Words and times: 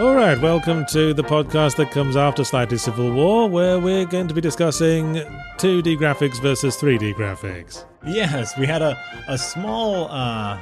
All 0.00 0.14
right, 0.14 0.40
welcome 0.40 0.86
to 0.86 1.12
the 1.12 1.22
podcast 1.22 1.76
that 1.76 1.90
comes 1.90 2.16
after 2.16 2.44
Slightly 2.44 2.78
Civil 2.78 3.12
War, 3.12 3.48
where 3.48 3.78
we're 3.78 4.06
going 4.06 4.26
to 4.26 4.34
be 4.34 4.40
discussing 4.40 5.16
2D 5.58 5.98
graphics 5.98 6.40
versus 6.40 6.76
3D 6.76 7.14
graphics. 7.14 7.84
Yes, 8.06 8.56
we 8.58 8.66
had 8.66 8.80
a, 8.80 8.98
a 9.28 9.36
small 9.36 10.10
uh, 10.10 10.58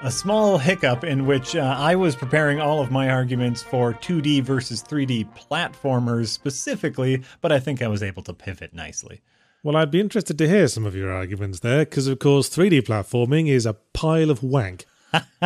a 0.00 0.10
small 0.10 0.58
hiccup 0.58 1.04
in 1.04 1.26
which 1.26 1.54
uh, 1.54 1.76
I 1.78 1.94
was 1.94 2.16
preparing 2.16 2.60
all 2.60 2.80
of 2.80 2.90
my 2.90 3.10
arguments 3.10 3.62
for 3.62 3.92
2D 3.92 4.42
versus 4.42 4.82
3D 4.82 5.28
platformers 5.36 6.28
specifically, 6.28 7.22
but 7.40 7.52
I 7.52 7.60
think 7.60 7.82
I 7.82 7.88
was 7.88 8.02
able 8.02 8.22
to 8.24 8.32
pivot 8.32 8.72
nicely. 8.74 9.20
Well, 9.62 9.76
I'd 9.76 9.92
be 9.92 10.00
interested 10.00 10.38
to 10.38 10.48
hear 10.48 10.66
some 10.66 10.86
of 10.86 10.96
your 10.96 11.12
arguments 11.12 11.60
there, 11.60 11.84
because 11.84 12.08
of 12.08 12.18
course 12.18 12.48
3D 12.48 12.82
platforming 12.82 13.48
is 13.48 13.66
a 13.66 13.74
pile 13.92 14.30
of 14.30 14.42
wank. 14.42 14.86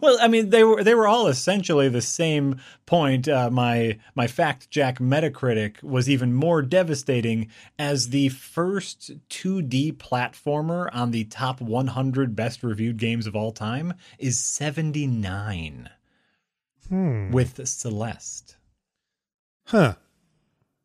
well, 0.00 0.18
I 0.20 0.28
mean, 0.28 0.50
they 0.50 0.64
were 0.64 0.82
they 0.82 0.94
were 0.94 1.06
all 1.06 1.26
essentially 1.28 1.88
the 1.88 2.02
same 2.02 2.60
point. 2.86 3.28
Uh, 3.28 3.50
my 3.50 3.98
my 4.14 4.26
fact 4.26 4.70
jack 4.70 4.98
Metacritic 4.98 5.82
was 5.82 6.08
even 6.08 6.32
more 6.34 6.62
devastating 6.62 7.48
as 7.78 8.08
the 8.10 8.28
first 8.30 9.12
2D 9.28 9.94
platformer 9.96 10.88
on 10.92 11.10
the 11.10 11.24
top 11.24 11.60
100 11.60 12.34
best 12.36 12.62
reviewed 12.62 12.96
games 12.96 13.26
of 13.26 13.36
all 13.36 13.52
time 13.52 13.94
is 14.18 14.38
79 14.38 15.90
Hmm. 16.88 17.32
with 17.32 17.66
Celeste, 17.66 18.56
Huh. 19.66 19.94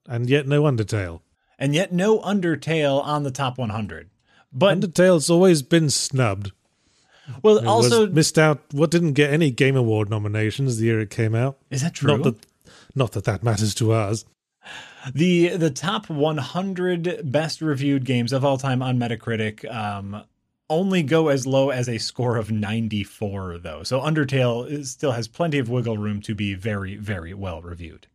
And 0.08 0.28
yet 0.30 0.48
no 0.48 0.64
Undertale. 0.64 1.22
and 1.60 1.76
yet 1.76 1.94
no 1.94 2.20
Undertale 2.22 3.04
on 3.06 3.22
the 3.22 3.30
top 3.30 3.60
100. 3.60 4.10
But 4.52 4.80
Undertale's 4.80 5.30
always 5.30 5.62
been 5.62 5.92
snubbed. 5.92 6.52
Well, 7.44 7.58
It 7.58 7.66
also 7.66 8.08
missed 8.08 8.38
out. 8.38 8.62
What 8.72 8.92
didn't 8.92 9.14
get 9.14 9.32
any 9.34 9.52
Game 9.52 9.76
Award 9.76 10.10
nominations 10.10 10.78
the 10.78 10.86
year 10.86 11.00
it 11.00 11.10
came 11.10 11.36
out? 11.36 11.58
is 11.70 11.82
that 11.82 11.94
true? 11.94 12.18
Not 12.18 12.24
that, 12.24 12.46
not 12.96 13.12
that 13.14 13.24
that 13.26 13.44
matters 13.44 13.74
to 13.76 13.92
us. 13.92 14.26
The 15.14 15.58
the 15.58 15.72
top 15.72 16.10
100 16.10 17.22
best 17.32 17.62
reviewed 17.62 18.06
games 18.06 18.32
of 18.32 18.46
all 18.46 18.58
time 18.60 18.84
on 18.84 19.00
Metacritic 19.00 19.70
um, 19.74 20.24
only 20.70 21.02
go 21.02 21.30
as 21.30 21.48
low 21.48 21.72
as 21.72 21.90
a 21.90 21.98
score 21.98 22.38
of 22.38 22.52
94 22.52 23.58
though. 23.58 23.82
So 23.84 24.00
Undertale 24.00 24.70
is, 24.70 24.92
still 24.92 25.12
has 25.14 25.28
plenty 25.28 25.58
of 25.58 25.70
wiggle 25.70 25.98
room 25.98 26.22
to 26.22 26.36
be 26.36 26.54
very 26.54 26.96
very 26.98 27.34
well 27.34 27.62
reviewed. 27.64 28.06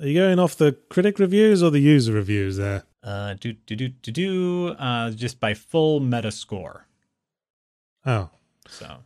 Are 0.00 0.06
you 0.06 0.20
going 0.20 0.38
off 0.38 0.56
the 0.56 0.76
critic 0.88 1.18
reviews 1.18 1.62
or 1.62 1.70
the 1.70 1.80
user 1.80 2.12
reviews 2.12 2.56
there? 2.58 2.84
Uh 3.02 3.34
do 3.34 3.54
do 3.54 3.74
do 3.74 3.88
do 3.88 4.12
do 4.12 4.68
uh 4.78 5.10
just 5.10 5.40
by 5.40 5.52
full 5.52 6.00
Metascore. 6.00 6.82
Oh, 8.04 8.30
So 8.68 8.98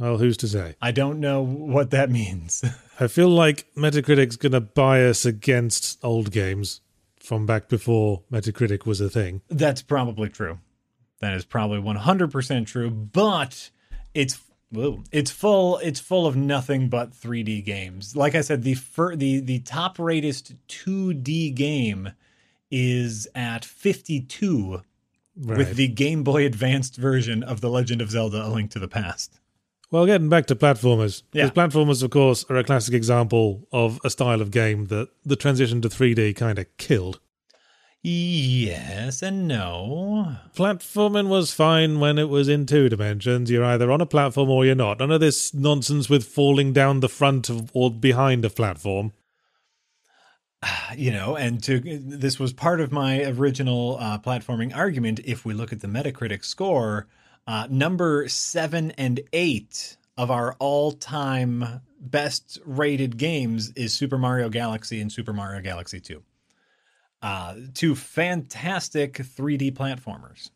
well, 0.00 0.16
who's 0.16 0.38
to 0.38 0.48
say? 0.48 0.76
I 0.80 0.92
don't 0.92 1.20
know 1.20 1.42
what 1.42 1.90
that 1.90 2.10
means. 2.10 2.64
I 3.00 3.06
feel 3.06 3.28
like 3.28 3.66
Metacritic's 3.76 4.36
going 4.36 4.52
to 4.52 4.60
bias 4.60 5.26
against 5.26 6.02
old 6.02 6.30
games 6.32 6.80
from 7.16 7.44
back 7.44 7.68
before 7.68 8.22
Metacritic 8.32 8.86
was 8.86 9.00
a 9.02 9.10
thing. 9.10 9.42
That's 9.48 9.82
probably 9.82 10.30
true. 10.30 10.58
That 11.20 11.34
is 11.34 11.44
probably 11.44 11.80
100% 11.80 12.66
true, 12.66 12.90
but 12.90 13.70
it's 14.14 14.40
whoa, 14.72 15.04
it's 15.12 15.30
full 15.30 15.76
it's 15.78 16.00
full 16.00 16.26
of 16.26 16.34
nothing 16.34 16.88
but 16.88 17.12
3D 17.12 17.62
games. 17.62 18.16
Like 18.16 18.34
I 18.34 18.40
said, 18.40 18.62
the 18.62 18.74
fir- 18.74 19.16
the 19.16 19.40
the 19.40 19.58
top 19.60 19.98
rated 19.98 20.56
2D 20.68 21.54
game 21.54 22.12
is 22.70 23.28
at 23.34 23.66
52 23.66 24.80
Right. 25.42 25.58
with 25.58 25.76
the 25.76 25.88
Game 25.88 26.22
Boy 26.22 26.44
Advanced 26.44 26.96
version 26.96 27.42
of 27.42 27.60
The 27.60 27.70
Legend 27.70 28.02
of 28.02 28.10
Zelda: 28.10 28.44
A 28.46 28.48
Link 28.48 28.70
to 28.72 28.78
the 28.78 28.88
Past. 28.88 29.40
well, 29.90 30.06
getting 30.06 30.28
back 30.28 30.46
to 30.46 30.54
platformers, 30.54 31.22
Yeah. 31.32 31.48
because 31.48 31.50
platformers, 31.74 32.02
of 32.02 32.10
course, 32.10 32.44
are 32.50 32.56
a 32.56 32.64
classic 32.64 32.94
example 32.94 33.66
of 33.72 33.98
a 34.04 34.10
style 34.10 34.40
of 34.40 34.50
game 34.50 34.86
that 34.88 35.08
the 35.24 35.36
transition 35.36 35.80
to 35.80 35.88
3D 35.88 36.32
kind 36.36 36.58
of 36.58 36.66
killed. 36.76 37.18
Yes 38.02 39.20
and 39.22 39.46
no. 39.46 40.36
Platforming 40.56 41.28
was 41.28 41.52
fine 41.52 42.00
when 42.00 42.18
it 42.18 42.28
was 42.30 42.48
in 42.48 42.64
two 42.64 42.88
dimensions. 42.88 43.50
You're 43.50 43.64
either 43.64 43.90
on 43.92 44.00
a 44.00 44.06
platform 44.06 44.48
or 44.48 44.64
you're 44.64 44.74
not. 44.74 45.00
None 45.00 45.10
of 45.10 45.20
this 45.20 45.52
nonsense 45.52 46.08
with 46.08 46.24
falling 46.24 46.72
down 46.72 47.00
the 47.00 47.08
front 47.10 47.50
of 47.50 47.70
or 47.74 47.90
behind 47.90 48.44
a 48.44 48.50
platform. 48.50 49.12
you 50.96 51.10
know, 51.10 51.36
and 51.36 51.62
to 51.64 51.80
this 51.80 52.38
was 52.38 52.52
part 52.52 52.80
of 52.80 52.92
my 52.92 53.24
original 53.24 53.96
uh, 54.00 54.18
platforming 54.18 54.74
argument. 54.74 55.20
If 55.24 55.44
we 55.44 55.54
look 55.54 55.72
at 55.72 55.80
the 55.80 55.88
Metacritic 55.88 56.44
score, 56.44 57.06
uh, 57.46 57.66
number 57.70 58.28
seven 58.28 58.90
and 58.92 59.20
eight 59.32 59.96
of 60.16 60.30
our 60.30 60.54
all-time 60.58 61.80
best 61.98 62.58
rated 62.64 63.16
games 63.16 63.70
is 63.70 63.92
Super 63.92 64.18
Mario 64.18 64.48
Galaxy 64.48 65.00
and 65.00 65.10
Super 65.10 65.32
Mario 65.32 65.60
Galaxy 65.60 66.00
Two. 66.00 66.22
Uh, 67.22 67.54
two 67.74 67.94
fantastic 67.94 69.14
3D 69.14 69.72
platformers. 69.72 70.50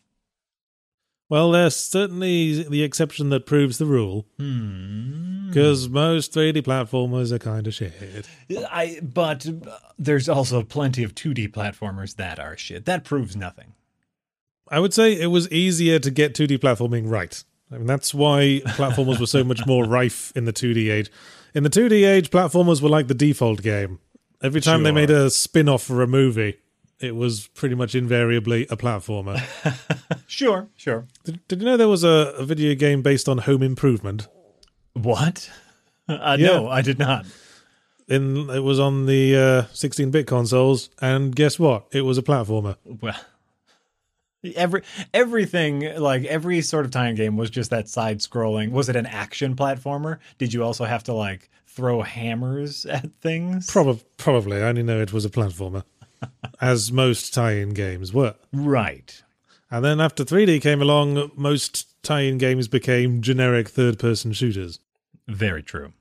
Well, 1.34 1.50
there's 1.50 1.74
certainly 1.74 2.62
the 2.62 2.84
exception 2.84 3.30
that 3.30 3.44
proves 3.44 3.78
the 3.78 3.86
rule, 3.86 4.24
Hmm. 4.38 5.48
because 5.48 5.88
most 5.88 6.32
3D 6.32 6.62
platformers 6.62 7.32
are 7.32 7.40
kind 7.40 7.66
of 7.66 7.74
shit. 7.74 7.92
I 8.70 9.00
but 9.02 9.44
there's 9.98 10.28
also 10.28 10.62
plenty 10.62 11.02
of 11.02 11.12
2D 11.16 11.48
platformers 11.48 12.14
that 12.16 12.38
are 12.38 12.56
shit. 12.56 12.84
That 12.84 13.02
proves 13.02 13.34
nothing. 13.34 13.72
I 14.68 14.78
would 14.78 14.94
say 14.94 15.12
it 15.20 15.26
was 15.26 15.50
easier 15.50 15.98
to 15.98 16.10
get 16.12 16.34
2D 16.36 16.58
platforming 16.58 17.10
right. 17.10 17.42
I 17.72 17.78
mean, 17.78 17.86
that's 17.88 18.14
why 18.14 18.62
platformers 18.66 19.18
were 19.18 19.26
so 19.26 19.42
much 19.42 19.66
more 19.66 19.84
rife 19.98 20.32
in 20.36 20.44
the 20.44 20.52
2D 20.52 20.88
age. 20.88 21.10
In 21.52 21.64
the 21.64 21.68
2D 21.70 22.04
age, 22.06 22.30
platformers 22.30 22.80
were 22.80 22.88
like 22.88 23.08
the 23.08 23.14
default 23.14 23.60
game. 23.60 23.98
Every 24.40 24.60
time 24.60 24.84
they 24.84 24.90
Sure. 24.90 24.94
made 24.94 25.10
a 25.10 25.30
spin 25.30 25.68
off 25.68 25.82
for 25.82 26.00
a 26.00 26.06
movie, 26.06 26.58
it 27.04 27.14
was 27.14 27.48
pretty 27.48 27.74
much 27.74 27.94
invariably 27.94 28.66
a 28.70 28.76
platformer. 28.76 29.40
Sure, 30.26 30.68
sure. 30.76 31.06
did, 31.24 31.46
did 31.48 31.60
you 31.60 31.66
know 31.66 31.76
there 31.76 31.86
was 31.88 32.02
a, 32.02 32.34
a 32.38 32.44
video 32.44 32.74
game 32.74 33.02
based 33.02 33.28
on 33.28 33.38
home 33.38 33.62
improvement? 33.62 34.26
What? 34.94 35.50
Uh, 36.08 36.36
Yeah. 36.38 36.48
No, 36.48 36.68
I 36.68 36.82
did 36.82 36.98
not. 36.98 37.24
In 38.08 38.50
It 38.50 38.60
was 38.62 38.78
on 38.78 39.06
the 39.06 39.36
uh, 39.36 39.62
16 39.72 40.10
bit 40.10 40.26
consoles, 40.26 40.90
and 41.00 41.34
guess 41.34 41.58
what? 41.58 41.86
It 41.92 42.02
was 42.02 42.18
a 42.18 42.22
platformer. 42.22 42.76
Well, 42.84 43.16
every 44.54 44.82
everything 45.14 45.96
like 45.98 46.24
every 46.24 46.60
sort 46.60 46.84
of 46.84 46.90
time 46.90 47.14
game 47.14 47.36
was 47.38 47.48
just 47.48 47.70
that 47.70 47.88
side 47.88 48.18
scrolling. 48.18 48.70
Was 48.70 48.88
it 48.90 48.96
an 48.96 49.06
action 49.06 49.56
platformer? 49.56 50.18
Did 50.36 50.52
you 50.52 50.62
also 50.62 50.84
have 50.84 51.04
to 51.04 51.14
like 51.14 51.48
throw 51.66 52.02
hammers 52.02 52.84
at 52.84 53.10
things? 53.22 53.70
Prob- 53.70 54.02
probably. 54.18 54.58
I 54.58 54.68
only 54.68 54.82
know 54.82 55.00
it 55.00 55.12
was 55.14 55.24
a 55.24 55.30
platformer, 55.30 55.84
as 56.60 56.90
most 56.92 57.32
tie 57.34 57.52
in 57.52 57.70
games 57.70 58.12
were. 58.12 58.34
right. 58.52 59.22
And 59.70 59.84
then 59.84 60.00
after 60.00 60.24
3D 60.24 60.60
came 60.62 60.80
along, 60.80 61.32
most 61.34 62.00
tie 62.04 62.20
in 62.20 62.38
games 62.38 62.68
became 62.68 63.22
generic 63.22 63.68
third 63.68 63.98
person 63.98 64.32
shooters. 64.32 64.78
Very 65.26 65.62
true. 65.64 65.92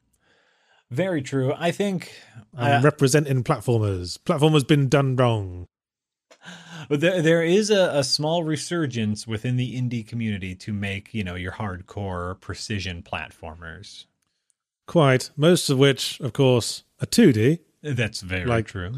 Very 0.91 1.23
true. 1.23 1.53
I 1.57 1.71
think 1.71 2.11
I'm 2.55 2.81
uh, 2.81 2.83
representing 2.83 3.43
platformers. 3.43 4.19
Platformers 4.19 4.67
been 4.67 4.89
done 4.89 5.15
wrong. 5.15 5.65
But 6.89 6.99
there, 6.99 7.21
there 7.21 7.41
is 7.41 7.71
a, 7.71 7.89
a 7.97 8.03
small 8.03 8.43
resurgence 8.43 9.25
within 9.25 9.55
the 9.55 9.75
indie 9.75 10.05
community 10.07 10.53
to 10.55 10.73
make, 10.73 11.13
you 11.13 11.23
know, 11.23 11.35
your 11.35 11.53
hardcore 11.53 12.39
precision 12.41 13.01
platformers. 13.01 14.05
Quite. 14.85 15.31
Most 15.35 15.69
of 15.69 15.79
which, 15.79 16.19
of 16.19 16.33
course, 16.33 16.83
are 17.01 17.07
2D, 17.07 17.59
That's 17.81 18.21
very 18.21 18.45
Like- 18.45 18.67
true. 18.67 18.93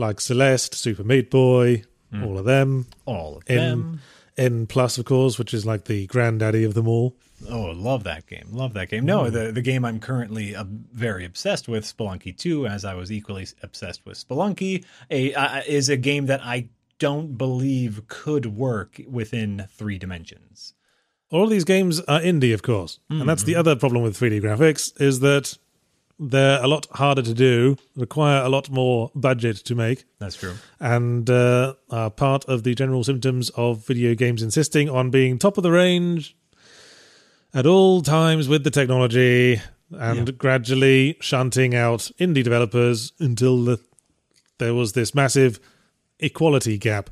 Like 0.00 0.20
Celeste, 0.20 0.74
Super 0.74 1.04
Meat 1.04 1.30
Boy, 1.30 1.84
all 2.22 2.38
of 2.38 2.44
them. 2.44 2.86
All 3.04 3.36
of 3.36 3.48
In 3.48 3.56
them. 3.56 4.00
N 4.36 4.66
Plus, 4.66 4.98
of 4.98 5.04
course, 5.04 5.38
which 5.38 5.54
is 5.54 5.64
like 5.64 5.84
the 5.84 6.06
granddaddy 6.06 6.64
of 6.64 6.74
them 6.74 6.88
all. 6.88 7.14
Oh, 7.48 7.66
love 7.70 8.04
that 8.04 8.26
game. 8.26 8.48
Love 8.52 8.74
that 8.74 8.90
game. 8.90 9.04
No, 9.04 9.30
the, 9.30 9.52
the 9.52 9.62
game 9.62 9.84
I'm 9.84 9.98
currently 10.00 10.54
uh, 10.54 10.64
very 10.92 11.24
obsessed 11.24 11.68
with, 11.68 11.84
Spelunky 11.84 12.36
2, 12.36 12.66
as 12.66 12.84
I 12.84 12.94
was 12.94 13.10
equally 13.10 13.46
obsessed 13.62 14.04
with 14.04 14.18
Spelunky, 14.18 14.84
a, 15.10 15.32
uh, 15.34 15.62
is 15.66 15.88
a 15.88 15.96
game 15.96 16.26
that 16.26 16.40
I 16.44 16.68
don't 16.98 17.38
believe 17.38 18.06
could 18.08 18.46
work 18.46 19.00
within 19.08 19.66
three 19.70 19.98
dimensions. 19.98 20.74
All 21.30 21.46
these 21.46 21.64
games 21.64 22.00
are 22.00 22.20
indie, 22.20 22.52
of 22.52 22.62
course, 22.62 22.98
and 23.08 23.28
that's 23.28 23.44
the 23.44 23.54
other 23.54 23.76
problem 23.76 24.02
with 24.02 24.18
3D 24.18 24.42
graphics 24.42 25.00
is 25.00 25.20
that 25.20 25.56
they're 26.20 26.62
a 26.62 26.68
lot 26.68 26.86
harder 26.92 27.22
to 27.22 27.32
do, 27.32 27.76
require 27.96 28.42
a 28.42 28.48
lot 28.48 28.68
more 28.70 29.10
budget 29.14 29.56
to 29.56 29.74
make, 29.74 30.04
That's 30.18 30.36
true. 30.36 30.54
and 30.78 31.28
uh, 31.28 31.74
are 31.90 32.10
part 32.10 32.44
of 32.44 32.62
the 32.62 32.74
general 32.74 33.02
symptoms 33.02 33.50
of 33.56 33.86
video 33.86 34.14
games 34.14 34.42
insisting 34.42 34.90
on 34.90 35.10
being 35.10 35.38
top 35.38 35.56
of 35.56 35.62
the 35.62 35.70
range 35.72 36.36
at 37.54 37.66
all 37.66 38.02
times 38.02 38.48
with 38.48 38.64
the 38.64 38.70
technology 38.70 39.60
and 39.92 40.38
gradually 40.38 41.16
shunting 41.20 41.74
out 41.74 42.10
indie 42.20 42.44
developers 42.44 43.12
until 43.18 43.64
the, 43.64 43.80
there 44.58 44.74
was 44.74 44.92
this 44.92 45.14
massive 45.14 45.58
equality 46.20 46.78
gap. 46.78 47.10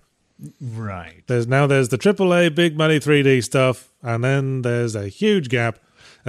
Right. 0.61 1.25
There's 1.27 1.49
now 1.49 1.67
there's 1.67 1.89
the 1.89 1.99
AAA 1.99 2.55
big 2.55 2.77
money 2.77 3.01
3D 3.01 3.43
stuff, 3.43 3.89
and 4.03 4.23
then 4.23 4.63
there's 4.63 4.95
a 4.95 5.09
huge 5.09 5.49
gap, 5.49 5.81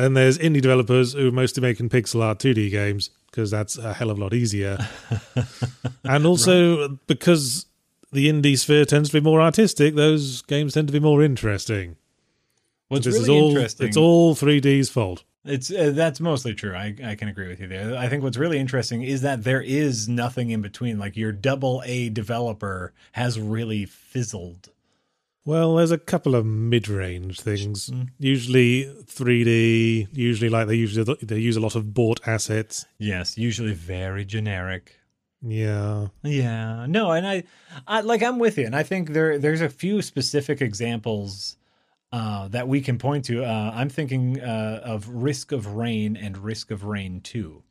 and 0.05 0.15
there's 0.15 0.37
indie 0.37 0.61
developers 0.61 1.13
who 1.13 1.27
are 1.27 1.31
mostly 1.31 1.61
making 1.61 1.89
pixel 1.89 2.21
art 2.21 2.39
2D 2.39 2.71
games 2.71 3.09
because 3.29 3.51
that's 3.51 3.77
a 3.77 3.93
hell 3.93 4.09
of 4.09 4.17
a 4.17 4.21
lot 4.21 4.33
easier, 4.33 4.77
and 6.03 6.25
also 6.25 6.89
because 7.07 7.65
the 8.11 8.29
indie 8.29 8.57
sphere 8.57 8.85
tends 8.85 9.09
to 9.09 9.19
be 9.19 9.23
more 9.23 9.41
artistic, 9.41 9.95
those 9.95 10.41
games 10.43 10.73
tend 10.73 10.87
to 10.87 10.93
be 10.93 10.99
more 10.99 11.21
interesting. 11.21 11.95
What's 12.87 13.05
this 13.05 13.13
really 13.15 13.23
is 13.23 13.29
all 13.29 13.49
interesting. 13.49 13.87
it's 13.87 13.97
all 13.97 14.35
3D's 14.35 14.89
fault. 14.89 15.23
It's 15.45 15.71
uh, 15.71 15.91
that's 15.93 16.19
mostly 16.19 16.53
true. 16.53 16.75
I 16.75 16.95
I 17.03 17.15
can 17.15 17.29
agree 17.29 17.47
with 17.47 17.59
you 17.59 17.67
there. 17.67 17.95
I 17.95 18.09
think 18.09 18.23
what's 18.23 18.37
really 18.37 18.59
interesting 18.59 19.03
is 19.03 19.21
that 19.21 19.43
there 19.43 19.61
is 19.61 20.09
nothing 20.09 20.49
in 20.49 20.61
between. 20.61 20.99
Like 20.99 21.15
your 21.15 21.31
double 21.31 21.81
A 21.85 22.09
developer 22.09 22.93
has 23.13 23.39
really 23.39 23.85
fizzled. 23.85 24.69
Well, 25.49 25.77
there's 25.77 25.89
a 25.89 25.97
couple 25.97 26.35
of 26.35 26.45
mid-range 26.45 27.41
things. 27.41 27.89
Mm. 27.89 28.09
Usually 28.19 28.85
3D. 28.85 30.09
Usually, 30.13 30.47
like 30.47 30.67
they 30.67 30.75
usually 30.75 31.17
they 31.23 31.39
use 31.39 31.57
a 31.57 31.59
lot 31.59 31.75
of 31.75 31.91
bought 31.91 32.19
assets. 32.27 32.85
Yes, 32.99 33.35
usually 33.35 33.73
very 33.73 34.25
generic. 34.25 34.99
Yeah, 35.41 36.09
Yeah, 36.21 36.85
no, 36.87 37.09
and 37.09 37.25
I, 37.25 37.45
I 37.87 38.01
like 38.01 38.21
I'm 38.21 38.37
with 38.37 38.59
you, 38.59 38.67
and 38.67 38.75
I 38.75 38.83
think 38.83 39.13
there 39.13 39.39
there's 39.39 39.61
a 39.61 39.69
few 39.69 40.03
specific 40.03 40.61
examples 40.61 41.57
uh, 42.11 42.47
that 42.49 42.67
we 42.67 42.79
can 42.79 42.99
point 42.99 43.25
to. 43.25 43.43
Uh, 43.43 43.71
I'm 43.73 43.89
thinking 43.89 44.39
uh, 44.39 44.81
of 44.83 45.09
Risk 45.09 45.51
of 45.51 45.65
Rain 45.65 46.15
and 46.15 46.37
Risk 46.37 46.69
of 46.69 46.83
Rain 46.83 47.21
Two. 47.21 47.63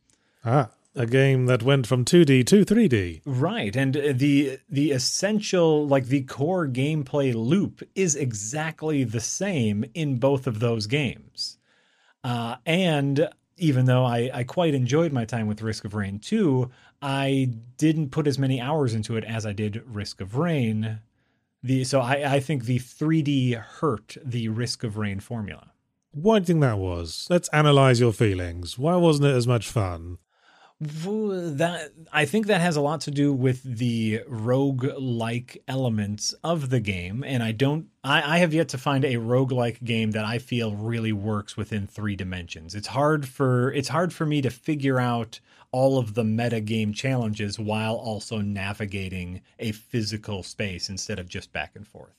ah, 0.45 0.71
a 0.99 1.07
game 1.07 1.47
that 1.47 1.63
went 1.63 1.87
from 1.87 2.05
2D 2.05 2.45
to 2.47 2.65
3D. 2.65 3.23
Right, 3.25 3.75
and 3.77 3.97
uh, 3.97 4.13
the 4.15 4.59
the 4.69 4.91
essential 4.91 5.87
like 5.87 6.07
the 6.07 6.23
core 6.23 6.67
gameplay 6.67 7.35
loop 7.35 7.83
is 7.95 8.17
exactly 8.17 9.05
the 9.05 9.21
same 9.21 9.85
in 9.95 10.17
both 10.17 10.47
of 10.47 10.61
those 10.61 10.87
games. 10.87 11.59
Uh, 12.25 12.57
and 12.67 13.29
even 13.57 13.87
though 13.87 14.05
I, 14.05 14.31
I 14.35 14.45
quite 14.45 14.75
enjoyed 14.75 15.13
my 15.13 15.25
time 15.25 15.47
with 15.47 15.63
Risk 15.63 15.85
of 15.85 15.95
Rain 15.95 16.19
2, 16.19 16.71
I 17.01 17.53
didn't 17.77 18.11
put 18.11 18.27
as 18.27 18.39
many 18.39 18.61
hours 18.61 18.95
into 18.95 19.17
it 19.17 19.25
as 19.25 19.47
I 19.47 19.53
did 19.53 19.83
Risk 19.87 20.21
of 20.21 20.37
Rain. 20.37 21.01
The 21.63 21.85
so 21.85 22.01
I, 22.01 22.35
I 22.35 22.41
think 22.41 22.65
the 22.65 22.79
3D 22.79 23.55
hurt 23.55 24.17
the 24.25 24.49
Risk 24.49 24.83
of 24.85 24.97
Rain 24.97 25.21
formula. 25.21 25.73
Why 26.11 26.39
do 26.39 26.43
you 26.43 26.47
think 26.47 26.61
that 26.63 26.79
was? 26.79 27.27
Let's 27.31 27.49
analyze 27.51 28.01
your 28.01 28.13
feelings. 28.13 28.79
Why 28.79 28.97
wasn't 28.97 29.29
it 29.29 29.37
as 29.37 29.47
much 29.47 29.69
fun? 29.69 30.19
That 30.81 31.91
I 32.13 32.25
think 32.25 32.47
that 32.47 32.61
has 32.61 32.77
a 32.77 32.81
lot 32.81 33.01
to 33.03 33.11
do 33.11 33.33
with 33.33 33.65
the 33.65 34.23
rogue-like 34.29 35.63
elements 35.67 36.35
of 36.45 36.71
the 36.71 36.79
game, 36.79 37.25
and 37.25 37.43
I 37.43 37.51
don't. 37.51 37.89
I, 38.05 38.37
I 38.37 38.39
have 38.39 38.55
yet 38.55 38.69
to 38.69 38.79
find 38.79 39.05
a 39.05 39.17
rogue-like 39.17 39.83
game 39.83 40.13
that 40.13 40.25
I 40.25 40.39
feel 40.39 40.77
really 40.77 41.13
works 41.13 41.57
within 41.57 41.89
three 41.89 42.15
dimensions. 42.15 42.77
It's 42.77 42.89
hard 42.89 43.27
for 43.27 43.73
it's 43.73 43.89
hard 43.89 44.13
for 44.13 44.25
me 44.25 44.41
to 44.41 44.51
figure 44.51 45.01
out 45.01 45.41
all 45.73 45.99
of 45.99 46.15
the 46.15 46.25
meta 46.25 46.61
game 46.61 46.93
challenges 46.93 47.59
while 47.59 47.97
also 47.97 48.39
navigating 48.39 49.41
a 49.59 49.73
physical 49.73 50.45
space 50.45 50.89
instead 50.89 51.19
of 51.19 51.29
just 51.29 51.53
back 51.53 51.73
and 51.75 51.87
forth. 51.87 52.15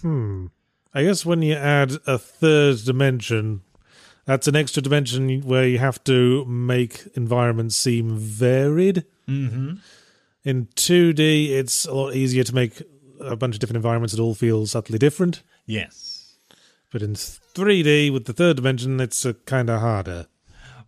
Hmm. 0.00 0.46
I 0.92 1.04
guess 1.04 1.24
when 1.24 1.40
you 1.40 1.54
add 1.54 1.92
a 2.06 2.18
third 2.18 2.78
dimension, 2.84 3.62
that's 4.24 4.46
an 4.48 4.56
extra 4.56 4.82
dimension 4.82 5.40
where 5.42 5.66
you 5.66 5.78
have 5.78 6.02
to 6.04 6.44
make 6.44 7.06
environments 7.14 7.76
seem 7.76 8.16
varied. 8.16 9.04
Mm-hmm. 9.28 9.74
In 10.44 10.66
2D, 10.66 11.50
it's 11.50 11.86
a 11.86 11.94
lot 11.94 12.14
easier 12.14 12.44
to 12.44 12.54
make 12.54 12.82
a 13.20 13.36
bunch 13.36 13.54
of 13.54 13.60
different 13.60 13.76
environments 13.76 14.14
that 14.14 14.22
all 14.22 14.34
feel 14.34 14.66
subtly 14.66 14.98
different. 14.98 15.42
Yes. 15.66 16.34
But 16.90 17.02
in 17.02 17.14
3D, 17.14 18.12
with 18.12 18.26
the 18.26 18.32
third 18.32 18.56
dimension, 18.56 19.00
it's 19.00 19.26
kind 19.46 19.70
of 19.70 19.80
harder. 19.80 20.26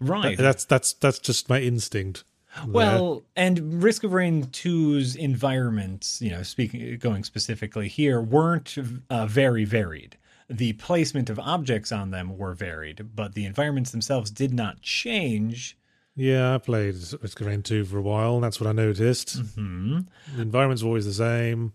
Right. 0.00 0.36
That's 0.36 0.64
that's 0.64 0.92
that's 0.94 1.18
just 1.18 1.48
my 1.48 1.60
instinct. 1.60 2.24
there. 2.56 2.66
Well, 2.68 3.22
and 3.36 3.82
Risk 3.82 4.04
of 4.04 4.12
Rain 4.12 4.44
2's 4.46 5.16
environments, 5.16 6.20
you 6.20 6.30
know, 6.30 6.42
speaking 6.42 6.98
going 6.98 7.24
specifically 7.24 7.88
here, 7.88 8.20
weren't 8.20 8.76
uh, 9.08 9.26
very 9.26 9.64
varied. 9.64 10.16
The 10.48 10.74
placement 10.74 11.30
of 11.30 11.38
objects 11.38 11.90
on 11.90 12.10
them 12.10 12.36
were 12.36 12.54
varied, 12.54 13.14
but 13.14 13.34
the 13.34 13.46
environments 13.46 13.90
themselves 13.90 14.30
did 14.30 14.52
not 14.52 14.82
change. 14.82 15.76
yeah, 16.16 16.54
I 16.54 16.58
played 16.58 16.96
Rain 17.40 17.62
2 17.62 17.84
for 17.86 17.98
a 17.98 18.02
while, 18.02 18.34
and 18.34 18.44
that's 18.44 18.60
what 18.60 18.68
I 18.68 18.72
noticed. 18.72 19.38
Hmm. 19.54 20.00
The 20.34 20.42
environments 20.42 20.82
were 20.82 20.88
always 20.88 21.06
the 21.06 21.14
same. 21.14 21.72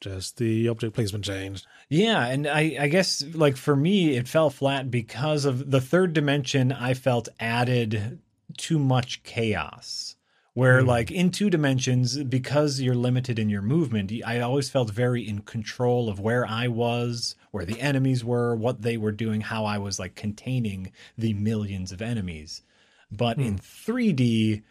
Just 0.00 0.38
the 0.38 0.66
object 0.68 0.94
placement 0.94 1.24
changed. 1.24 1.64
Yeah, 1.88 2.26
and 2.26 2.48
I, 2.48 2.76
I 2.80 2.88
guess 2.88 3.22
like 3.34 3.56
for 3.56 3.76
me, 3.76 4.16
it 4.16 4.26
fell 4.26 4.50
flat 4.50 4.90
because 4.90 5.44
of 5.44 5.70
the 5.70 5.80
third 5.80 6.12
dimension. 6.12 6.72
I 6.72 6.94
felt 6.94 7.28
added 7.38 8.18
too 8.56 8.80
much 8.80 9.22
chaos. 9.22 10.16
Where 10.54 10.82
like 10.82 11.10
in 11.10 11.30
two 11.30 11.48
dimensions, 11.48 12.22
because 12.24 12.80
you're 12.80 12.94
limited 12.94 13.38
in 13.38 13.48
your 13.48 13.62
movement, 13.62 14.12
I 14.24 14.40
always 14.40 14.68
felt 14.68 14.90
very 14.90 15.26
in 15.26 15.40
control 15.40 16.10
of 16.10 16.20
where 16.20 16.46
I 16.46 16.68
was, 16.68 17.36
where 17.52 17.64
the 17.64 17.80
enemies 17.80 18.22
were, 18.22 18.54
what 18.54 18.82
they 18.82 18.98
were 18.98 19.12
doing, 19.12 19.40
how 19.40 19.64
I 19.64 19.78
was 19.78 19.98
like 19.98 20.14
containing 20.14 20.92
the 21.16 21.32
millions 21.32 21.90
of 21.90 22.02
enemies. 22.02 22.62
But 23.10 23.38
in 23.38 23.58
3D, 23.58 24.62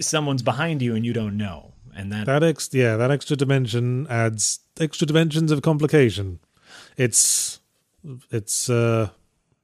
someone's 0.00 0.42
behind 0.42 0.82
you 0.82 0.94
and 0.94 1.04
you 1.04 1.12
don't 1.12 1.36
know, 1.36 1.72
and 1.94 2.12
that 2.12 2.26
That 2.26 2.42
ex 2.42 2.68
yeah, 2.72 2.96
that 2.96 3.10
extra 3.10 3.36
dimension 3.36 4.06
adds 4.08 4.60
extra 4.78 5.06
dimensions 5.06 5.50
of 5.50 5.62
complication. 5.62 6.40
It's 6.96 7.60
it's 8.30 8.68
uh 8.68 9.10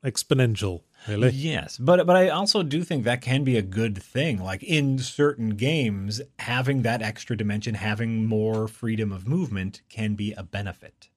exponential, 0.04 0.82
really. 1.06 1.30
Yes, 1.30 1.76
but 1.78 2.06
but 2.06 2.16
I 2.16 2.28
also 2.28 2.62
do 2.62 2.82
think 2.82 3.04
that 3.04 3.20
can 3.20 3.44
be 3.44 3.56
a 3.56 3.62
good 3.62 4.02
thing. 4.02 4.42
Like 4.42 4.62
in 4.62 4.98
certain 4.98 5.50
games, 5.50 6.20
having 6.38 6.82
that 6.82 7.02
extra 7.02 7.36
dimension, 7.36 7.74
having 7.74 8.26
more 8.26 8.66
freedom 8.68 9.12
of 9.12 9.26
movement 9.28 9.82
can 9.88 10.14
be 10.14 10.32
a 10.32 10.42
benefit. 10.42 11.08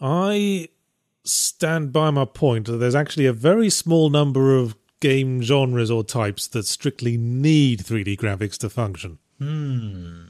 I 0.00 0.68
stand 1.24 1.92
by 1.92 2.10
my 2.10 2.24
point 2.24 2.66
that 2.66 2.76
there's 2.78 2.94
actually 2.94 3.26
a 3.26 3.32
very 3.32 3.70
small 3.70 4.10
number 4.10 4.56
of 4.56 4.76
game 5.00 5.42
genres 5.42 5.90
or 5.90 6.02
types 6.04 6.46
that 6.48 6.66
strictly 6.66 7.16
need 7.16 7.80
3D 7.80 8.16
graphics 8.16 8.58
to 8.58 8.70
function. 8.70 9.18
Hmm. 9.38 10.24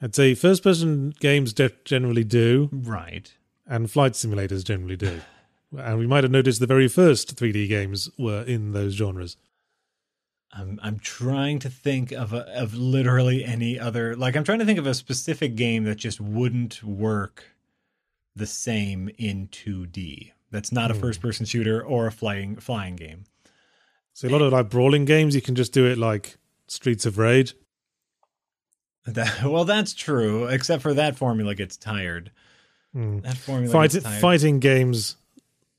I'd 0.00 0.14
say 0.14 0.34
first 0.34 0.62
person 0.62 1.12
games 1.20 1.52
de- 1.52 1.72
generally 1.84 2.24
do, 2.24 2.68
Right. 2.72 3.32
and 3.66 3.90
flight 3.90 4.12
simulators 4.12 4.64
generally 4.64 4.96
do. 4.96 5.20
And 5.76 5.98
we 5.98 6.06
might 6.06 6.24
have 6.24 6.30
noticed 6.30 6.60
the 6.60 6.66
very 6.66 6.88
first 6.88 7.36
3D 7.36 7.68
games 7.68 8.08
were 8.18 8.42
in 8.42 8.72
those 8.72 8.94
genres. 8.94 9.36
I'm 10.52 10.80
I'm 10.82 10.98
trying 10.98 11.58
to 11.60 11.68
think 11.68 12.10
of 12.10 12.32
a, 12.32 12.48
of 12.58 12.74
literally 12.74 13.44
any 13.44 13.78
other 13.78 14.16
like 14.16 14.34
I'm 14.34 14.44
trying 14.44 14.60
to 14.60 14.64
think 14.64 14.78
of 14.78 14.86
a 14.86 14.94
specific 14.94 15.56
game 15.56 15.84
that 15.84 15.96
just 15.96 16.20
wouldn't 16.20 16.82
work 16.82 17.44
the 18.34 18.46
same 18.46 19.10
in 19.18 19.48
2D. 19.48 20.32
That's 20.50 20.72
not 20.72 20.90
a 20.90 20.94
hmm. 20.94 21.00
first 21.00 21.20
person 21.20 21.44
shooter 21.44 21.82
or 21.82 22.06
a 22.06 22.12
flying 22.12 22.56
flying 22.56 22.96
game. 22.96 23.24
So 24.14 24.26
a 24.26 24.30
lot 24.30 24.42
of 24.42 24.52
eh. 24.52 24.56
like 24.56 24.70
brawling 24.70 25.04
games, 25.04 25.34
you 25.34 25.42
can 25.42 25.54
just 25.54 25.72
do 25.72 25.86
it 25.86 25.98
like 25.98 26.38
Streets 26.66 27.06
of 27.06 27.18
Rage. 27.18 27.54
That, 29.06 29.44
well, 29.44 29.64
that's 29.64 29.94
true, 29.94 30.46
except 30.46 30.82
for 30.82 30.94
that 30.94 31.16
formula 31.16 31.54
gets 31.54 31.76
tired. 31.76 32.30
Hmm. 32.92 33.20
That 33.20 33.36
formula 33.36 33.72
Fight, 33.72 33.92
gets 33.92 34.04
tired. 34.04 34.20
fighting 34.20 34.60
games 34.60 35.16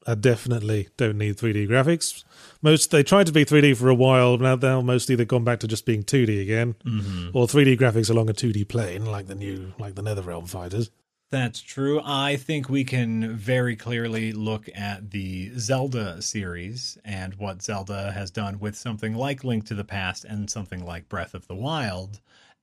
are 0.09 0.15
definitely 0.15 0.89
don't 0.97 1.17
need 1.17 1.37
3D 1.37 1.67
graphics. 1.69 2.23
Most 2.61 2.91
they 2.91 3.03
tried 3.03 3.27
to 3.27 3.31
be 3.31 3.45
3D 3.45 3.77
for 3.77 3.89
a 3.89 3.95
while, 3.95 4.37
now 4.37 4.55
now 4.55 4.81
mostly 4.81 5.15
they've 5.15 5.27
gone 5.27 5.43
back 5.43 5.59
to 5.61 5.67
just 5.67 5.85
being 5.85 6.03
2D 6.03 6.41
again, 6.41 6.75
Mm-hmm. 6.85 7.29
or 7.37 7.47
3D 7.47 7.77
graphics 7.79 8.09
along 8.09 8.29
a 8.29 8.33
2D 8.33 8.67
plane, 8.67 9.05
like 9.05 9.27
the 9.27 9.35
new 9.35 9.73
like 9.77 9.95
the 9.95 10.01
NetherRealm 10.03 10.49
fighters. 10.49 10.89
That's 11.31 11.61
true. 11.61 12.01
I 12.03 12.37
think 12.37 12.69
we 12.69 12.83
can 12.83 13.35
very 13.37 13.75
clearly 13.75 14.31
look 14.31 14.67
at 14.73 15.11
the 15.11 15.51
Zelda 15.59 16.23
series 16.23 16.97
and 17.05 17.35
what 17.35 17.61
Zelda 17.61 18.11
has 18.13 18.31
done 18.31 18.57
with 18.59 18.75
something 18.75 19.13
like 19.13 19.43
Link 19.43 19.65
to 19.67 19.75
the 19.75 19.83
Past 19.83 20.25
and 20.25 20.49
something 20.49 20.83
like 20.83 21.07
Breath 21.07 21.35
of 21.35 21.47
the 21.47 21.53
Wild. 21.53 22.19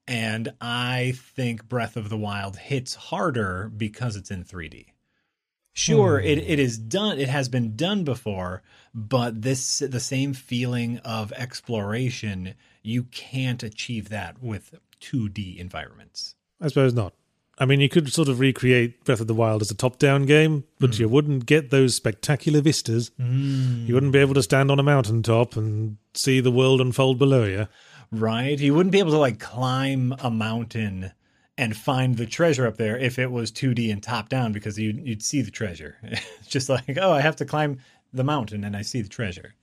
And 0.08 0.52
I 0.60 1.14
think 1.16 1.68
Breath 1.68 1.96
of 1.96 2.08
the 2.08 2.16
Wild 2.16 2.56
hits 2.56 2.96
harder 2.96 3.70
because 3.76 4.16
it's 4.16 4.32
in 4.32 4.42
3D. 4.42 4.86
Sure, 5.76 6.18
hmm. 6.18 6.26
it, 6.26 6.38
it 6.38 6.58
is 6.58 6.78
done. 6.78 7.18
It 7.18 7.28
has 7.28 7.50
been 7.50 7.76
done 7.76 8.02
before, 8.02 8.62
but 8.94 9.42
this 9.42 9.80
the 9.80 10.00
same 10.00 10.32
feeling 10.32 10.98
of 11.00 11.32
exploration. 11.32 12.54
You 12.82 13.02
can't 13.04 13.62
achieve 13.62 14.08
that 14.08 14.42
with 14.42 14.74
2D 15.02 15.58
environments. 15.58 16.34
I 16.62 16.68
suppose 16.68 16.94
not. 16.94 17.12
I 17.58 17.66
mean, 17.66 17.80
you 17.80 17.90
could 17.90 18.10
sort 18.10 18.28
of 18.28 18.40
recreate 18.40 19.04
Breath 19.04 19.20
of 19.20 19.26
the 19.26 19.34
Wild 19.34 19.60
as 19.60 19.70
a 19.70 19.74
top-down 19.74 20.24
game, 20.24 20.64
but 20.78 20.94
hmm. 20.94 21.02
you 21.02 21.08
wouldn't 21.10 21.44
get 21.44 21.68
those 21.68 21.94
spectacular 21.94 22.62
vistas. 22.62 23.10
Hmm. 23.18 23.84
You 23.86 23.92
wouldn't 23.92 24.12
be 24.12 24.18
able 24.20 24.34
to 24.34 24.42
stand 24.42 24.70
on 24.70 24.78
a 24.78 24.82
mountaintop 24.82 25.56
and 25.56 25.98
see 26.14 26.40
the 26.40 26.50
world 26.50 26.80
unfold 26.80 27.18
below 27.18 27.44
you. 27.44 27.68
Right? 28.10 28.58
You 28.58 28.72
wouldn't 28.72 28.92
be 28.92 28.98
able 28.98 29.10
to 29.10 29.18
like 29.18 29.40
climb 29.40 30.14
a 30.20 30.30
mountain 30.30 31.12
and 31.58 31.76
find 31.76 32.16
the 32.16 32.26
treasure 32.26 32.66
up 32.66 32.76
there 32.76 32.98
if 32.98 33.18
it 33.18 33.30
was 33.30 33.50
2D 33.50 33.90
and 33.90 34.02
top 34.02 34.28
down 34.28 34.52
because 34.52 34.78
you'd, 34.78 35.06
you'd 35.06 35.22
see 35.22 35.40
the 35.40 35.50
treasure. 35.50 35.96
it's 36.02 36.48
just 36.48 36.68
like, 36.68 36.98
oh, 37.00 37.12
I 37.12 37.20
have 37.20 37.36
to 37.36 37.44
climb 37.44 37.78
the 38.12 38.24
mountain 38.24 38.64
and 38.64 38.76
I 38.76 38.82
see 38.82 39.02
the 39.02 39.08
treasure. 39.08 39.54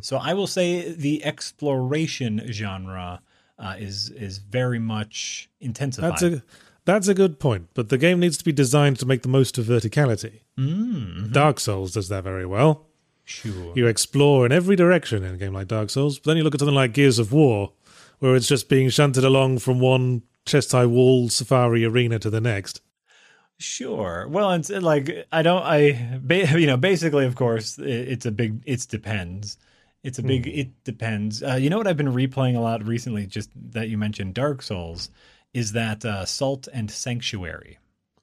So 0.00 0.18
I 0.18 0.32
will 0.34 0.46
say 0.46 0.92
the 0.92 1.24
exploration 1.24 2.40
genre 2.52 3.20
uh, 3.58 3.74
is 3.78 4.10
is 4.10 4.38
very 4.38 4.78
much 4.78 5.50
intensified. 5.60 6.12
That's 6.12 6.22
a 6.22 6.42
that's 6.84 7.08
a 7.08 7.14
good 7.14 7.40
point, 7.40 7.70
but 7.74 7.88
the 7.88 7.98
game 7.98 8.20
needs 8.20 8.38
to 8.38 8.44
be 8.44 8.52
designed 8.52 9.00
to 9.00 9.06
make 9.06 9.22
the 9.22 9.28
most 9.28 9.58
of 9.58 9.66
verticality. 9.66 10.42
Mm, 10.56 11.32
Dark 11.32 11.58
Souls 11.58 11.92
does 11.92 12.08
that 12.10 12.22
very 12.22 12.46
well. 12.46 12.86
sure. 13.24 13.72
You 13.74 13.88
explore 13.88 14.46
in 14.46 14.52
every 14.52 14.76
direction 14.76 15.24
in 15.24 15.34
a 15.34 15.36
game 15.36 15.52
like 15.52 15.66
Dark 15.66 15.90
Souls, 15.90 16.20
but 16.20 16.30
then 16.30 16.36
you 16.36 16.44
look 16.44 16.54
at 16.54 16.60
something 16.60 16.76
like 16.76 16.92
Gears 16.92 17.18
of 17.18 17.32
War, 17.32 17.72
where 18.20 18.36
it's 18.36 18.46
just 18.46 18.68
being 18.68 18.88
shunted 18.88 19.24
along 19.24 19.58
from 19.58 19.80
one 19.80 20.22
chest 20.46 20.72
high 20.72 20.86
wall 20.86 21.28
safari 21.28 21.84
arena 21.84 22.18
to 22.18 22.30
the 22.30 22.40
next. 22.40 22.80
Sure. 23.58 24.26
Well, 24.28 24.52
it's 24.52 24.70
uh, 24.70 24.80
like 24.80 25.26
I 25.32 25.42
don't. 25.42 25.62
I 25.62 26.18
you 26.56 26.66
know 26.66 26.76
basically, 26.76 27.26
of 27.26 27.34
course, 27.34 27.78
it's 27.78 28.26
a 28.26 28.30
big. 28.30 28.62
It's 28.64 28.86
depends. 28.86 29.58
It's 30.02 30.18
a 30.18 30.22
big. 30.22 30.46
It 30.46 30.84
depends. 30.84 31.42
Uh, 31.42 31.54
you 31.54 31.68
know 31.68 31.78
what 31.78 31.86
I've 31.86 31.96
been 31.96 32.12
replaying 32.12 32.56
a 32.56 32.60
lot 32.60 32.86
recently. 32.86 33.26
Just 33.26 33.50
that 33.72 33.88
you 33.88 33.98
mentioned 33.98 34.34
Dark 34.34 34.62
Souls, 34.62 35.10
is 35.52 35.72
that 35.72 36.04
uh, 36.04 36.24
Salt 36.24 36.68
and 36.72 36.90
Sanctuary, 36.90 37.78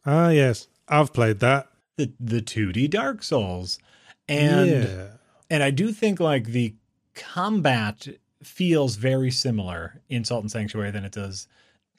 Ah, 0.06 0.30
yes, 0.30 0.68
I've 0.88 1.14
played 1.14 1.40
that. 1.40 1.68
the 1.98 2.14
the 2.20 2.42
two 2.42 2.72
D 2.72 2.88
Dark 2.88 3.24
Souls, 3.24 3.80
and 4.30 4.70
yeah. 4.70 5.08
and 5.50 5.64
I 5.64 5.72
do 5.72 5.92
think 5.92 6.20
like 6.20 6.46
the 6.46 6.76
combat 7.16 8.08
feels 8.44 8.96
very 8.98 9.32
similar 9.32 10.02
in 10.10 10.24
Salt 10.24 10.44
and 10.44 10.52
Sanctuary 10.52 10.92
than 10.92 11.06
it 11.06 11.12
does 11.12 11.48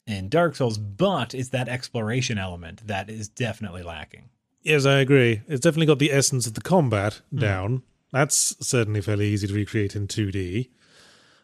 in 0.07 0.29
Dark 0.29 0.57
Souls, 0.57 0.79
but 0.79 1.35
it's 1.35 1.51
that 1.51 1.69
exploration 1.69 2.39
element 2.39 2.87
that 2.87 3.09
is 3.09 3.29
definitely 3.29 3.83
lacking. 3.83 4.31
Yes, 4.63 4.87
I 4.87 4.99
agree. 4.99 5.43
It's 5.49 5.61
definitely 5.61 5.87
got 5.87 5.99
the 5.99 6.13
essence 6.13 6.47
of 6.47 6.55
the 6.55 6.61
combat 6.61 7.21
hmm. 7.31 7.39
down. 7.39 7.83
That's 8.13 8.57
certainly 8.67 9.01
fairly 9.01 9.27
easy 9.27 9.47
to 9.47 9.55
recreate 9.55 9.97
in 9.97 10.07
2D. 10.07 10.69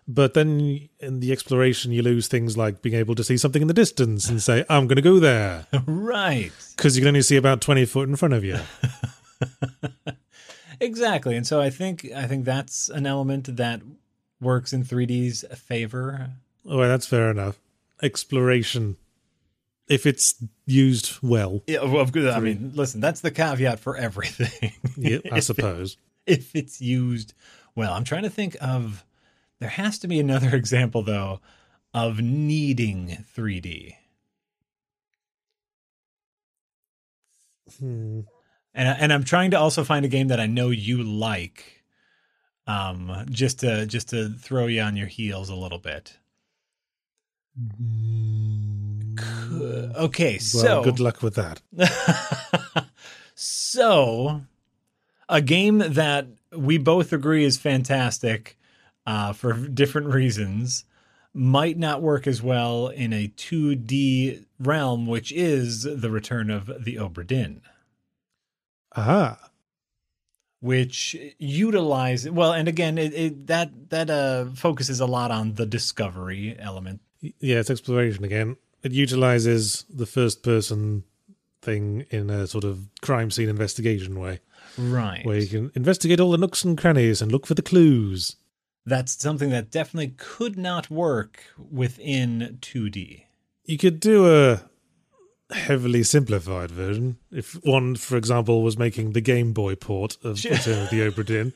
But 0.07 0.35
then 0.35 0.89
in 0.99 1.21
the 1.21 1.31
exploration, 1.31 1.93
you 1.93 2.03
lose 2.03 2.27
things 2.27 2.57
like 2.57 2.83
being 2.83 2.95
able 2.95 3.15
to 3.15 3.23
see 3.23 3.37
something 3.37 3.63
in 3.63 3.69
the 3.69 3.75
distance 3.75 4.29
and 4.29 4.43
say, 4.43 4.65
I'm 4.69 4.87
going 4.87 4.97
to 4.97 5.03
go 5.03 5.21
there. 5.21 5.67
right. 5.87 6.53
Because 6.77 6.97
you 6.97 7.03
can 7.03 7.09
only 7.09 7.23
see 7.23 7.37
about 7.37 7.61
20 7.61 7.85
foot 7.85 8.09
in 8.09 8.17
front 8.17 8.35
of 8.35 8.45
you. 8.45 8.59
Exactly. 10.81 11.37
And 11.37 11.47
so 11.47 11.61
I 11.61 11.71
think 11.71 12.11
I 12.17 12.27
think 12.27 12.45
that's 12.45 12.89
an 12.89 13.07
element 13.07 13.57
that 13.57 13.83
works 14.41 14.73
in 14.73 14.83
3D's 14.83 15.45
favor. 15.59 16.31
Oh, 16.67 16.79
well, 16.79 16.89
that's 16.89 17.07
fair 17.07 17.31
enough. 17.31 17.59
Exploration. 18.03 18.97
If 19.89 20.07
it's 20.07 20.37
used 20.67 21.19
well, 21.21 21.63
Yeah, 21.67 21.83
well, 21.85 22.09
I 22.33 22.39
mean, 22.41 22.73
listen, 22.77 23.01
that's 23.01 23.21
the 23.23 23.31
caveat 23.33 23.81
for 23.81 23.97
everything. 23.97 24.73
yeah, 24.97 25.19
I 25.33 25.39
If- 25.39 25.45
suppose. 25.45 25.97
if 26.27 26.55
it's 26.55 26.81
used 26.81 27.35
well. 27.75 27.93
I'm 27.93 28.05
trying 28.05 28.23
to 28.23 28.31
think 28.31 28.57
of 28.61 29.05
there 29.59 29.69
has 29.71 29.99
to 30.01 30.09
be 30.09 30.21
another 30.21 30.55
example 30.57 31.03
though 31.03 31.41
of 31.93 32.21
needing 32.21 33.25
3D. 33.37 33.95
Hmm. 37.79 38.21
And 38.75 38.89
and 39.01 39.13
I'm 39.13 39.25
trying 39.25 39.51
to 39.53 39.59
also 39.59 39.83
find 39.85 40.05
a 40.05 40.09
game 40.09 40.29
that 40.29 40.41
I 40.41 40.47
know 40.47 40.71
you 40.71 41.03
like 41.03 41.83
um 42.67 43.27
just 43.31 43.61
to 43.61 43.87
just 43.87 44.11
to 44.11 44.29
throw 44.31 44.67
you 44.67 44.81
on 44.83 44.97
your 44.97 45.07
heels 45.09 45.49
a 45.49 45.55
little 45.57 45.79
bit. 45.79 46.17
Okay, 49.97 50.33
Well, 50.35 50.63
so 50.63 50.85
good 50.85 51.01
luck 51.01 51.23
with 51.23 51.35
that. 51.35 51.61
so, 53.35 54.43
a 55.29 55.43
game 55.43 55.79
that 55.79 56.29
we 56.57 56.79
both 56.79 57.13
agree 57.13 57.45
is 57.45 57.59
fantastic 57.59 58.57
uh, 59.07 59.33
for 59.33 59.53
different 59.53 60.09
reasons 60.09 60.85
might 61.33 61.79
not 61.79 62.03
work 62.03 62.27
as 62.27 62.43
well 62.43 62.89
in 62.89 63.13
a 63.13 63.29
2D 63.29 64.47
realm, 64.59 65.07
which 65.07 65.33
is 65.33 65.83
the 65.83 66.11
return 66.11 66.51
of 66.51 66.85
the 66.85 66.97
Obra 66.97 67.27
Dinn, 67.27 67.63
Aha. 68.97 69.51
which 70.61 71.17
utilize 71.39 72.29
well, 72.29 72.53
and 72.53 72.69
again, 72.69 72.99
it, 72.99 73.15
it, 73.15 73.47
that 73.47 73.91
that 73.91 74.11
uh, 74.11 74.47
focuses 74.55 75.01
a 75.01 75.07
lot 75.07 75.31
on 75.31 75.55
the 75.55 75.67
discovery 75.67 76.57
element. 76.59 77.01
Yeah, 77.21 77.59
it's 77.61 77.71
exploration 77.71 78.25
again. 78.25 78.57
It 78.83 78.93
utilizes 78.93 79.85
the 79.95 80.07
first 80.07 80.43
person 80.43 81.05
thing 81.63 82.07
in 82.11 82.31
a 82.31 82.47
sort 82.47 82.65
of 82.65 82.89
crime 83.03 83.31
scene 83.31 83.49
investigation 83.51 84.19
way, 84.19 84.41
Right. 84.79 85.25
where 85.27 85.39
you 85.39 85.47
can 85.47 85.71
investigate 85.75 86.19
all 86.21 86.31
the 86.31 86.39
nooks 86.39 86.65
and 86.65 86.79
crannies 86.79 87.21
and 87.21 87.31
look 87.31 87.47
for 87.47 87.55
the 87.55 87.63
clues. 87.63 88.37
That's 88.87 89.13
something 89.21 89.51
that 89.51 89.71
definitely 89.71 90.15
could 90.17 90.57
not 90.57 90.91
work 90.91 91.43
within 91.71 92.59
2D. 92.63 93.25
You 93.67 93.77
could 93.77 94.01
do 94.01 94.27
a 94.27 94.63
heavily 95.53 96.03
simplified 96.03 96.71
version. 96.71 97.19
If 97.33 97.55
one, 97.65 97.97
for 97.97 98.17
example, 98.17 98.63
was 98.63 98.79
making 98.79 99.13
the 99.13 99.21
Game 99.21 99.53
Boy 99.53 99.75
port 99.75 100.17
of 100.25 100.43
Return 100.45 100.83
of 100.85 100.91
the 100.91 101.01
Obra 101.01 101.27
Dinn, 101.27 101.53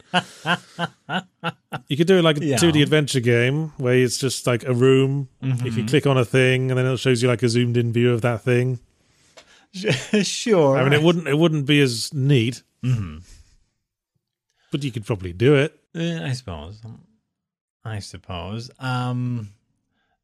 you 1.89 1.97
could 1.97 2.07
do 2.07 2.19
it 2.19 2.23
like 2.23 2.39
a 2.39 2.45
Yeah. 2.45 2.57
2D 2.57 2.83
adventure 2.83 3.21
game 3.21 3.73
where 3.79 3.95
it's 3.95 4.19
just 4.19 4.47
like 4.47 4.65
a 4.65 4.75
room. 4.75 5.29
If 5.43 5.77
you 5.77 5.85
click 5.85 6.07
on 6.07 6.19
a 6.19 6.25
thing, 6.25 6.71
and 6.71 6.79
then 6.79 6.87
it 6.87 6.97
shows 6.99 7.23
you 7.23 7.29
like 7.29 7.43
a 7.43 7.49
zoomed 7.49 7.77
in 7.77 7.93
view 7.93 8.13
of 8.13 8.23
that 8.23 8.43
thing. 8.43 8.81
sure. 10.23 10.79
I 10.79 10.85
mean, 10.85 10.93
it 10.93 11.03
wouldn't 11.03 11.27
it 11.27 11.37
wouldn't 11.39 11.67
be 11.67 11.81
as 11.81 12.13
neat, 12.15 12.63
but 14.71 14.83
you 14.85 14.93
could 14.93 15.05
probably 15.07 15.33
do 15.33 15.55
it. 15.57 15.79
Eh, 15.95 16.21
I 16.25 16.33
suppose. 16.33 16.81
I 17.85 17.99
suppose. 18.01 18.71
Um, 18.79 19.51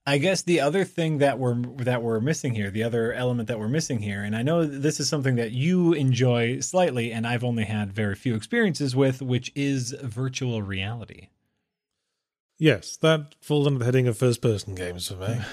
I 0.06 0.18
guess 0.18 0.42
the 0.42 0.60
other 0.60 0.84
thing 0.84 1.18
that 1.18 1.38
we're 1.38 1.54
that 1.78 2.02
we're 2.02 2.20
missing 2.20 2.54
here, 2.54 2.70
the 2.70 2.82
other 2.82 3.12
element 3.12 3.48
that 3.48 3.58
we're 3.58 3.68
missing 3.68 4.00
here, 4.00 4.22
and 4.22 4.34
I 4.34 4.42
know 4.42 4.64
this 4.64 4.98
is 4.98 5.08
something 5.08 5.36
that 5.36 5.52
you 5.52 5.92
enjoy 5.92 6.60
slightly, 6.60 7.12
and 7.12 7.26
I've 7.26 7.44
only 7.44 7.64
had 7.64 7.92
very 7.92 8.14
few 8.14 8.34
experiences 8.34 8.96
with, 8.96 9.20
which 9.20 9.52
is 9.54 9.94
virtual 10.02 10.62
reality. 10.62 11.28
Yes, 12.58 12.96
that 12.98 13.34
falls 13.40 13.66
under 13.66 13.78
the 13.78 13.84
heading 13.84 14.06
of 14.06 14.18
first 14.18 14.42
person 14.42 14.74
games 14.74 15.08
for 15.08 15.16
me. 15.16 15.40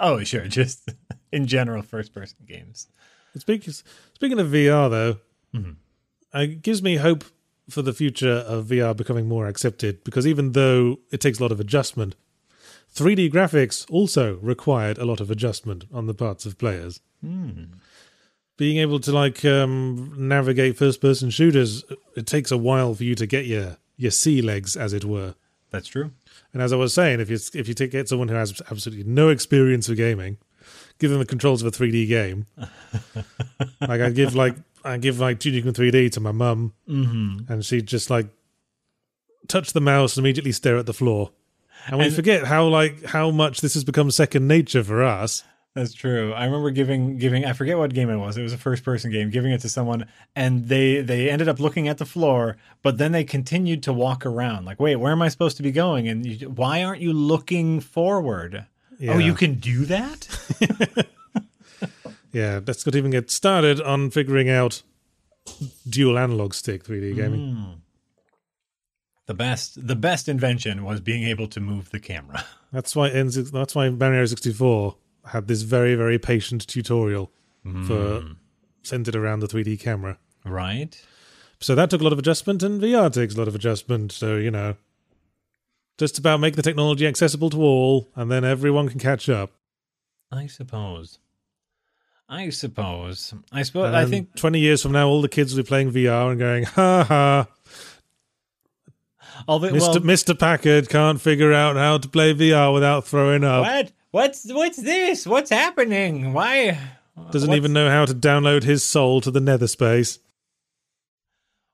Oh, 0.00 0.22
sure, 0.24 0.48
just 0.48 0.90
in 1.30 1.46
general, 1.46 1.80
first 1.80 2.12
person 2.12 2.38
games. 2.44 2.88
Speaking 3.38 3.72
speaking 4.14 4.40
of 4.40 4.48
VR 4.48 4.90
though, 4.90 5.16
mm-hmm. 5.54 5.72
it 6.34 6.62
gives 6.62 6.82
me 6.82 6.96
hope 6.96 7.24
for 7.70 7.82
the 7.82 7.92
future 7.92 8.38
of 8.46 8.66
VR 8.66 8.96
becoming 8.96 9.28
more 9.28 9.46
accepted 9.46 10.02
because 10.04 10.26
even 10.26 10.52
though 10.52 10.98
it 11.12 11.20
takes 11.20 11.38
a 11.38 11.42
lot 11.42 11.52
of 11.52 11.60
adjustment, 11.60 12.16
3D 12.96 13.30
graphics 13.32 13.84
also 13.90 14.36
required 14.36 14.96
a 14.98 15.04
lot 15.04 15.20
of 15.20 15.30
adjustment 15.30 15.84
on 15.92 16.06
the 16.06 16.14
parts 16.14 16.46
of 16.46 16.56
players. 16.58 17.00
Being 18.58 18.78
able 18.78 19.00
to 19.00 19.12
like 19.12 19.44
um, 19.44 20.14
navigate 20.16 20.76
first 20.78 21.00
person 21.02 21.28
shooters, 21.30 21.84
it 22.16 22.26
takes 22.26 22.50
a 22.50 22.56
while 22.56 22.94
for 22.94 23.04
you 23.04 23.14
to 23.14 23.26
get 23.26 23.44
your 23.46 23.76
your 23.98 24.10
sea 24.10 24.40
legs, 24.42 24.76
as 24.76 24.92
it 24.92 25.04
were. 25.04 25.34
That's 25.70 25.88
true. 25.88 26.12
And 26.52 26.62
as 26.62 26.72
I 26.72 26.76
was 26.76 26.94
saying, 26.94 27.20
if 27.20 27.28
you 27.28 27.38
if 27.54 27.68
you 27.68 27.74
take, 27.74 27.90
get 27.90 28.08
someone 28.08 28.28
who 28.28 28.34
has 28.34 28.62
absolutely 28.70 29.04
no 29.04 29.28
experience 29.28 29.88
with 29.88 29.98
gaming, 29.98 30.38
give 30.98 31.10
them 31.10 31.18
the 31.18 31.26
controls 31.26 31.62
of 31.62 31.68
a 31.68 31.76
3D 31.76 32.08
game. 32.08 32.46
like 33.80 34.00
I 34.00 34.08
give 34.10 34.34
like 34.34 34.56
I 34.84 34.96
give 34.96 35.18
like 35.20 35.38
Duke 35.38 35.64
Nukem 35.64 35.72
3D 35.74 36.12
to 36.12 36.20
my 36.20 36.32
mum, 36.32 36.72
Mm-hmm. 36.88 37.52
and 37.52 37.62
she'd 37.64 37.86
just 37.86 38.08
like 38.08 38.28
touch 39.48 39.72
the 39.74 39.80
mouse 39.82 40.16
and 40.16 40.24
immediately 40.24 40.52
stare 40.52 40.78
at 40.78 40.86
the 40.86 40.94
floor. 40.94 41.30
And 41.86 41.98
we 41.98 42.06
And- 42.06 42.14
forget 42.14 42.44
how 42.44 42.66
like 42.68 43.04
how 43.04 43.30
much 43.30 43.60
this 43.60 43.74
has 43.74 43.84
become 43.84 44.10
second 44.10 44.46
nature 44.48 44.82
for 44.84 45.02
us. 45.02 45.44
That's 45.74 45.92
true. 45.92 46.32
I 46.32 46.46
remember 46.46 46.70
giving 46.70 47.18
giving 47.18 47.44
I 47.44 47.52
forget 47.52 47.76
what 47.76 47.92
game 47.92 48.08
it 48.08 48.16
was. 48.16 48.38
It 48.38 48.42
was 48.42 48.54
a 48.54 48.58
first 48.58 48.82
person 48.82 49.10
game, 49.12 49.28
giving 49.30 49.52
it 49.52 49.60
to 49.60 49.68
someone 49.68 50.06
and 50.34 50.68
they 50.68 51.02
they 51.02 51.28
ended 51.28 51.48
up 51.48 51.60
looking 51.60 51.86
at 51.86 51.98
the 51.98 52.06
floor, 52.06 52.56
but 52.82 52.96
then 52.96 53.12
they 53.12 53.24
continued 53.24 53.82
to 53.82 53.92
walk 53.92 54.24
around. 54.24 54.64
Like, 54.64 54.80
"Wait, 54.80 54.96
where 54.96 55.12
am 55.12 55.20
I 55.20 55.28
supposed 55.28 55.58
to 55.58 55.62
be 55.62 55.70
going?" 55.72 56.08
And 56.08 56.24
you, 56.24 56.48
why 56.48 56.82
aren't 56.82 57.02
you 57.02 57.12
looking 57.12 57.80
forward? 57.80 58.64
Oh, 59.06 59.18
you 59.18 59.34
can 59.34 59.56
do 59.56 59.84
that? 59.84 60.28
Yeah, 62.32 62.60
let's 62.66 62.84
not 62.84 62.94
even 62.94 63.10
get 63.12 63.30
started 63.30 63.80
on 63.80 64.10
figuring 64.10 64.50
out 64.50 64.82
dual 65.88 66.18
analog 66.18 66.52
stick 66.52 66.84
3D 66.84 67.14
gaming. 67.16 67.54
Hmm. 67.54 67.72
The 69.26 69.34
best, 69.34 69.86
the 69.86 69.96
best 69.96 70.28
invention 70.28 70.84
was 70.84 71.00
being 71.00 71.24
able 71.24 71.48
to 71.48 71.60
move 71.60 71.90
the 71.90 72.00
camera. 72.00 72.44
That's 72.72 72.94
why 72.94 73.08
N 73.10 73.30
that's 73.52 73.74
why 73.74 73.88
Mario 73.90 74.26
64 74.26 74.96
had 75.26 75.48
this 75.48 75.62
very 75.62 75.94
very 75.94 76.18
patient 76.18 76.66
tutorial 76.66 77.32
for 77.86 78.20
hmm. 78.20 78.32
centered 78.82 79.16
around 79.16 79.40
the 79.40 79.46
3D 79.46 79.80
camera. 79.80 80.18
Right? 80.44 81.00
So 81.60 81.74
that 81.74 81.90
took 81.90 82.00
a 82.00 82.04
lot 82.04 82.12
of 82.12 82.18
adjustment, 82.18 82.62
and 82.62 82.80
VR 82.80 83.12
takes 83.12 83.34
a 83.34 83.38
lot 83.38 83.48
of 83.48 83.54
adjustment. 83.54 84.12
So 84.12 84.36
you 84.36 84.50
know, 84.50 84.76
just 85.96 86.18
about 86.18 86.40
make 86.40 86.56
the 86.56 86.62
technology 86.62 87.06
accessible 87.06 87.50
to 87.50 87.62
all, 87.62 88.10
and 88.14 88.30
then 88.30 88.44
everyone 88.44 88.88
can 88.88 89.00
catch 89.00 89.28
up. 89.28 89.52
I 90.30 90.48
suppose. 90.48 91.18
I 92.28 92.50
suppose. 92.50 93.32
I 93.52 93.62
suppose. 93.62 93.94
I 93.94 94.04
think. 94.04 94.34
20 94.34 94.58
years 94.58 94.82
from 94.82 94.92
now, 94.92 95.08
all 95.08 95.22
the 95.22 95.28
kids 95.28 95.54
will 95.54 95.62
be 95.62 95.68
playing 95.68 95.92
VR 95.92 96.30
and 96.30 96.38
going, 96.38 96.64
ha 96.64 97.04
ha, 97.04 97.46
Although, 99.48 99.70
Mr. 99.70 99.80
well, 99.80 99.94
Mr. 100.00 100.38
Packard 100.38 100.88
can't 100.88 101.20
figure 101.20 101.52
out 101.52 101.76
how 101.76 101.98
to 101.98 102.08
play 102.08 102.34
VR 102.34 102.72
without 102.72 103.04
throwing 103.06 103.44
up. 103.44 103.62
what? 103.64 103.92
What's 104.12 104.50
what's 104.52 104.78
this? 104.78 105.26
What's 105.26 105.50
happening? 105.50 106.32
Why? 106.32 106.78
Doesn't 107.30 107.48
what's- 107.48 107.56
even 107.56 107.72
know 107.72 107.90
how 107.90 108.04
to 108.06 108.14
download 108.14 108.62
his 108.62 108.82
soul 108.82 109.20
to 109.22 109.30
the 109.30 109.40
nether 109.40 109.66
space. 109.66 110.18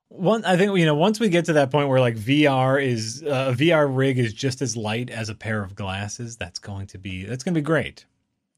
One, 0.09 0.45
I 0.45 0.57
think 0.57 0.77
you 0.77 0.85
know. 0.85 0.93
Once 0.93 1.19
we 1.19 1.29
get 1.29 1.45
to 1.45 1.53
that 1.53 1.71
point 1.71 1.89
where 1.89 1.99
like 1.99 2.15
VR 2.15 2.81
is 2.83 3.23
uh, 3.23 3.51
a 3.51 3.57
VR 3.57 3.87
rig 3.93 4.19
is 4.19 4.31
just 4.33 4.61
as 4.61 4.77
light 4.77 5.09
as 5.09 5.29
a 5.29 5.35
pair 5.35 5.63
of 5.63 5.73
glasses, 5.75 6.37
that's 6.37 6.59
going 6.59 6.85
to 6.87 6.99
be 6.99 7.25
that's 7.25 7.43
going 7.43 7.53
to 7.55 7.59
be 7.59 7.63
great. 7.65 8.05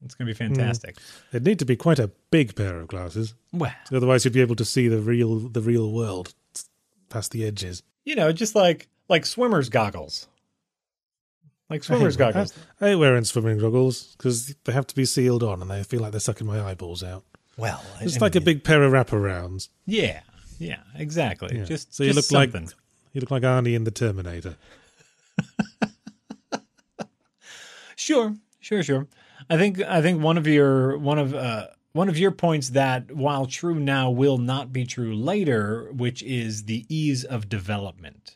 It's 0.04 0.14
going 0.14 0.26
to 0.26 0.34
be 0.34 0.36
fantastic. 0.36 0.96
It'd 1.32 1.46
need 1.46 1.58
to 1.60 1.64
be 1.64 1.74
quite 1.74 1.98
a 1.98 2.10
big 2.30 2.54
pair 2.54 2.78
of 2.78 2.88
glasses. 2.88 3.34
Well, 3.54 3.72
Otherwise, 3.90 4.24
you'd 4.26 4.34
be 4.34 4.42
able 4.42 4.56
to 4.56 4.64
see 4.66 4.88
the 4.88 5.00
real 5.00 5.38
the 5.38 5.62
real 5.62 5.90
world 5.92 6.34
past 7.08 7.30
the 7.30 7.44
edges. 7.46 7.82
you 8.04 8.14
know, 8.16 8.32
just 8.32 8.54
like 8.54 8.88
like 9.08 9.26
swimmers 9.26 9.68
goggles, 9.68 10.26
like 11.70 11.84
swimmers 11.84 12.16
I 12.16 12.18
goggles. 12.18 12.54
I, 12.80 12.86
I 12.86 12.88
hate 12.90 12.96
wearing 12.96 13.24
swimming 13.24 13.58
goggles 13.58 14.14
because 14.16 14.54
they 14.64 14.72
have 14.72 14.86
to 14.88 14.94
be 14.94 15.04
sealed 15.04 15.42
on, 15.42 15.62
and 15.62 15.70
they 15.70 15.82
feel 15.82 16.00
like 16.00 16.12
they're 16.12 16.20
sucking 16.20 16.46
my 16.46 16.60
eyeballs 16.62 17.02
out. 17.02 17.24
Well, 17.56 17.82
It's 18.00 18.16
I 18.16 18.20
like 18.20 18.34
a 18.36 18.40
big 18.40 18.64
pair 18.64 18.82
of 18.82 18.92
wraparounds. 18.92 19.68
yeah, 19.86 20.20
yeah, 20.58 20.80
exactly. 20.94 21.56
Yeah. 21.56 21.64
Just 21.64 21.94
so 21.94 22.04
you 22.04 22.12
just 22.12 22.30
look 22.32 22.50
something. 22.50 22.66
like 22.66 22.74
you 23.12 23.20
look 23.20 23.30
like 23.30 23.42
Arnie 23.44 23.74
in 23.74 23.84
the 23.84 23.90
Terminator. 23.90 24.56
Sure, 27.98 28.34
sure, 28.60 28.82
sure. 28.82 29.06
I 29.48 29.56
think 29.56 29.80
I 29.80 30.02
think 30.02 30.22
one 30.22 30.36
of 30.38 30.46
your 30.46 30.98
one 30.98 31.18
of 31.18 31.34
uh 31.34 31.68
one 31.92 32.08
of 32.08 32.18
your 32.18 32.30
points 32.30 32.70
that 32.70 33.10
while 33.10 33.46
true 33.46 33.80
now 33.80 34.10
will 34.10 34.36
not 34.38 34.72
be 34.72 34.84
true 34.84 35.14
later, 35.16 35.90
which 35.92 36.22
is 36.22 36.64
the 36.64 36.84
ease 36.94 37.24
of 37.24 37.48
development. 37.48 38.35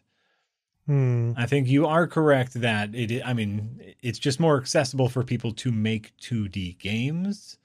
Hmm. 0.90 1.34
I 1.36 1.46
think 1.46 1.68
you 1.68 1.86
are 1.86 2.08
correct 2.08 2.54
that 2.54 2.96
it. 2.96 3.22
I 3.24 3.32
mean, 3.32 3.94
it's 4.02 4.18
just 4.18 4.40
more 4.40 4.58
accessible 4.58 5.08
for 5.08 5.22
people 5.22 5.52
to 5.52 5.70
make 5.70 6.16
2D 6.16 6.80
games. 6.80 7.58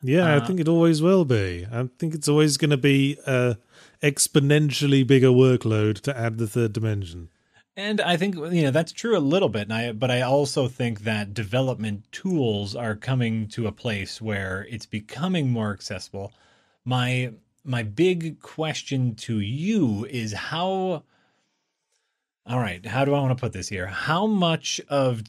Yeah, 0.00 0.32
Uh, 0.32 0.40
I 0.40 0.46
think 0.46 0.58
it 0.58 0.68
always 0.68 1.02
will 1.02 1.26
be. 1.26 1.66
I 1.70 1.90
think 1.98 2.14
it's 2.14 2.28
always 2.28 2.56
going 2.56 2.70
to 2.70 2.78
be 2.78 3.18
a 3.26 3.58
exponentially 4.02 5.06
bigger 5.06 5.28
workload 5.28 6.00
to 6.00 6.18
add 6.18 6.38
the 6.38 6.46
third 6.46 6.72
dimension. 6.72 7.28
And 7.76 8.00
I 8.00 8.16
think 8.16 8.36
you 8.36 8.62
know 8.62 8.70
that's 8.70 8.92
true 8.92 9.18
a 9.18 9.28
little 9.34 9.50
bit. 9.50 9.64
And 9.64 9.74
I, 9.74 9.92
but 9.92 10.10
I 10.10 10.22
also 10.22 10.66
think 10.66 11.00
that 11.00 11.34
development 11.34 12.10
tools 12.10 12.74
are 12.74 12.96
coming 12.96 13.48
to 13.48 13.66
a 13.66 13.72
place 13.72 14.22
where 14.22 14.66
it's 14.70 14.86
becoming 14.86 15.50
more 15.50 15.72
accessible. 15.72 16.32
My 16.86 17.34
my 17.66 17.82
big 17.82 18.40
question 18.40 19.14
to 19.16 19.40
you 19.40 20.06
is 20.06 20.32
how. 20.32 21.02
All 22.46 22.58
right, 22.58 22.84
how 22.84 23.04
do 23.04 23.14
I 23.14 23.20
want 23.20 23.36
to 23.36 23.40
put 23.40 23.52
this 23.52 23.68
here? 23.68 23.86
How 23.86 24.26
much 24.26 24.80
of 24.88 25.22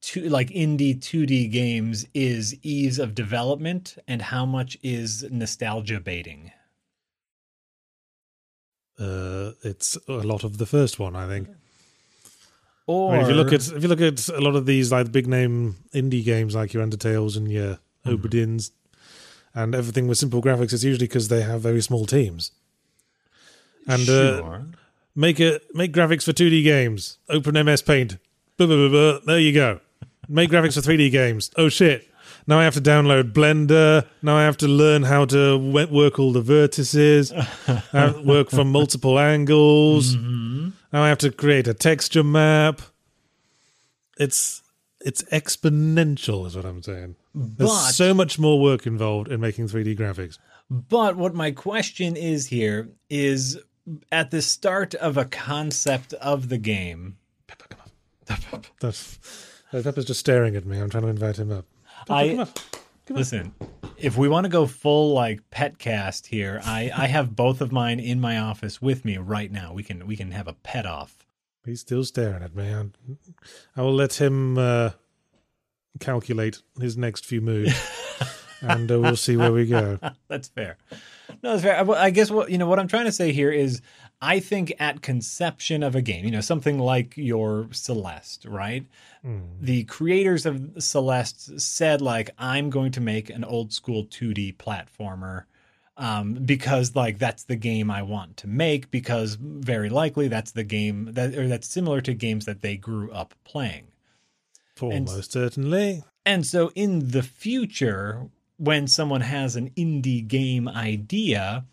two 0.00 0.28
like 0.28 0.48
indie 0.48 0.98
2D 0.98 1.50
games 1.50 2.06
is 2.14 2.56
ease 2.62 2.98
of 2.98 3.14
development, 3.14 3.96
and 4.08 4.22
how 4.22 4.46
much 4.46 4.78
is 4.82 5.24
nostalgia 5.30 6.00
baiting? 6.00 6.52
Uh, 8.98 9.52
it's 9.62 9.98
a 10.08 10.12
lot 10.12 10.44
of 10.44 10.58
the 10.58 10.66
first 10.66 10.98
one, 10.98 11.16
I 11.16 11.26
think. 11.26 11.48
Or 12.86 13.12
I 13.12 13.16
mean, 13.16 13.22
if 13.22 13.28
you 13.28 13.34
look 13.34 13.52
at 13.52 13.72
if 13.72 13.82
you 13.82 13.88
look 13.88 14.00
at 14.00 14.28
a 14.28 14.40
lot 14.40 14.56
of 14.56 14.66
these 14.66 14.92
like 14.92 15.10
big 15.10 15.26
name 15.26 15.76
indie 15.92 16.24
games 16.24 16.54
like 16.54 16.72
your 16.72 16.86
Undertales 16.86 17.36
and 17.36 17.50
your 17.50 17.78
Mm-hmm. 18.04 18.26
Obra 18.26 18.30
Dinns 18.30 18.72
and 19.54 19.74
everything 19.74 20.08
with 20.08 20.18
simple 20.18 20.42
graphics, 20.42 20.72
it's 20.72 20.84
usually 20.84 21.06
because 21.06 21.28
they 21.28 21.42
have 21.42 21.60
very 21.60 21.80
small 21.80 22.04
teams. 22.04 22.52
And 23.86 24.08
uh, 24.08 24.38
sure. 24.38 24.66
Make 25.14 25.40
it 25.40 25.62
make 25.74 25.92
graphics 25.92 26.24
for 26.24 26.32
2D 26.32 26.62
games. 26.64 27.18
Open 27.28 27.54
MS 27.64 27.82
Paint. 27.82 28.18
Blah, 28.56 28.66
blah, 28.66 28.88
blah. 28.88 29.18
There 29.26 29.38
you 29.38 29.52
go. 29.52 29.80
Make 30.28 30.50
graphics 30.50 30.74
for 30.74 30.88
3D 30.88 31.10
games. 31.10 31.50
Oh 31.56 31.68
shit. 31.68 32.08
Now 32.46 32.58
I 32.58 32.64
have 32.64 32.74
to 32.74 32.80
download 32.80 33.32
Blender. 33.32 34.06
Now 34.22 34.36
I 34.36 34.42
have 34.42 34.56
to 34.58 34.68
learn 34.68 35.02
how 35.02 35.24
to 35.26 35.56
work 35.56 36.18
all 36.18 36.32
the 36.32 36.42
vertices, 36.42 37.32
uh, 37.92 38.22
work 38.22 38.50
from 38.50 38.70
multiple 38.70 39.18
angles. 39.18 40.14
Now 40.14 41.02
I 41.02 41.08
have 41.08 41.18
to 41.18 41.30
create 41.30 41.66
a 41.68 41.74
texture 41.74 42.22
map. 42.24 42.80
It's 44.18 44.62
it's 45.00 45.22
exponential, 45.24 46.46
is 46.46 46.56
what 46.56 46.64
I'm 46.64 46.82
saying. 46.82 47.16
There's 47.34 47.94
so 47.94 48.14
much 48.14 48.38
more 48.38 48.60
work 48.60 48.86
involved 48.86 49.28
in 49.28 49.40
making 49.40 49.68
3D 49.68 49.98
graphics. 49.98 50.38
But 50.70 51.16
what 51.16 51.34
my 51.34 51.50
question 51.50 52.16
is 52.16 52.46
here 52.46 52.88
is 53.10 53.58
at 54.10 54.30
the 54.30 54.42
start 54.42 54.94
of 54.94 55.16
a 55.16 55.24
concept 55.24 56.12
of 56.14 56.48
the 56.48 56.58
game, 56.58 57.16
Pepper, 57.46 57.66
come 57.68 58.62
That's, 58.80 59.18
uh, 59.72 59.82
Pepper's 59.82 60.06
just 60.06 60.20
staring 60.20 60.56
at 60.56 60.64
me. 60.64 60.78
I'm 60.78 60.90
trying 60.90 61.04
to 61.04 61.10
invite 61.10 61.38
him 61.38 61.50
up. 61.52 61.66
Pepper, 62.06 62.12
I- 62.12 62.28
come 62.30 62.38
up. 62.40 62.58
listen, 63.10 63.54
if 63.98 64.16
we 64.16 64.28
want 64.28 64.44
to 64.44 64.50
go 64.50 64.66
full 64.66 65.12
like 65.12 65.48
pet 65.50 65.78
cast 65.78 66.26
here, 66.26 66.60
I, 66.64 66.90
I 66.96 67.06
have 67.06 67.36
both 67.36 67.60
of 67.60 67.72
mine 67.72 68.00
in 68.00 68.20
my 68.20 68.38
office 68.38 68.80
with 68.80 69.04
me 69.04 69.18
right 69.18 69.50
now. 69.52 69.72
We 69.72 69.82
can 69.82 70.06
we 70.06 70.16
can 70.16 70.30
have 70.32 70.48
a 70.48 70.54
pet 70.54 70.86
off. 70.86 71.26
He's 71.64 71.80
still 71.80 72.04
staring 72.04 72.42
at 72.42 72.54
me. 72.54 72.72
I, 72.74 72.84
I 73.76 73.82
will 73.82 73.94
let 73.94 74.20
him 74.20 74.58
uh, 74.58 74.90
calculate 76.00 76.60
his 76.78 76.96
next 76.96 77.24
few 77.24 77.40
moves, 77.40 77.74
and 78.60 78.90
uh, 78.90 79.00
we'll 79.00 79.16
see 79.16 79.36
where 79.36 79.52
we 79.52 79.66
go. 79.66 79.98
That's 80.28 80.48
fair. 80.48 80.76
No, 81.42 81.50
that's 81.56 81.62
fair. 81.62 81.78
I, 81.78 82.04
I 82.04 82.10
guess 82.10 82.30
what 82.30 82.50
you 82.50 82.58
know 82.58 82.66
what 82.66 82.78
I'm 82.78 82.88
trying 82.88 83.06
to 83.06 83.12
say 83.12 83.32
here 83.32 83.50
is 83.50 83.80
I 84.20 84.40
think 84.40 84.72
at 84.78 85.02
conception 85.02 85.82
of 85.82 85.94
a 85.94 86.02
game, 86.02 86.24
you 86.24 86.30
know, 86.30 86.40
something 86.40 86.78
like 86.78 87.16
your 87.16 87.68
Celeste, 87.72 88.46
right? 88.46 88.86
The 89.60 89.84
creators 89.84 90.46
of 90.46 90.82
Celeste 90.82 91.60
said 91.60 92.00
like 92.00 92.30
I'm 92.38 92.70
going 92.70 92.92
to 92.92 93.00
make 93.00 93.30
an 93.30 93.44
old 93.44 93.72
school 93.72 94.04
2D 94.04 94.56
platformer 94.56 95.44
um, 95.96 96.34
because 96.34 96.96
like 96.96 97.18
that's 97.18 97.44
the 97.44 97.56
game 97.56 97.90
I 97.90 98.02
want 98.02 98.36
to 98.38 98.46
make 98.46 98.90
because 98.90 99.36
very 99.40 99.88
likely 99.88 100.28
that's 100.28 100.52
the 100.52 100.64
game 100.64 101.10
that 101.12 101.34
or 101.34 101.46
that's 101.48 101.68
similar 101.68 102.00
to 102.02 102.14
games 102.14 102.46
that 102.46 102.62
they 102.62 102.76
grew 102.76 103.10
up 103.12 103.34
playing. 103.44 103.88
Almost 104.80 105.32
certainly. 105.32 106.02
And 106.26 106.46
so 106.46 106.72
in 106.74 107.10
the 107.10 107.22
future, 107.22 108.28
when 108.56 108.86
someone 108.86 109.20
has 109.20 109.56
an 109.56 109.70
indie 109.70 110.26
game 110.26 110.68
idea, 110.68 111.64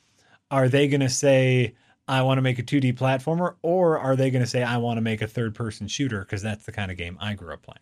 are 0.49 0.67
they 0.67 0.87
going 0.87 1.01
to 1.01 1.09
say, 1.09 1.75
I 2.07 2.23
want 2.23 2.37
to 2.39 2.41
make 2.41 2.59
a 2.59 2.63
2D 2.63 2.97
platformer, 2.97 3.55
or 3.61 3.99
are 3.99 4.15
they 4.15 4.31
going 4.31 4.43
to 4.43 4.49
say, 4.49 4.63
I 4.63 4.77
want 4.77 4.97
to 4.97 5.01
make 5.01 5.21
a 5.21 5.27
third 5.27 5.55
person 5.55 5.87
shooter? 5.87 6.19
Because 6.19 6.41
that's 6.41 6.65
the 6.65 6.71
kind 6.71 6.91
of 6.91 6.97
game 6.97 7.17
I 7.21 7.33
grew 7.35 7.53
up 7.53 7.61
playing. 7.61 7.79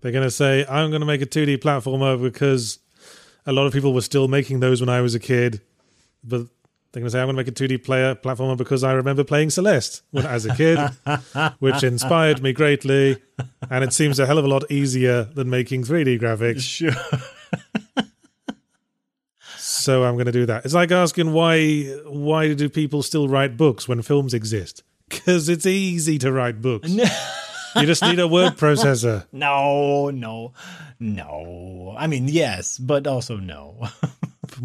They're 0.00 0.12
going 0.12 0.24
to 0.24 0.30
say, 0.30 0.64
I'm 0.68 0.90
going 0.90 1.00
to 1.00 1.06
make 1.06 1.22
a 1.22 1.26
2D 1.26 1.58
platformer 1.58 2.20
because 2.20 2.78
a 3.46 3.52
lot 3.52 3.66
of 3.66 3.72
people 3.72 3.92
were 3.92 4.00
still 4.02 4.28
making 4.28 4.60
those 4.60 4.80
when 4.80 4.88
I 4.88 5.00
was 5.00 5.14
a 5.14 5.20
kid. 5.20 5.60
But 6.22 6.46
they're 6.92 7.00
going 7.00 7.04
to 7.06 7.10
say, 7.10 7.20
I'm 7.20 7.26
going 7.26 7.36
to 7.36 7.42
make 7.44 7.48
a 7.48 7.52
2D 7.52 7.84
player 7.84 8.14
platformer 8.14 8.56
because 8.56 8.84
I 8.84 8.92
remember 8.92 9.24
playing 9.24 9.50
Celeste 9.50 10.02
when 10.10 10.26
as 10.26 10.46
a 10.46 10.54
kid, 10.54 10.78
which 11.58 11.82
inspired 11.82 12.42
me 12.42 12.52
greatly. 12.52 13.20
And 13.68 13.84
it 13.84 13.92
seems 13.92 14.18
a 14.18 14.26
hell 14.26 14.38
of 14.38 14.44
a 14.44 14.48
lot 14.48 14.70
easier 14.70 15.24
than 15.24 15.50
making 15.50 15.84
3D 15.84 16.20
graphics. 16.20 16.60
Sure. 16.60 16.92
So 19.80 20.04
I'm 20.04 20.14
going 20.14 20.26
to 20.26 20.32
do 20.32 20.46
that. 20.46 20.64
It's 20.64 20.74
like 20.74 20.90
asking 20.92 21.32
why 21.32 21.84
why 22.04 22.52
do 22.54 22.68
people 22.68 23.02
still 23.02 23.28
write 23.28 23.56
books 23.56 23.88
when 23.88 24.02
films 24.02 24.34
exist? 24.34 24.82
Because 25.10 25.48
it's 25.48 25.66
easy 25.66 26.18
to 26.18 26.30
write 26.30 26.62
books. 26.62 26.88
you 27.76 27.84
just 27.84 28.00
need 28.00 28.20
a 28.20 28.28
word 28.28 28.52
processor. 28.52 29.26
No, 29.32 30.10
no, 30.10 30.52
no. 31.00 31.96
I 31.98 32.06
mean, 32.06 32.28
yes, 32.28 32.78
but 32.78 33.08
also 33.08 33.36
no. 33.36 33.88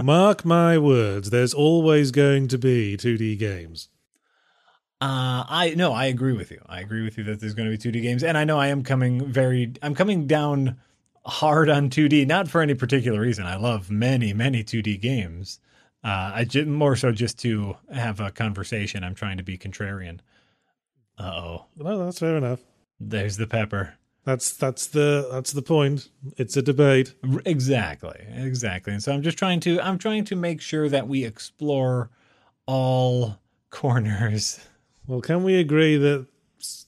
Mark 0.04 0.46
my 0.46 0.78
words, 0.78 1.32
there's 1.32 1.56
always 1.56 2.12
going 2.12 2.48
to 2.50 2.60
be 2.60 2.96
2D 2.96 3.40
games. 3.40 3.90
Uh, 5.02 5.44
I 5.50 5.74
no, 5.76 5.94
I 5.94 6.06
agree 6.06 6.34
with 6.34 6.52
you. 6.52 6.62
I 6.68 6.80
agree 6.82 7.04
with 7.04 7.18
you 7.18 7.24
that 7.24 7.40
there's 7.40 7.56
going 7.56 7.72
to 7.72 7.76
be 7.76 7.92
2D 7.92 8.04
games, 8.04 8.24
and 8.24 8.38
I 8.38 8.44
know 8.44 8.60
I 8.60 8.68
am 8.68 8.84
coming 8.84 9.26
very, 9.26 9.74
I'm 9.82 9.96
coming 9.96 10.28
down 10.28 10.78
hard 11.26 11.70
on 11.70 11.90
2D, 11.90 12.26
not 12.28 12.48
for 12.48 12.62
any 12.62 12.74
particular 12.76 13.20
reason. 13.22 13.46
I 13.46 13.56
love 13.56 13.90
many, 13.90 14.34
many 14.34 14.64
2D 14.64 15.00
games, 15.02 15.60
Uh, 16.04 16.32
I 16.36 16.44
ju- 16.46 16.66
more 16.68 16.96
so 16.96 17.12
just 17.12 17.40
to 17.40 17.76
have 17.92 18.20
a 18.20 18.30
conversation. 18.32 19.04
I'm 19.04 19.16
trying 19.16 19.38
to 19.38 19.44
be 19.44 19.58
contrarian. 19.58 20.20
Uh 21.18 21.24
oh, 21.24 21.66
No, 21.78 22.06
that's 22.06 22.20
fair 22.20 22.38
enough. 22.38 22.60
there's 23.00 23.38
the 23.38 23.48
pepper. 23.48 23.96
That's 24.24 24.56
that's 24.58 24.88
the 24.88 25.28
that's 25.32 25.52
the 25.52 25.62
point. 25.62 26.10
It's 26.38 26.58
a 26.58 26.62
debate. 26.62 27.14
Exactly, 27.46 28.20
exactly. 28.34 28.94
And 28.94 29.02
so 29.04 29.14
I'm 29.14 29.22
just 29.22 29.38
trying 29.38 29.60
to 29.62 29.80
I'm 29.82 29.98
trying 29.98 30.26
to 30.26 30.36
make 30.36 30.62
sure 30.62 30.90
that 30.90 31.08
we 31.08 31.24
explore 31.24 32.10
all 32.68 33.40
corners. 33.70 34.60
Well, 35.08 35.22
can 35.22 35.44
we 35.44 35.56
agree 35.60 35.98
that 35.98 36.26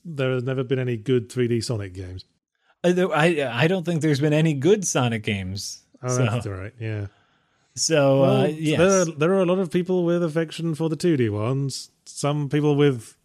there 0.04 0.32
has 0.32 0.44
never 0.44 0.64
been 0.64 0.80
any 0.80 0.98
good 0.98 1.30
3D 1.30 1.64
Sonic 1.64 1.94
games? 1.94 2.26
I 2.84 3.50
I 3.64 3.68
don't 3.68 3.86
think 3.86 4.02
there's 4.02 4.20
been 4.20 4.34
any 4.34 4.54
good 4.54 4.86
Sonic 4.86 5.24
games. 5.24 5.82
Oh, 6.02 6.10
so 6.10 6.26
that's 6.26 6.46
all 6.46 6.54
right. 6.54 6.74
Yeah. 6.80 7.08
so 7.76 8.22
Well, 8.22 8.42
uh, 8.42 8.48
yes. 8.48 8.78
there 8.80 9.02
are 9.02 9.06
there 9.06 9.34
are 9.34 9.42
a 9.42 9.46
lot 9.46 9.60
of 9.60 9.72
people 9.72 10.06
with 10.06 10.24
affection 10.24 10.76
for 10.76 10.90
the 10.90 10.98
2D 10.98 11.30
ones. 11.32 11.90
Some 12.06 12.50
people 12.50 12.76
with 12.76 13.16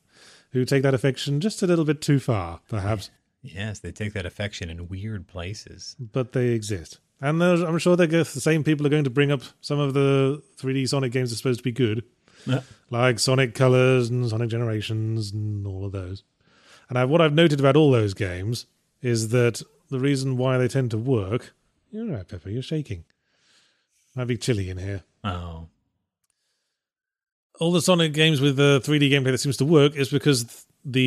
who 0.52 0.64
take 0.64 0.82
that 0.82 0.94
affection 0.94 1.40
just 1.40 1.62
a 1.62 1.66
little 1.66 1.84
bit 1.84 2.00
too 2.02 2.18
far, 2.18 2.60
perhaps, 2.68 3.10
yes, 3.42 3.78
they 3.78 3.90
take 3.92 4.12
that 4.12 4.26
affection 4.26 4.68
in 4.68 4.88
weird 4.88 5.26
places. 5.26 5.96
but 5.98 6.32
they 6.32 6.48
exist. 6.48 6.98
And 7.22 7.40
I'm 7.42 7.78
sure 7.78 7.94
the 7.96 8.24
same 8.24 8.64
people 8.64 8.84
are 8.84 8.90
going 8.90 9.04
to 9.04 9.10
bring 9.10 9.30
up 9.30 9.42
some 9.60 9.78
of 9.78 9.94
the 9.94 10.42
3D 10.58 10.88
Sonic 10.88 11.12
games 11.12 11.30
that 11.30 11.36
are 11.36 11.38
supposed 11.38 11.60
to 11.60 11.64
be 11.64 11.70
good, 11.72 12.02
Yeah. 12.46 12.62
like 12.90 13.18
Sonic 13.20 13.54
Colors 13.54 14.10
and 14.10 14.28
Sonic 14.28 14.50
Generations 14.50 15.30
and 15.30 15.64
all 15.66 15.84
of 15.86 15.92
those. 15.92 16.24
And 16.90 16.98
I, 16.98 17.04
what 17.04 17.20
I've 17.20 17.32
noted 17.32 17.60
about 17.60 17.76
all 17.76 17.92
those 17.92 18.12
games 18.12 18.66
is 19.02 19.28
that 19.30 19.62
the 19.90 19.98
reason 19.98 20.36
why 20.36 20.56
they 20.58 20.68
tend 20.68 20.90
to 20.92 20.98
work. 20.98 21.52
You're 21.90 22.06
right, 22.06 22.26
Pepper. 22.26 22.48
You're 22.48 22.62
shaking. 22.62 23.04
Might 24.14 24.24
be 24.26 24.36
chilly 24.38 24.70
in 24.70 24.78
here. 24.78 25.02
Oh, 25.24 25.68
all 27.60 27.72
the 27.72 27.82
Sonic 27.82 28.12
games 28.12 28.40
with 28.40 28.56
the 28.56 28.80
3D 28.84 29.10
gameplay 29.10 29.30
that 29.32 29.38
seems 29.38 29.56
to 29.58 29.64
work 29.64 29.94
is 29.94 30.08
because 30.08 30.66
the 30.84 31.00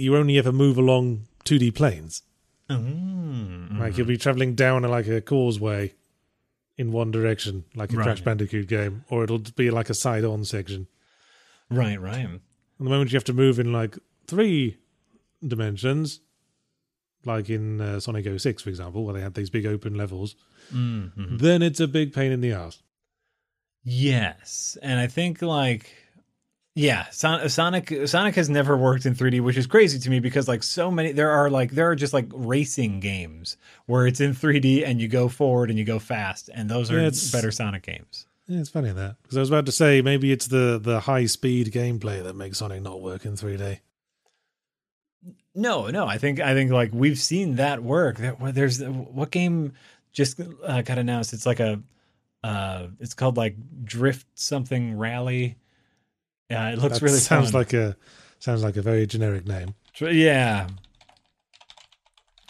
you 0.00 0.16
only 0.16 0.38
ever 0.38 0.52
move 0.52 0.78
along 0.78 1.24
2D 1.44 1.74
planes. 1.74 2.22
mm, 2.70 3.78
Like 3.78 3.98
you'll 3.98 4.06
be 4.06 4.16
traveling 4.16 4.54
down 4.54 4.82
like 4.82 5.06
a 5.08 5.20
causeway 5.20 5.94
in 6.76 6.92
one 6.92 7.10
direction, 7.10 7.64
like 7.74 7.92
a 7.92 7.96
Right. 7.96 8.04
Crash 8.04 8.20
Bandicoot 8.22 8.68
game, 8.68 9.04
or 9.10 9.24
it'll 9.24 9.38
be 9.56 9.70
like 9.70 9.90
a 9.90 9.94
side-on 9.94 10.44
section. 10.44 10.86
right, 11.70 12.00
right. 12.00 12.24
And 12.24 12.40
the 12.78 12.90
moment 12.90 13.10
you 13.12 13.16
have 13.16 13.24
to 13.24 13.32
move 13.32 13.58
in 13.58 13.72
like 13.72 13.98
three 14.28 14.78
dimensions, 15.46 16.20
like 17.24 17.50
in 17.50 17.80
uh, 17.80 18.00
Sonic 18.00 18.26
06, 18.40 18.62
for 18.62 18.68
example, 18.70 19.04
where 19.04 19.14
they 19.14 19.20
had 19.20 19.34
these 19.34 19.50
big 19.50 19.66
open 19.66 19.94
levels, 19.94 20.36
Mm-hmm. 20.74 21.38
then 21.38 21.62
it's 21.62 21.80
a 21.80 21.88
big 21.88 22.12
pain 22.12 22.30
in 22.30 22.40
the 22.42 22.52
ass. 22.52 22.82
Yes, 23.84 24.76
and 24.82 25.00
I 25.00 25.06
think 25.06 25.40
like 25.42 25.94
yeah, 26.74 27.06
Son- 27.10 27.48
Sonic 27.48 27.92
Sonic 28.06 28.34
has 28.36 28.48
never 28.48 28.76
worked 28.76 29.06
in 29.06 29.14
3D, 29.14 29.40
which 29.40 29.56
is 29.56 29.66
crazy 29.66 29.98
to 29.98 30.10
me 30.10 30.20
because 30.20 30.46
like 30.46 30.62
so 30.62 30.90
many 30.90 31.12
there 31.12 31.30
are 31.30 31.48
like 31.50 31.70
there 31.72 31.90
are 31.90 31.96
just 31.96 32.12
like 32.12 32.26
racing 32.32 33.00
games 33.00 33.56
where 33.86 34.06
it's 34.06 34.20
in 34.20 34.32
3D 34.32 34.86
and 34.86 35.00
you 35.00 35.08
go 35.08 35.28
forward 35.28 35.70
and 35.70 35.78
you 35.78 35.84
go 35.84 35.98
fast, 35.98 36.50
and 36.54 36.68
those 36.68 36.90
are 36.90 37.00
Yeah, 37.00 37.10
better 37.32 37.50
Sonic 37.50 37.82
games. 37.84 38.26
Yeah, 38.46 38.60
it's 38.60 38.70
funny 38.70 38.90
that 38.92 39.16
because 39.22 39.36
I 39.36 39.40
was 39.40 39.48
about 39.50 39.66
to 39.66 39.72
say 39.72 40.02
maybe 40.02 40.32
it's 40.32 40.46
the 40.48 40.78
the 40.82 41.00
high 41.00 41.26
speed 41.26 41.72
gameplay 41.72 42.22
that 42.22 42.34
makes 42.36 42.58
Sonic 42.58 42.82
not 42.82 43.00
work 43.00 43.24
in 43.24 43.32
3D. 43.36 43.80
No, 45.58 45.88
no, 45.88 46.06
I 46.06 46.18
think 46.18 46.38
I 46.40 46.54
think 46.54 46.70
like 46.70 46.90
we've 46.92 47.18
seen 47.18 47.56
that 47.56 47.82
work. 47.82 48.18
Well, 48.38 48.52
there's 48.52 48.80
what 48.82 49.30
game 49.32 49.72
just 50.12 50.40
uh, 50.64 50.82
got 50.82 50.98
announced? 50.98 51.32
It's 51.32 51.46
like 51.46 51.58
a 51.60 51.82
uh, 52.44 52.86
it's 53.00 53.14
called 53.14 53.36
like 53.36 53.56
Drift 53.84 54.26
something 54.34 54.96
Rally. 54.96 55.56
Yeah, 56.48 56.70
it 56.70 56.78
looks 56.78 57.00
That 57.00 57.04
really 57.04 57.18
sounds 57.18 57.50
fun. 57.50 57.60
like 57.60 57.72
a 57.72 57.96
sounds 58.38 58.62
like 58.62 58.76
a 58.76 58.82
very 58.82 59.06
generic 59.06 59.46
name. 59.46 59.74
Yeah. 60.00 60.68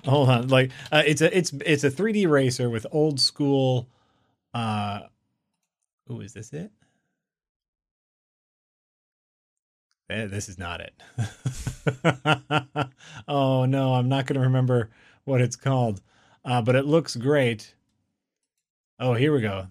Hold 0.05 0.29
on, 0.29 0.49
like 0.49 0.71
uh, 0.93 1.03
it's 1.07 1.21
a 1.23 1.37
it's 1.37 1.53
it's 1.65 1.85
a 1.85 1.91
3D 1.91 2.29
racer 2.29 2.69
with 2.71 2.87
old 2.93 3.19
school. 3.21 3.89
uh 4.55 5.01
Oh, 6.11 6.21
is 6.21 6.33
this 6.33 6.53
it? 6.53 6.71
Eh, 10.11 10.27
this 10.27 10.49
is 10.49 10.59
not 10.59 10.81
it. 10.81 10.95
oh 13.29 13.67
no, 13.67 13.95
I'm 13.95 14.09
not 14.09 14.27
going 14.27 14.41
to 14.41 14.47
remember 14.47 14.91
what 15.25 15.41
it's 15.41 15.57
called, 15.57 16.01
uh, 16.45 16.63
but 16.63 16.77
it 16.77 16.87
looks 16.87 17.15
great. 17.15 17.75
Oh, 18.99 19.15
here 19.15 19.33
we 19.33 19.41
go. 19.41 19.69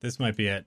This 0.00 0.18
might 0.18 0.36
be 0.36 0.48
it. 0.48 0.66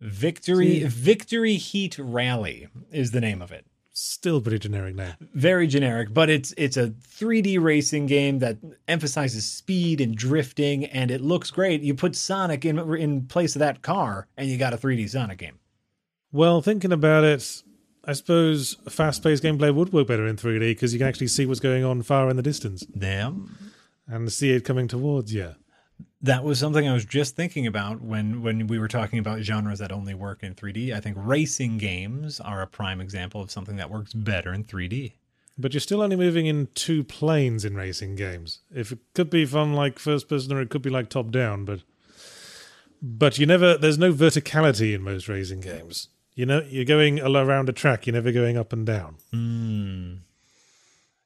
Victory 0.00 0.80
See? 0.80 0.86
Victory 0.86 1.54
Heat 1.54 1.98
Rally 1.98 2.68
is 2.90 3.10
the 3.10 3.20
name 3.20 3.42
of 3.42 3.50
it 3.52 3.66
Still 3.92 4.40
pretty 4.40 4.58
generic 4.58 4.94
name. 4.94 5.14
very 5.34 5.66
generic, 5.66 6.14
but 6.14 6.30
it's 6.30 6.54
it's 6.56 6.76
a 6.76 6.88
3D 6.88 7.60
racing 7.60 8.06
game 8.06 8.38
that 8.38 8.56
emphasizes 8.88 9.44
speed 9.44 10.00
and 10.00 10.16
drifting, 10.16 10.86
and 10.86 11.10
it 11.10 11.20
looks 11.20 11.50
great. 11.50 11.82
You 11.82 11.94
put 11.94 12.14
Sonic 12.16 12.64
in 12.64 12.78
in 12.94 13.26
place 13.26 13.56
of 13.56 13.58
that 13.58 13.82
car, 13.82 14.26
and 14.36 14.48
you 14.48 14.56
got 14.56 14.72
a 14.72 14.78
3D 14.78 15.10
Sonic 15.10 15.38
game. 15.38 15.58
Well, 16.32 16.62
thinking 16.62 16.92
about 16.92 17.24
it, 17.24 17.62
I 18.04 18.14
suppose 18.14 18.76
fast 18.88 19.22
paced 19.22 19.42
gameplay 19.42 19.74
would 19.74 19.92
work 19.92 20.06
better 20.08 20.26
in 20.26 20.36
3D 20.36 20.60
because 20.60 20.92
you 20.92 20.98
can 20.98 21.08
actually 21.08 21.26
see 21.28 21.46
what's 21.46 21.60
going 21.60 21.84
on 21.84 22.02
far 22.02 22.30
in 22.30 22.36
the 22.36 22.42
distance 22.42 22.80
Damn, 22.86 23.56
and 24.06 24.32
see 24.32 24.50
it 24.52 24.64
coming 24.64 24.88
towards 24.88 25.32
you. 25.34 25.54
that 26.22 26.44
was 26.44 26.58
something 26.58 26.88
I 26.88 26.94
was 26.94 27.04
just 27.04 27.36
thinking 27.36 27.66
about 27.66 28.00
when 28.00 28.42
when 28.42 28.66
we 28.66 28.78
were 28.78 28.88
talking 28.88 29.18
about 29.18 29.40
genres 29.40 29.78
that 29.80 29.92
only 29.92 30.14
work 30.14 30.42
in 30.42 30.54
3D. 30.54 30.94
I 30.94 31.00
think 31.00 31.16
racing 31.18 31.78
games 31.78 32.40
are 32.40 32.62
a 32.62 32.66
prime 32.66 33.00
example 33.00 33.42
of 33.42 33.50
something 33.50 33.76
that 33.76 33.90
works 33.90 34.12
better 34.14 34.52
in 34.52 34.64
3D. 34.64 35.12
But 35.58 35.74
you're 35.74 35.80
still 35.80 36.00
only 36.00 36.16
moving 36.16 36.46
in 36.46 36.68
two 36.74 37.04
planes 37.04 37.66
in 37.66 37.74
racing 37.74 38.14
games. 38.16 38.60
If 38.74 38.92
it 38.92 38.98
could 39.14 39.28
be 39.28 39.44
from 39.44 39.74
like 39.74 39.98
first 39.98 40.26
person 40.26 40.54
or 40.54 40.62
it 40.62 40.70
could 40.70 40.80
be 40.80 40.90
like 40.90 41.10
top 41.10 41.30
down, 41.30 41.66
but 41.66 41.80
but 43.02 43.38
you 43.38 43.44
never 43.44 43.76
there's 43.76 43.98
no 43.98 44.10
verticality 44.12 44.94
in 44.94 45.02
most 45.02 45.28
racing 45.28 45.60
games. 45.60 46.08
You 46.40 46.46
know, 46.46 46.64
you're 46.70 46.86
going 46.86 47.20
around 47.20 47.68
a 47.68 47.72
track, 47.74 48.06
you're 48.06 48.14
never 48.14 48.32
going 48.32 48.56
up 48.56 48.72
and 48.72 48.86
down. 48.86 49.16
Hmm. 49.30 50.14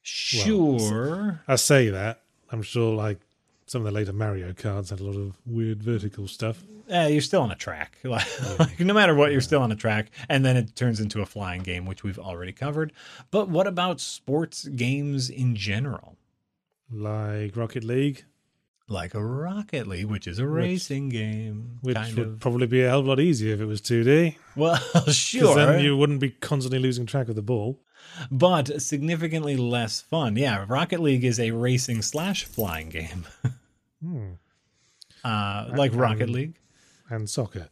Sure. 0.03 1.41
I 1.47 1.55
say 1.55 1.89
that. 1.89 2.23
I'm 2.51 2.63
sure 2.63 2.97
like 2.97 3.21
some 3.67 3.83
of 3.83 3.85
the 3.85 3.93
later 3.93 4.13
Mario 4.13 4.51
Karts 4.51 4.91
had 4.91 4.99
a 4.99 5.05
lot 5.05 5.15
of 5.15 5.37
weird 5.47 5.85
vertical 5.85 6.27
stuff. 6.27 6.65
Yeah, 6.89 7.07
you're 7.07 7.21
still 7.21 7.43
on 7.43 7.53
a 7.53 7.55
track. 7.55 7.97
Like, 8.05 8.27
no 8.81 8.93
matter 8.93 9.15
what, 9.15 9.31
you're 9.31 9.41
still 9.41 9.63
on 9.63 9.71
a 9.71 9.77
track, 9.77 10.11
and 10.29 10.45
then 10.45 10.57
it 10.57 10.75
turns 10.75 10.99
into 10.99 11.23
a 11.23 11.27
flying 11.27 11.63
game, 11.63 11.87
which 11.87 12.03
we've 12.03 12.19
already 12.19 12.51
covered. 12.51 12.93
But 13.31 13.49
what 13.49 13.69
about 13.69 14.01
sports 14.01 14.67
games 14.67 15.31
in 15.31 15.55
general? 15.55 16.17
Like 16.91 17.57
Rocket 17.57 17.85
League, 17.85 18.25
Like 18.87 19.15
a 19.15 19.25
Rocket 19.25 19.87
League, 19.87 20.05
which 20.07 20.27
is 20.27 20.39
a 20.39 20.47
racing 20.47 21.09
game, 21.09 21.79
which 21.81 21.97
would 22.17 22.19
of. 22.27 22.41
probably 22.41 22.67
be 22.67 22.83
a 22.83 22.89
hell 22.91 23.01
of 23.01 23.07
a 23.07 23.09
lot 23.09 23.21
easier 23.21 23.55
if 23.55 23.61
it 23.61 23.65
was 23.65 23.81
2D. 23.81 24.37
Well, 24.57 24.77
sure. 25.11 25.41
Because 25.41 25.57
then 25.57 25.83
you 25.85 25.97
wouldn't 25.97 26.21
be 26.21 26.31
constantly 26.31 26.79
losing 26.79 27.07
track 27.07 27.29
of 27.29 27.35
the 27.35 27.43
ball. 27.43 27.81
but 28.31 28.83
significantly 28.83 29.57
less 29.57 30.03
fun. 30.03 30.37
Yeah, 30.37 30.67
Rocket 30.69 31.01
League 31.01 31.25
is 31.25 31.41
a 31.41 31.53
racing 31.53 32.03
slash 32.03 32.45
flying 32.45 32.91
game, 32.91 33.25
Hmm. 34.03 34.33
uh, 35.25 35.71
like 35.75 35.95
Rocket 35.95 36.29
League. 36.29 36.57
And 37.09 37.29
soccer, 37.29 37.69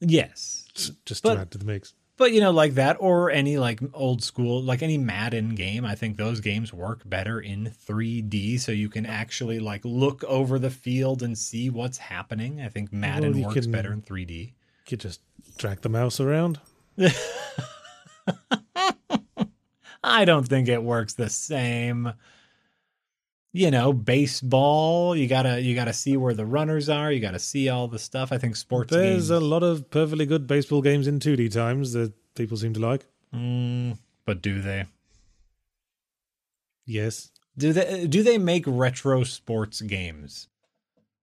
Yes, 0.00 0.68
just 1.06 1.22
But- 1.22 1.34
to 1.36 1.40
add 1.40 1.50
to 1.52 1.58
the 1.58 1.64
mix. 1.64 1.94
But 2.16 2.32
you 2.32 2.40
know, 2.40 2.52
like 2.52 2.74
that, 2.74 2.96
or 3.00 3.30
any 3.30 3.56
like 3.58 3.80
old 3.92 4.22
school, 4.22 4.62
like 4.62 4.82
any 4.82 4.98
Madden 4.98 5.56
game, 5.56 5.84
I 5.84 5.96
think 5.96 6.16
those 6.16 6.40
games 6.40 6.72
work 6.72 7.02
better 7.04 7.40
in 7.40 7.72
3D, 7.86 8.60
so 8.60 8.70
you 8.70 8.88
can 8.88 9.04
actually 9.04 9.58
like 9.58 9.84
look 9.84 10.22
over 10.24 10.60
the 10.60 10.70
field 10.70 11.24
and 11.24 11.36
see 11.36 11.70
what's 11.70 11.98
happening. 11.98 12.60
I 12.60 12.68
think 12.68 12.92
Madden 12.92 13.36
you 13.36 13.46
works 13.46 13.66
better 13.66 13.92
in 13.92 14.00
3D. 14.00 14.30
You 14.30 14.52
could 14.86 15.00
just 15.00 15.20
drag 15.58 15.80
the 15.80 15.88
mouse 15.88 16.20
around. 16.20 16.60
I 20.04 20.24
don't 20.24 20.46
think 20.46 20.68
it 20.68 20.82
works 20.82 21.14
the 21.14 21.30
same. 21.30 22.12
You 23.56 23.70
know, 23.70 23.92
baseball, 23.92 25.14
you 25.14 25.28
gotta 25.28 25.60
you 25.60 25.76
gotta 25.76 25.92
see 25.92 26.16
where 26.16 26.34
the 26.34 26.44
runners 26.44 26.88
are. 26.88 27.12
You 27.12 27.20
gotta 27.20 27.38
see 27.38 27.68
all 27.68 27.86
the 27.86 28.00
stuff. 28.00 28.32
I 28.32 28.36
think 28.38 28.56
sports 28.56 28.90
There's 28.90 29.28
games, 29.28 29.30
a 29.30 29.38
lot 29.38 29.62
of 29.62 29.90
perfectly 29.90 30.26
good 30.26 30.48
baseball 30.48 30.82
games 30.82 31.06
in 31.06 31.20
2D 31.20 31.52
times 31.52 31.92
that 31.92 32.12
people 32.34 32.56
seem 32.56 32.72
to 32.74 32.80
like. 32.80 33.06
Mm, 33.32 33.96
but 34.26 34.42
do 34.42 34.60
they? 34.60 34.86
Yes. 36.84 37.30
Do 37.56 37.72
they 37.72 38.08
do 38.08 38.24
they 38.24 38.38
make 38.38 38.64
retro 38.66 39.22
sports 39.22 39.80
games? 39.82 40.48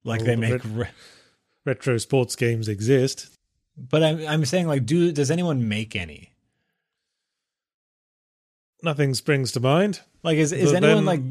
Like 0.05 0.21
Oh, 0.21 0.23
they 0.23 0.35
the 0.35 0.41
make 0.41 0.61
re- 0.63 0.87
Retro 1.65 1.97
sports 1.97 2.37
games 2.37 2.69
exist. 2.69 3.27
But 3.75 4.03
I'm 4.03 4.25
I'm 4.25 4.45
saying 4.45 4.67
like, 4.67 4.85
do 4.85 5.11
does 5.11 5.29
anyone 5.31 5.67
make 5.67 5.97
any? 5.97 6.31
Nothing 8.81 9.13
springs 9.15 9.51
to 9.51 9.59
mind. 9.59 9.99
Like, 10.23 10.37
is 10.37 10.53
is 10.53 10.71
But 10.71 10.81
anyone 10.83 11.03
then- 11.03 11.05
like? 11.05 11.21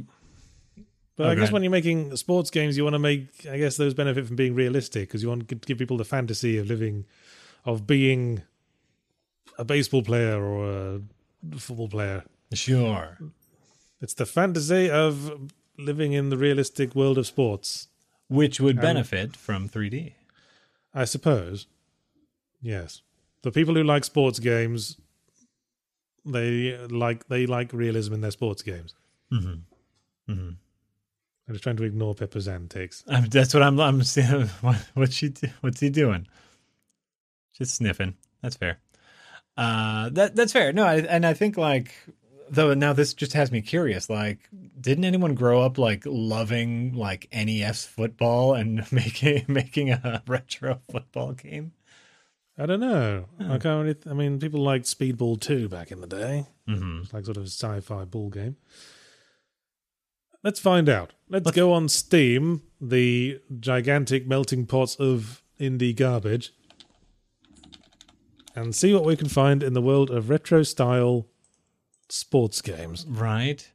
But 1.21 1.29
I 1.33 1.35
guess 1.35 1.53
when 1.53 1.63
you're 1.63 1.71
making 1.71 2.17
sports 2.17 2.51
games, 2.51 2.79
you 2.79 2.83
want 2.83 2.95
to 2.95 2.99
make, 2.99 3.29
I 3.51 3.59
guess 3.59 3.77
those 3.77 3.93
benefit 3.93 4.27
from 4.27 4.37
being 4.37 4.55
realistic 4.55 5.09
because 5.09 5.23
you 5.23 5.29
want 5.29 5.47
to 5.47 5.55
give 5.55 5.77
people 5.77 5.99
the 5.99 6.05
fantasy 6.05 6.57
of 6.57 6.67
living, 6.67 7.05
of 7.67 7.87
being 7.87 8.43
a 9.59 9.65
baseball 9.65 10.03
player 10.03 10.43
or 10.43 11.03
a 11.53 11.59
football 11.59 11.89
player. 11.89 12.25
Sure. 12.55 13.19
It's 14.01 14.15
the 14.15 14.25
fantasy 14.25 14.91
of 14.91 15.51
living 15.77 16.15
in 16.15 16.31
the 16.31 16.39
realistic 16.39 16.95
world 16.95 17.19
of 17.19 17.27
sports, 17.27 17.89
Which 18.29 18.59
would 18.59 18.81
benefit 18.81 19.37
from 19.37 19.69
3D. 19.69 20.15
I 20.95 21.05
suppose. 21.05 21.67
Yes. 22.63 23.03
The 23.43 23.51
people 23.51 23.75
who 23.75 23.85
like 23.85 24.05
sports 24.05 24.39
games, 24.39 24.97
they 26.25 26.79
like 26.89 27.29
they 27.29 27.45
like 27.45 27.75
realism 27.75 28.15
in 28.15 28.21
their 28.23 28.31
sports 28.31 28.63
games. 28.63 28.95
Mm-hmm. 29.31 30.33
Mm-hmm. 30.33 30.51
I'm 31.51 31.55
just 31.55 31.65
trying 31.65 31.79
to 31.79 31.83
ignore 31.83 32.15
Pepper's 32.15 32.47
antics. 32.47 33.03
I'm, 33.09 33.25
that's 33.25 33.53
what 33.53 33.65
I'm. 33.65 33.81
I'm 33.81 34.05
seeing. 34.05 34.49
What, 34.61 34.77
what's 34.95 35.15
she? 35.15 35.35
What's 35.63 35.81
he 35.81 35.91
doing? 35.91 36.29
Just 37.59 37.75
sniffing. 37.75 38.15
That's 38.41 38.55
fair. 38.55 38.79
Uh, 39.57 40.11
that 40.11 40.37
that's 40.37 40.53
fair. 40.53 40.73
No, 40.73 40.85
I, 40.85 40.99
and 40.99 41.27
I 41.27 41.35
think 41.35 41.57
like 41.57 41.93
though 42.49 42.73
now 42.75 42.93
this 42.93 43.15
just 43.15 43.33
has 43.33 43.51
me 43.51 43.63
curious. 43.63 44.09
Like, 44.09 44.49
didn't 44.81 45.05
anyone 45.05 45.35
grow 45.35 45.61
up 45.63 45.77
like 45.77 46.05
loving 46.07 46.93
like 46.95 47.27
NES 47.33 47.85
football 47.85 48.55
and 48.55 48.91
making 48.93 49.47
making 49.49 49.91
a 49.91 50.23
retro 50.29 50.81
football 50.89 51.33
game? 51.33 51.73
I 52.57 52.67
don't 52.67 52.81
know. 52.81 53.25
I 53.41 53.59
can't 53.59 53.87
really. 53.87 53.97
I 54.09 54.15
mean, 54.15 54.39
people 54.39 54.61
liked 54.61 54.85
Speedball 54.85 55.41
2 55.41 55.69
back 55.69 55.91
in 55.91 56.01
the 56.01 56.07
day. 56.07 56.47
Mm-hmm. 56.69 57.01
It's 57.03 57.13
like 57.13 57.25
sort 57.25 57.39
of 57.39 57.43
a 57.43 57.47
sci-fi 57.47 58.05
ball 58.05 58.31
game. 58.31 58.57
Let's 60.43 60.61
find 60.61 60.89
out. 60.89 61.13
Let's 61.29 61.51
go 61.51 61.73
on 61.73 61.89
Steam, 61.89 62.63
the 62.81 63.41
gigantic 63.59 64.27
melting 64.27 64.67
pot 64.67 64.97
of 64.99 65.43
indie 65.59 65.95
garbage, 65.95 66.53
and 68.57 68.75
see 68.75 68.95
what 68.95 69.05
we 69.05 69.17
can 69.17 69.29
find 69.29 69.63
in 69.63 69.75
the 69.75 69.83
world 69.83 70.11
of 70.11 70.31
retro 70.31 70.63
style 70.63 71.27
sports 72.09 72.63
games. 72.63 73.07
Right. 73.07 73.71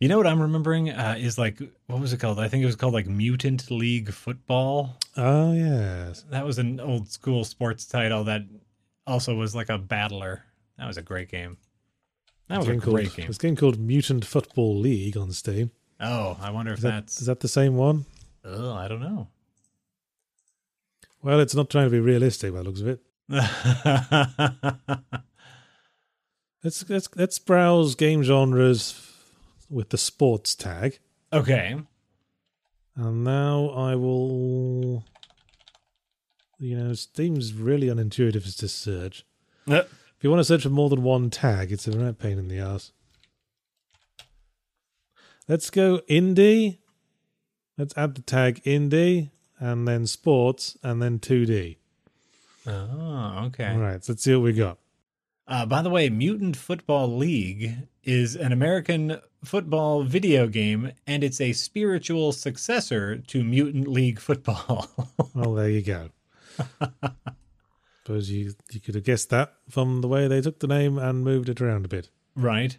You 0.00 0.08
know 0.08 0.16
what 0.16 0.26
I'm 0.26 0.40
remembering 0.40 0.90
uh, 0.90 1.16
is 1.18 1.38
like 1.38 1.60
what 1.86 2.00
was 2.00 2.12
it 2.12 2.18
called? 2.18 2.38
I 2.38 2.48
think 2.48 2.62
it 2.62 2.66
was 2.66 2.76
called 2.76 2.94
like 2.94 3.06
Mutant 3.06 3.70
League 3.70 4.12
Football. 4.12 4.96
Oh 5.16 5.52
yes, 5.52 6.24
That 6.30 6.44
was 6.44 6.58
an 6.58 6.78
old 6.78 7.10
school 7.10 7.44
sports 7.44 7.84
title 7.86 8.24
that 8.24 8.42
also 9.06 9.34
was 9.34 9.54
like 9.54 9.70
a 9.70 9.78
battler. 9.78 10.44
That 10.78 10.86
was 10.86 10.96
a 10.98 11.02
great 11.02 11.28
game. 11.30 11.56
That 12.48 12.58
was 12.58 12.68
a 12.68 12.78
called, 12.78 12.94
great 12.94 13.14
game. 13.14 13.26
This 13.26 13.38
game 13.38 13.56
called 13.56 13.78
Mutant 13.78 14.24
Football 14.24 14.78
League 14.78 15.16
on 15.16 15.32
Steam. 15.32 15.72
Oh, 16.00 16.36
I 16.40 16.50
wonder 16.50 16.72
if 16.72 16.78
Is 16.78 16.82
that, 16.84 16.90
that's. 16.90 17.20
is 17.20 17.26
that 17.26 17.40
the 17.40 17.48
same 17.48 17.76
one? 17.76 18.04
Oh, 18.44 18.72
I 18.74 18.88
don't 18.88 19.00
know. 19.00 19.28
Well, 21.22 21.40
it's 21.40 21.54
not 21.54 21.70
trying 21.70 21.86
to 21.86 21.90
be 21.90 22.00
realistic 22.00 22.52
by 22.52 22.58
the 22.58 22.64
looks 22.64 22.80
of 22.80 22.88
it. 22.88 23.00
Let's 26.64 26.88
let's 26.90 27.08
let's 27.14 27.38
browse 27.38 27.94
game 27.94 28.24
genres 28.24 29.00
with 29.70 29.90
the 29.90 29.98
sports 29.98 30.56
tag. 30.56 30.98
okay. 31.32 31.76
And 32.96 33.22
now 33.24 33.68
I 33.68 33.94
will. 33.94 35.04
You 36.58 36.76
know, 36.76 36.92
Steam's 36.94 37.52
really 37.54 37.86
unintuitive 37.86 38.44
as 38.44 38.56
to 38.56 38.66
search. 38.68 39.24
Uh, 39.70 39.82
If 40.16 40.24
you 40.24 40.30
want 40.30 40.40
to 40.40 40.44
search 40.44 40.64
for 40.64 40.70
more 40.70 40.88
than 40.88 41.04
one 41.04 41.30
tag, 41.30 41.70
it's 41.70 41.86
a 41.86 41.92
right 41.92 42.18
pain 42.18 42.38
in 42.38 42.48
the 42.48 42.58
ass. 42.58 42.90
Let's 45.48 45.70
go 45.70 46.00
indie. 46.10 46.78
Let's 47.76 47.96
add 47.96 48.14
the 48.14 48.22
tag 48.22 48.62
indie 48.64 49.30
and 49.58 49.88
then 49.88 50.06
sports 50.06 50.76
and 50.82 51.00
then 51.00 51.18
2D. 51.18 51.76
Oh, 52.66 53.44
okay. 53.46 53.70
All 53.72 53.78
right, 53.78 54.04
so 54.04 54.12
let's 54.12 54.22
see 54.22 54.34
what 54.34 54.42
we 54.42 54.52
got. 54.52 54.78
Uh, 55.46 55.64
by 55.64 55.80
the 55.80 55.88
way, 55.88 56.10
Mutant 56.10 56.56
Football 56.56 57.16
League 57.16 57.74
is 58.04 58.36
an 58.36 58.52
American 58.52 59.18
football 59.42 60.02
video 60.02 60.46
game, 60.46 60.92
and 61.06 61.24
it's 61.24 61.40
a 61.40 61.54
spiritual 61.54 62.32
successor 62.32 63.16
to 63.16 63.42
Mutant 63.42 63.88
League 63.88 64.20
Football. 64.20 64.88
Well, 65.34 65.54
there 65.54 65.70
you 65.70 65.82
go. 65.82 66.10
Suppose 68.04 68.28
you 68.30 68.54
you 68.72 68.80
could 68.80 68.96
have 68.96 69.04
guessed 69.04 69.30
that 69.30 69.52
from 69.68 70.00
the 70.00 70.08
way 70.08 70.26
they 70.26 70.40
took 70.40 70.58
the 70.58 70.66
name 70.66 70.98
and 70.98 71.22
moved 71.22 71.48
it 71.48 71.60
around 71.60 71.84
a 71.84 71.88
bit. 71.88 72.08
right. 72.34 72.76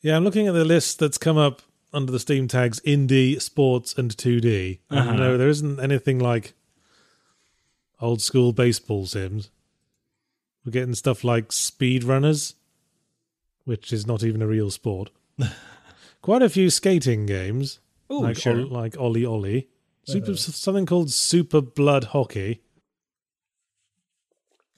Yeah, 0.00 0.16
I'm 0.16 0.24
looking 0.24 0.46
at 0.46 0.54
the 0.54 0.64
list 0.64 0.98
that's 0.98 1.18
come 1.18 1.36
up 1.36 1.60
under 1.94 2.12
the 2.12 2.18
Steam 2.18 2.48
tags 2.48 2.80
indie, 2.80 3.40
sports, 3.40 3.94
and 3.96 4.10
2D. 4.16 4.80
Uh-huh. 4.90 5.12
no, 5.12 5.36
there 5.36 5.48
isn't 5.48 5.80
anything 5.80 6.18
like 6.18 6.54
old 8.00 8.20
school 8.20 8.52
baseball 8.52 9.06
sims. 9.06 9.50
We're 10.64 10.72
getting 10.72 10.94
stuff 10.94 11.24
like 11.24 11.48
speedrunners, 11.48 12.54
which 13.64 13.92
is 13.92 14.06
not 14.06 14.22
even 14.22 14.42
a 14.42 14.46
real 14.46 14.70
sport. 14.70 15.10
Quite 16.22 16.42
a 16.42 16.48
few 16.48 16.70
skating 16.70 17.26
games, 17.26 17.80
Ooh, 18.10 18.22
like 18.22 18.36
sure. 18.38 18.58
Ol- 18.60 18.68
like 18.68 18.94
OlliOlli. 18.94 19.66
Super, 20.06 20.36
something 20.36 20.84
called 20.84 21.10
Super 21.10 21.62
Blood 21.62 22.04
Hockey. 22.04 22.60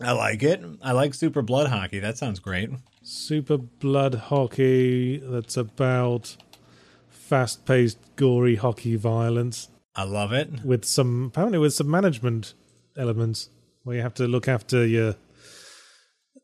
I 0.00 0.12
like 0.12 0.42
it. 0.42 0.62
I 0.82 0.92
like 0.92 1.14
Super 1.14 1.42
Blood 1.42 1.68
Hockey. 1.68 1.98
That 1.98 2.18
sounds 2.18 2.38
great. 2.38 2.70
Super 3.02 3.56
Blood 3.56 4.14
Hockey 4.14 5.18
that's 5.18 5.56
about 5.56 6.36
fast 7.26 7.66
paced, 7.66 7.98
gory 8.16 8.56
hockey 8.56 8.96
violence. 8.96 9.68
I 9.94 10.04
love 10.04 10.32
it. 10.32 10.64
with 10.64 10.84
some 10.84 11.26
apparently 11.26 11.58
with 11.58 11.72
some 11.72 11.90
management 11.90 12.54
elements 12.96 13.48
where 13.82 13.96
you 13.96 14.02
have 14.02 14.14
to 14.14 14.26
look 14.28 14.46
after 14.46 14.86
your 14.86 15.16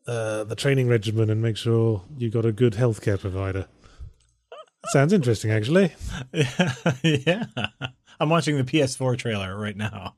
uh, 0.07 0.43
the 0.43 0.55
training 0.55 0.87
regimen 0.87 1.29
and 1.29 1.41
make 1.41 1.55
sure 1.55 2.01
you 2.17 2.29
got 2.29 2.45
a 2.45 2.51
good 2.51 2.73
healthcare 2.73 3.19
provider. 3.19 3.67
Sounds 4.87 5.13
interesting, 5.13 5.49
actually. 5.51 5.93
yeah. 7.03 7.45
I'm 8.19 8.29
watching 8.29 8.57
the 8.57 8.63
PS4 8.63 9.17
trailer 9.17 9.57
right 9.57 9.77
now, 9.77 10.15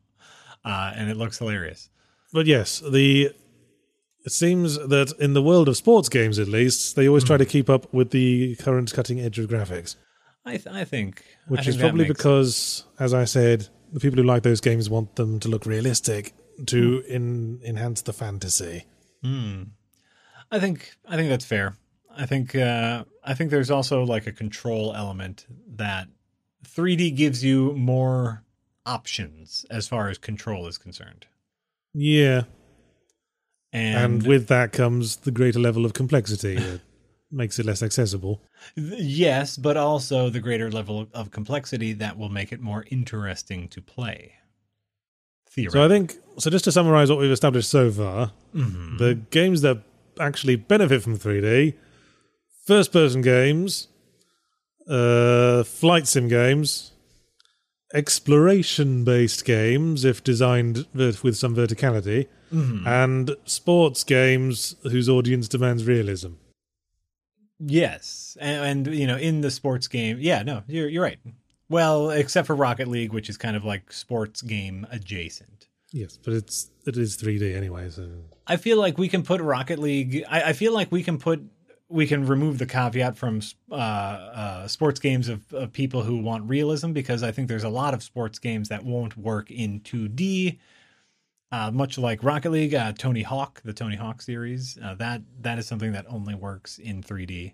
uh, 0.64 0.94
and 0.96 1.10
it 1.10 1.18
looks 1.18 1.38
hilarious. 1.38 1.90
But 2.34 2.48
yes, 2.48 2.80
the 2.80 3.32
it 4.26 4.32
seems 4.32 4.76
that 4.80 5.14
in 5.20 5.34
the 5.34 5.42
world 5.42 5.70
of 5.70 5.78
sports 5.78 6.10
games, 6.10 6.40
at 6.40 6.48
least, 6.48 6.96
they 6.96 7.08
always 7.08 7.24
try 7.24 7.38
to 7.38 7.46
keep 7.46 7.70
up 7.70 7.94
with 7.94 8.10
the 8.10 8.56
current 8.56 8.92
cutting 8.92 9.20
edge 9.20 9.38
of 9.38 9.48
graphics, 9.48 9.96
I, 10.46 10.58
th- 10.58 10.68
I 10.68 10.86
think. 10.86 11.24
I 11.48 11.52
which 11.52 11.62
think 11.62 11.76
is 11.76 11.78
probably 11.78 12.06
because, 12.06 12.86
as 13.00 13.14
I 13.14 13.26
said, 13.26 13.68
the 13.92 14.00
people 14.00 14.18
who 14.18 14.24
like 14.24 14.44
those 14.44 14.62
games 14.62 14.90
want 14.90 15.16
them 15.16 15.40
to 15.40 15.50
look 15.50 15.66
realistic 15.66 16.34
to 16.68 17.04
in, 17.08 17.60
enhance 17.64 18.02
the 18.02 18.14
fantasy. 18.14 18.86
Hmm. 19.24 19.64
I 20.52 20.60
think 20.60 20.96
I 21.08 21.16
think 21.16 21.30
that's 21.30 21.46
fair. 21.46 21.76
I 22.16 22.26
think 22.26 22.56
uh, 22.56 23.04
I 23.24 23.34
think 23.34 23.52
there's 23.52 23.72
also 23.72 24.04
like 24.04 24.28
a 24.28 24.32
control 24.32 24.94
element 24.96 25.46
that 25.76 26.08
3D 26.68 27.16
gives 27.16 27.44
you 27.44 27.74
more 27.74 28.44
options 28.86 29.66
as 29.70 29.88
far 29.88 30.10
as 30.10 30.18
control 30.18 30.68
is 30.68 30.78
concerned, 30.78 31.26
Yeah, 31.94 32.44
and, 33.74 34.14
and 34.22 34.28
with 34.28 34.48
that 34.48 34.72
comes 34.72 35.18
the 35.18 35.32
greater 35.32 35.60
level 35.60 35.86
of 35.86 35.94
complexity 35.94 36.80
makes 37.36 37.60
it 37.60 37.66
less 37.66 37.84
accessible. 37.84 38.42
yes, 38.76 39.58
but 39.58 39.76
also 39.78 40.30
the 40.30 40.40
greater 40.40 40.72
level 40.72 41.08
of 41.14 41.30
complexity 41.32 41.94
that 41.94 42.18
will 42.18 42.30
make 42.30 42.52
it 42.52 42.60
more 42.62 42.86
interesting 42.90 43.68
to 43.70 43.82
play. 43.82 44.34
So 45.70 45.86
I 45.86 45.88
think 45.88 46.16
so. 46.38 46.50
Just 46.50 46.66
to 46.66 46.72
summarize 46.72 47.10
what 47.10 47.20
we've 47.20 47.32
established 47.32 47.70
so 47.70 47.90
far, 47.90 48.34
Mhm. 48.54 48.98
the 48.98 49.16
games 49.30 49.62
that 49.62 49.78
actually 50.20 50.58
benefit 50.58 51.02
from 51.02 51.18
3D: 51.18 51.76
first-person 52.66 53.22
games, 53.22 53.88
uh, 54.90 55.64
flight 55.64 56.08
sim 56.08 56.28
games, 56.28 56.92
exploration-based 57.94 59.46
games 59.46 60.04
if 60.04 60.24
designed 60.24 60.86
with 60.94 61.38
some 61.38 61.56
verticality, 61.56 62.28
Mhm. 62.54 62.86
and 62.86 63.36
sports 63.46 64.04
games 64.04 64.76
whose 64.84 65.08
audience 65.08 65.48
demands 65.48 65.86
realism. 65.86 66.34
Yes, 67.60 68.38
and, 68.40 68.88
and 68.88 68.96
you 68.96 69.08
know, 69.08 69.18
in 69.18 69.42
the 69.42 69.52
sports 69.52 69.88
game, 69.88 70.18
yeah, 70.20 70.44
no, 70.44 70.64
you're 70.68 70.90
you're 70.90 71.04
right. 71.04 71.20
Well, 71.70 72.12
except 72.12 72.48
for 72.48 72.56
Rocket 72.56 72.88
League, 72.88 73.14
which 73.14 73.30
is 73.30 73.38
kind 73.38 73.56
of 73.56 73.64
like 73.66 73.92
sports 73.92 74.42
game 74.42 74.86
adjacent. 74.92 75.68
Yes, 75.92 76.18
but 76.18 76.34
it's 76.34 76.70
it 76.86 76.98
is 76.98 77.18
3D 77.18 77.56
anyway. 77.56 77.90
So 77.90 78.10
I 78.46 78.58
feel 78.58 78.78
like 78.78 78.98
we 78.98 79.08
can 79.08 79.24
put 79.24 79.42
Rocket 79.42 79.80
League. 79.80 80.24
I, 80.30 80.50
I 80.50 80.54
feel 80.54 80.74
like 80.74 80.92
we 80.92 81.04
can 81.04 81.18
put 81.18 81.42
we 81.88 82.08
can 82.08 82.26
remove 82.26 82.58
the 82.58 82.66
caveat 82.66 83.16
from 83.18 83.42
uh, 83.72 83.76
uh, 83.76 84.68
sports 84.68 85.00
games 85.00 85.30
of, 85.30 85.54
of 85.54 85.72
people 85.72 86.04
who 86.04 86.18
want 86.18 86.50
realism 86.50 86.92
because 86.92 87.24
I 87.24 87.32
think 87.32 87.48
there's 87.48 87.64
a 87.64 87.70
lot 87.70 87.94
of 87.94 88.02
sports 88.02 88.40
games 88.40 88.70
that 88.70 88.84
won't 88.84 89.16
work 89.16 89.52
in 89.52 89.82
2D. 89.82 90.58
Uh, 91.56 91.72
much 91.72 91.98
like 91.98 92.22
Rocket 92.22 92.50
League, 92.52 92.76
uh, 92.76 92.92
Tony 92.98 93.22
Hawk, 93.22 93.62
the 93.64 93.72
Tony 93.72 93.96
Hawk 93.96 94.22
series, 94.22 94.78
uh, 94.84 94.94
that 94.96 95.22
that 95.42 95.58
is 95.58 95.66
something 95.66 95.94
that 95.94 96.06
only 96.10 96.36
works 96.36 96.78
in 96.78 97.02
3D. 97.02 97.54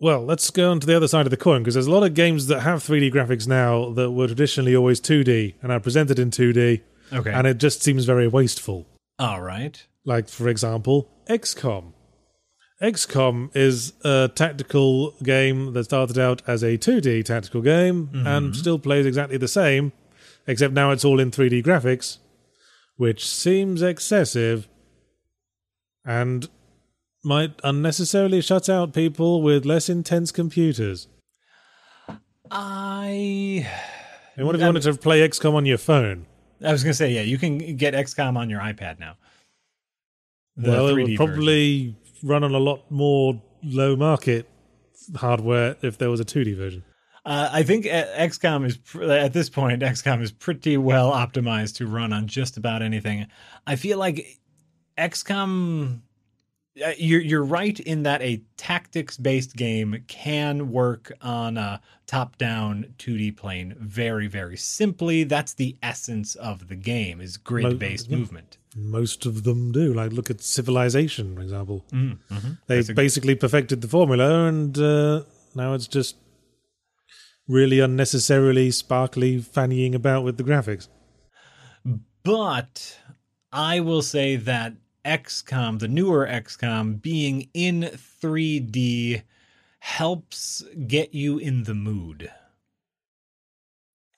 Well, 0.00 0.24
let's 0.24 0.50
go 0.50 0.72
on 0.72 0.80
to 0.80 0.86
the 0.86 0.96
other 0.96 1.06
side 1.06 1.24
of 1.24 1.30
the 1.30 1.36
coin 1.36 1.62
because 1.62 1.74
there's 1.74 1.86
a 1.86 1.92
lot 1.92 2.02
of 2.02 2.14
games 2.14 2.48
that 2.48 2.60
have 2.60 2.80
3D 2.82 3.12
graphics 3.12 3.46
now 3.46 3.90
that 3.90 4.10
were 4.10 4.26
traditionally 4.26 4.74
always 4.74 5.00
2D 5.00 5.54
and 5.62 5.70
are 5.70 5.78
presented 5.78 6.18
in 6.18 6.32
2D, 6.32 6.80
Okay. 7.12 7.30
and 7.32 7.46
it 7.46 7.58
just 7.58 7.82
seems 7.84 8.04
very 8.04 8.26
wasteful. 8.26 8.84
All 9.20 9.40
right. 9.42 9.86
Like, 10.04 10.28
for 10.28 10.48
example, 10.48 11.08
XCOM. 11.28 11.92
XCOM 12.82 13.50
is 13.54 13.92
a 14.04 14.28
tactical 14.34 15.12
game 15.22 15.72
that 15.74 15.84
started 15.84 16.18
out 16.18 16.42
as 16.48 16.64
a 16.64 16.76
2D 16.76 17.24
tactical 17.24 17.62
game 17.62 18.10
and 18.26 18.56
still 18.56 18.80
plays 18.80 19.06
exactly 19.06 19.36
the 19.36 19.46
same, 19.46 19.92
except 20.48 20.74
now 20.74 20.90
it's 20.90 21.04
all 21.04 21.20
in 21.20 21.30
3D 21.30 21.62
graphics, 21.64 22.18
which 22.96 23.26
seems 23.26 23.82
excessive 23.82 24.68
and 26.04 26.48
might 27.24 27.52
unnecessarily 27.64 28.40
shut 28.40 28.68
out 28.68 28.92
people 28.92 29.42
with 29.42 29.64
less 29.64 29.88
intense 29.88 30.30
computers. 30.30 31.08
I 32.50 33.66
And 34.36 34.46
what 34.46 34.54
if 34.54 34.60
you 34.60 34.66
um, 34.66 34.74
wanted 34.74 34.92
to 34.92 34.98
play 34.98 35.26
XCOM 35.26 35.54
on 35.54 35.66
your 35.66 35.78
phone? 35.78 36.26
I 36.64 36.72
was 36.72 36.84
gonna 36.84 36.94
say 36.94 37.10
yeah, 37.12 37.22
you 37.22 37.38
can 37.38 37.76
get 37.76 37.94
XCOM 37.94 38.36
on 38.36 38.50
your 38.50 38.60
iPad 38.60 39.00
now. 39.00 39.16
The 40.56 40.70
well, 40.70 40.88
it 40.88 40.92
3D 40.92 40.96
would 40.96 41.06
version. 41.06 41.16
probably 41.16 41.96
run 42.22 42.44
on 42.44 42.54
a 42.54 42.58
lot 42.58 42.90
more 42.90 43.42
low 43.62 43.96
market 43.96 44.48
hardware 45.16 45.76
if 45.82 45.98
there 45.98 46.10
was 46.10 46.20
a 46.20 46.24
2D 46.24 46.56
version. 46.56 46.84
Uh, 47.24 47.48
I 47.52 47.62
think 47.62 47.86
uh, 47.86 48.04
XCOM 48.16 48.66
is 48.66 48.78
at 49.00 49.32
this 49.32 49.48
point 49.48 49.82
XCOM 49.82 50.20
is 50.20 50.30
pretty 50.30 50.76
well 50.76 51.10
optimized 51.10 51.76
to 51.76 51.86
run 51.86 52.12
on 52.12 52.26
just 52.26 52.56
about 52.56 52.82
anything. 52.82 53.26
I 53.66 53.76
feel 53.76 53.98
like 53.98 54.40
XCOM. 54.98 56.00
Uh, 56.84 56.90
you're 56.98 57.20
you're 57.20 57.44
right 57.44 57.78
in 57.78 58.02
that 58.02 58.20
a 58.20 58.42
tactics 58.56 59.16
based 59.16 59.54
game 59.54 60.02
can 60.08 60.72
work 60.72 61.12
on 61.22 61.56
a 61.56 61.80
top 62.06 62.36
down 62.36 62.92
2D 62.98 63.36
plane 63.36 63.76
very 63.78 64.26
very 64.26 64.56
simply. 64.56 65.22
That's 65.22 65.54
the 65.54 65.76
essence 65.84 66.34
of 66.34 66.66
the 66.66 66.74
game 66.74 67.20
is 67.20 67.36
grid 67.36 67.78
based 67.78 68.10
movement. 68.10 68.58
Most 68.76 69.24
of 69.24 69.44
them 69.44 69.70
do. 69.70 69.94
Like, 69.94 70.12
look 70.12 70.30
at 70.30 70.40
Civilization, 70.40 71.36
for 71.36 71.42
example. 71.42 71.84
Mm, 71.92 72.18
mhm. 72.28 72.58
They 72.66 72.82
basically 72.92 73.36
perfected 73.36 73.80
the 73.80 73.86
formula, 73.88 74.48
and 74.48 74.76
uh, 74.76 75.22
now 75.54 75.74
it's 75.74 75.86
just 75.86 76.16
really 77.48 77.80
unnecessarily 77.80 78.70
sparkly 78.70 79.38
fannying 79.38 79.94
about 79.94 80.24
with 80.24 80.36
the 80.36 80.44
graphics. 80.44 80.88
But 82.22 82.98
I 83.52 83.80
will 83.80 84.02
say 84.02 84.36
that 84.36 84.74
XCOM, 85.04 85.78
the 85.78 85.88
newer 85.88 86.26
XCOM, 86.26 87.02
being 87.02 87.48
in 87.52 87.82
3D 87.82 89.22
helps 89.80 90.64
get 90.86 91.12
you 91.12 91.38
in 91.38 91.64
the 91.64 91.74
mood. 91.74 92.30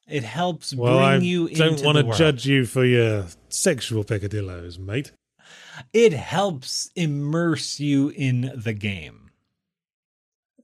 It 0.09 0.23
helps 0.23 0.73
Well, 0.73 0.99
bring 0.99 1.09
I 1.09 1.17
you 1.17 1.49
don't 1.49 1.85
want 1.85 1.99
to 1.99 2.17
judge 2.17 2.47
you 2.47 2.65
for 2.65 2.85
your 2.85 3.27
sexual 3.49 4.05
peccadilloes, 4.05 4.79
mate. 4.79 5.11
It 5.93 6.12
helps 6.12 6.91
immerse 6.95 7.81
you 7.81 8.11
in 8.11 8.53
the 8.55 8.73
game. 8.73 9.31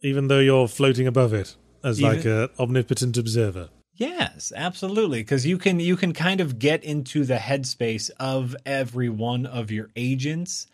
Even 0.01 0.29
though 0.29 0.39
you're 0.39 0.69
floating 0.69 1.09
above 1.09 1.35
it 1.35 1.57
as 1.85 2.01
Even- 2.01 2.17
like 2.17 2.25
an 2.25 2.49
omnipotent 2.59 3.17
observer. 3.17 3.69
Yes, 3.95 4.53
absolutely. 4.57 5.21
Because 5.21 5.47
you 5.47 5.59
can 5.59 5.79
you 5.79 5.97
can 5.97 6.13
kind 6.13 6.41
of 6.41 6.59
get 6.59 6.83
into 6.83 7.25
the 7.25 7.37
headspace 7.37 8.11
of 8.19 8.57
every 8.65 9.09
one 9.09 9.45
of 9.45 9.71
your 9.71 9.91
agents. 9.97 10.67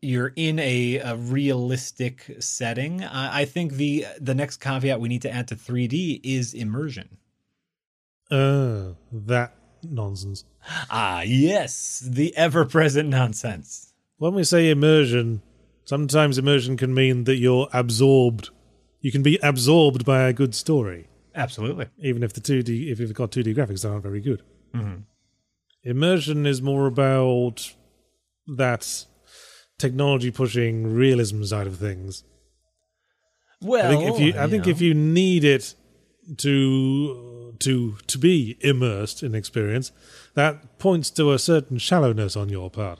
You're 0.00 0.32
in 0.36 0.58
a, 0.58 0.96
a 0.96 1.16
realistic 1.16 2.36
setting. 2.40 3.04
I, 3.04 3.42
I 3.42 3.44
think 3.44 3.74
the 3.74 4.06
the 4.20 4.34
next 4.34 4.56
caveat 4.56 5.00
we 5.00 5.08
need 5.08 5.22
to 5.22 5.30
add 5.30 5.48
to 5.48 5.56
3D 5.56 6.20
is 6.24 6.54
immersion. 6.54 7.18
Uh, 8.30 8.94
that 9.12 9.54
nonsense. 9.82 10.44
Ah, 10.90 11.22
yes, 11.22 12.02
the 12.04 12.36
ever 12.36 12.64
present 12.64 13.08
nonsense. 13.08 13.92
When 14.18 14.34
we 14.34 14.44
say 14.44 14.70
immersion, 14.70 15.42
sometimes 15.84 16.38
immersion 16.38 16.76
can 16.76 16.94
mean 16.94 17.24
that 17.24 17.36
you're 17.36 17.68
absorbed. 17.72 18.50
You 19.00 19.12
can 19.12 19.22
be 19.22 19.38
absorbed 19.42 20.04
by 20.04 20.22
a 20.28 20.32
good 20.32 20.54
story, 20.54 21.08
Absolutely. 21.34 21.86
even 21.98 22.22
if 22.22 22.32
the 22.32 22.40
2D, 22.40 22.90
if 22.90 22.98
you've 22.98 23.14
got 23.14 23.30
2D 23.30 23.54
graphics 23.54 23.82
that 23.82 23.90
aren't 23.90 24.02
very 24.02 24.20
good. 24.20 24.42
Mhm. 24.74 25.04
Immersion 25.84 26.46
is 26.46 26.60
more 26.60 26.86
about 26.86 27.74
that 28.56 29.06
technology 29.78 30.30
pushing 30.30 30.92
realism 30.92 31.42
side 31.44 31.66
of 31.66 31.76
things. 31.78 32.24
Well, 33.60 33.86
I 33.86 33.96
think 33.96 34.14
if 34.14 34.20
you, 34.20 34.40
I 34.40 34.48
think 34.48 34.64
know. 34.66 34.70
if 34.70 34.80
you 34.80 34.94
need 34.94 35.44
it 35.44 35.74
to 36.38 37.54
to 37.60 37.96
to 38.06 38.18
be 38.18 38.56
immersed 38.60 39.22
in 39.22 39.34
experience, 39.34 39.92
that 40.34 40.78
points 40.78 41.10
to 41.10 41.32
a 41.32 41.38
certain 41.38 41.78
shallowness 41.78 42.36
on 42.36 42.48
your 42.48 42.70
part. 42.70 42.98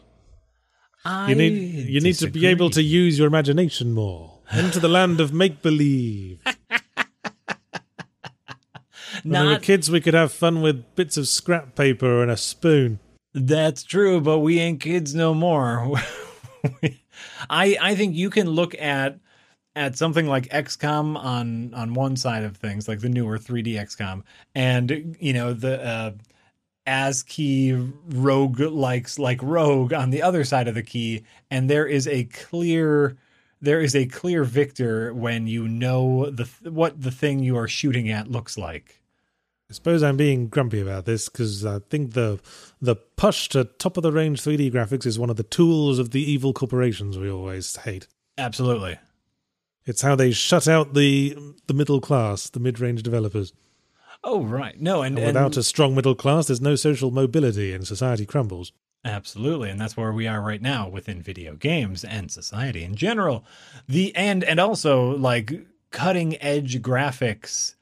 I 1.05 1.31
You 1.31 1.35
need 1.37 1.89
you 1.89 2.01
need 2.01 2.15
to 2.17 2.31
be 2.31 2.47
able 2.47 2.71
to 2.71 2.83
use 2.83 3.19
your 3.19 3.27
imagination 3.27 3.93
more. 3.93 4.36
Into 4.53 4.81
the 4.81 4.89
land 4.89 5.21
of 5.21 5.33
make 5.33 5.63
believe. 5.63 6.41
When 9.23 9.47
we 9.47 9.53
were 9.55 9.59
kids, 9.59 9.91
we 9.91 10.01
could 10.01 10.15
have 10.15 10.31
fun 10.31 10.63
with 10.63 10.95
bits 10.95 11.17
of 11.17 11.27
scrap 11.27 11.75
paper 11.75 12.23
and 12.23 12.31
a 12.31 12.37
spoon. 12.37 13.01
That's 13.35 13.83
true, 13.83 14.21
but 14.21 14.39
we 14.39 14.59
ain't 14.61 14.81
kids 14.81 15.15
no 15.15 15.35
more. 15.35 15.95
I 17.51 17.77
I 17.81 17.95
think 17.95 18.15
you 18.15 18.31
can 18.31 18.49
look 18.51 18.75
at 18.81 19.19
at 19.75 19.97
something 19.97 20.27
like 20.27 20.49
XCOM 20.49 21.17
on 21.19 21.75
on 21.75 21.95
one 21.95 22.17
side 22.17 22.45
of 22.45 22.57
things, 22.57 22.89
like 22.89 23.01
the 23.01 23.09
newer 23.09 23.39
3D 23.39 23.75
XCOM, 23.75 24.23
and 24.55 25.17
you 25.21 25.33
know 25.33 25.53
the 25.53 25.85
uh, 25.85 26.13
ASCII 26.87 27.73
rogue 28.09 28.61
likes 28.61 29.19
like 29.19 29.43
Rogue 29.43 29.93
on 29.93 30.11
the 30.11 30.23
other 30.23 30.45
side 30.45 30.69
of 30.69 30.75
the 30.75 30.83
key, 30.83 31.25
and 31.51 31.69
there 31.69 31.87
is 31.87 32.07
a 32.07 32.25
clear 32.25 33.17
there 33.61 33.81
is 33.81 33.95
a 33.95 34.07
clear 34.07 34.45
victor 34.45 35.13
when 35.15 35.47
you 35.47 35.69
know 35.69 36.31
the 36.31 36.49
what 36.71 37.01
the 37.01 37.11
thing 37.11 37.41
you 37.41 37.57
are 37.57 37.69
shooting 37.69 38.11
at 38.11 38.31
looks 38.31 38.59
like. 38.59 39.01
I 39.69 39.73
suppose 39.73 40.03
I'm 40.03 40.17
being 40.17 40.49
grumpy 40.49 40.81
about 40.81 41.07
this 41.07 41.29
because 41.29 41.65
I 41.65 41.81
think 41.81 42.13
the 42.13 42.39
the 42.81 42.97
push 42.97 43.49
to 43.49 43.65
top 43.65 43.97
of 43.97 44.03
the 44.03 44.13
range 44.13 44.43
3D 44.43 44.73
graphics 44.73 45.07
is 45.07 45.19
one 45.19 45.31
of 45.31 45.37
the 45.37 45.43
tools 45.43 45.99
of 45.99 46.11
the 46.11 46.23
evil 46.23 46.53
corporations 46.53 47.19
we 47.19 47.31
always 47.31 47.75
hate. 47.77 48.07
Absolutely. 48.39 48.99
It's 49.85 50.03
how 50.03 50.15
they 50.15 50.31
shut 50.31 50.69
out 50.69 50.95
the 50.95 51.37
the 51.67 51.75
middle 51.75 52.01
class, 52.01 52.49
the 52.49 52.61
mid 52.61 52.79
range 52.79 53.03
developers. 53.03 53.53
Oh 54.23 54.43
right, 54.43 54.81
no, 54.81 55.03
and, 55.03 55.19
And 55.19 55.27
and 55.27 55.35
without 55.35 55.57
a 55.57 55.63
strong 55.63 55.95
middle 55.95 56.15
class, 56.15 56.47
there's 56.47 56.61
no 56.61 56.75
social 56.75 57.11
mobility 57.11 57.73
and 57.73 57.87
society 57.87 58.27
crumbles. 58.27 58.73
Absolutely, 59.05 59.71
and 59.71 59.81
that's 59.81 59.97
where 59.97 60.13
we 60.13 60.27
are 60.27 60.41
right 60.41 60.61
now 60.61 60.89
within 60.89 61.23
video 61.23 61.55
games 61.55 62.03
and 62.05 62.31
society 62.31 62.83
in 62.83 62.97
general. 62.97 63.45
The 63.89 64.15
and 64.17 64.43
and 64.43 64.59
also 64.59 65.17
like 65.17 65.53
cutting 65.91 66.41
edge 66.43 66.83
graphics 66.83 67.75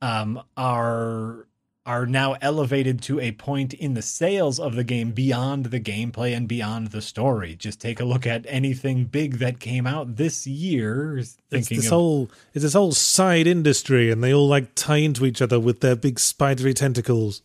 um 0.00 0.40
are 0.56 1.46
are 1.86 2.06
now 2.06 2.36
elevated 2.40 3.02
to 3.02 3.18
a 3.18 3.32
point 3.32 3.72
in 3.74 3.94
the 3.94 4.02
sales 4.02 4.60
of 4.60 4.76
the 4.76 4.84
game 4.84 5.10
beyond 5.10 5.66
the 5.66 5.80
gameplay 5.80 6.36
and 6.36 6.46
beyond 6.46 6.88
the 6.88 7.02
story. 7.02 7.56
Just 7.56 7.80
take 7.80 7.98
a 7.98 8.04
look 8.04 8.26
at 8.26 8.44
anything 8.48 9.06
big 9.06 9.38
that 9.38 9.58
came 9.58 9.86
out 9.86 10.16
this 10.16 10.46
year. 10.46 11.18
It's 11.18 11.36
this 11.50 11.70
of 11.86 11.86
whole 11.86 12.30
it's 12.54 12.62
this 12.62 12.74
whole 12.74 12.92
side 12.92 13.46
industry, 13.46 14.10
and 14.10 14.22
they 14.22 14.32
all 14.32 14.46
like 14.46 14.74
tie 14.74 14.98
into 14.98 15.26
each 15.26 15.42
other 15.42 15.58
with 15.58 15.80
their 15.80 15.96
big 15.96 16.20
spidery 16.20 16.74
tentacles. 16.74 17.42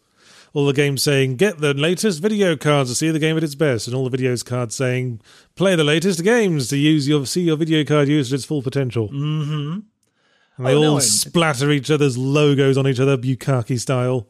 All 0.56 0.66
the 0.66 0.74
games 0.74 1.04
saying 1.04 1.36
get 1.36 1.60
the 1.60 1.74
latest 1.74 2.22
video 2.22 2.56
cards 2.56 2.90
to 2.90 2.96
see 2.96 3.12
the 3.12 3.20
game 3.20 3.36
at 3.38 3.44
its 3.44 3.56
best, 3.56 3.88
and 3.88 3.96
all 3.96 4.08
the 4.10 4.18
videos 4.18 4.44
cards 4.44 4.74
saying 4.74 5.20
play 5.56 5.76
the 5.76 5.84
latest 5.84 6.24
games 6.24 6.70
to 6.70 6.78
use 6.78 7.08
your 7.08 7.26
see 7.26 7.42
your 7.42 7.58
video 7.58 7.84
card 7.84 8.08
used 8.08 8.32
at 8.32 8.38
its 8.38 8.46
full 8.46 8.62
potential. 8.64 9.10
mm-hmm. 9.10 9.80
And 10.58 10.66
they 10.66 10.74
Oh, 10.74 10.84
all 10.84 10.96
and- 10.96 11.04
splatter 11.04 11.70
each 11.72 11.92
other's 11.92 12.18
logos 12.18 12.78
on 12.78 12.88
each 12.88 13.02
other, 13.02 13.18
Bukaki 13.18 13.78
style. 13.78 14.28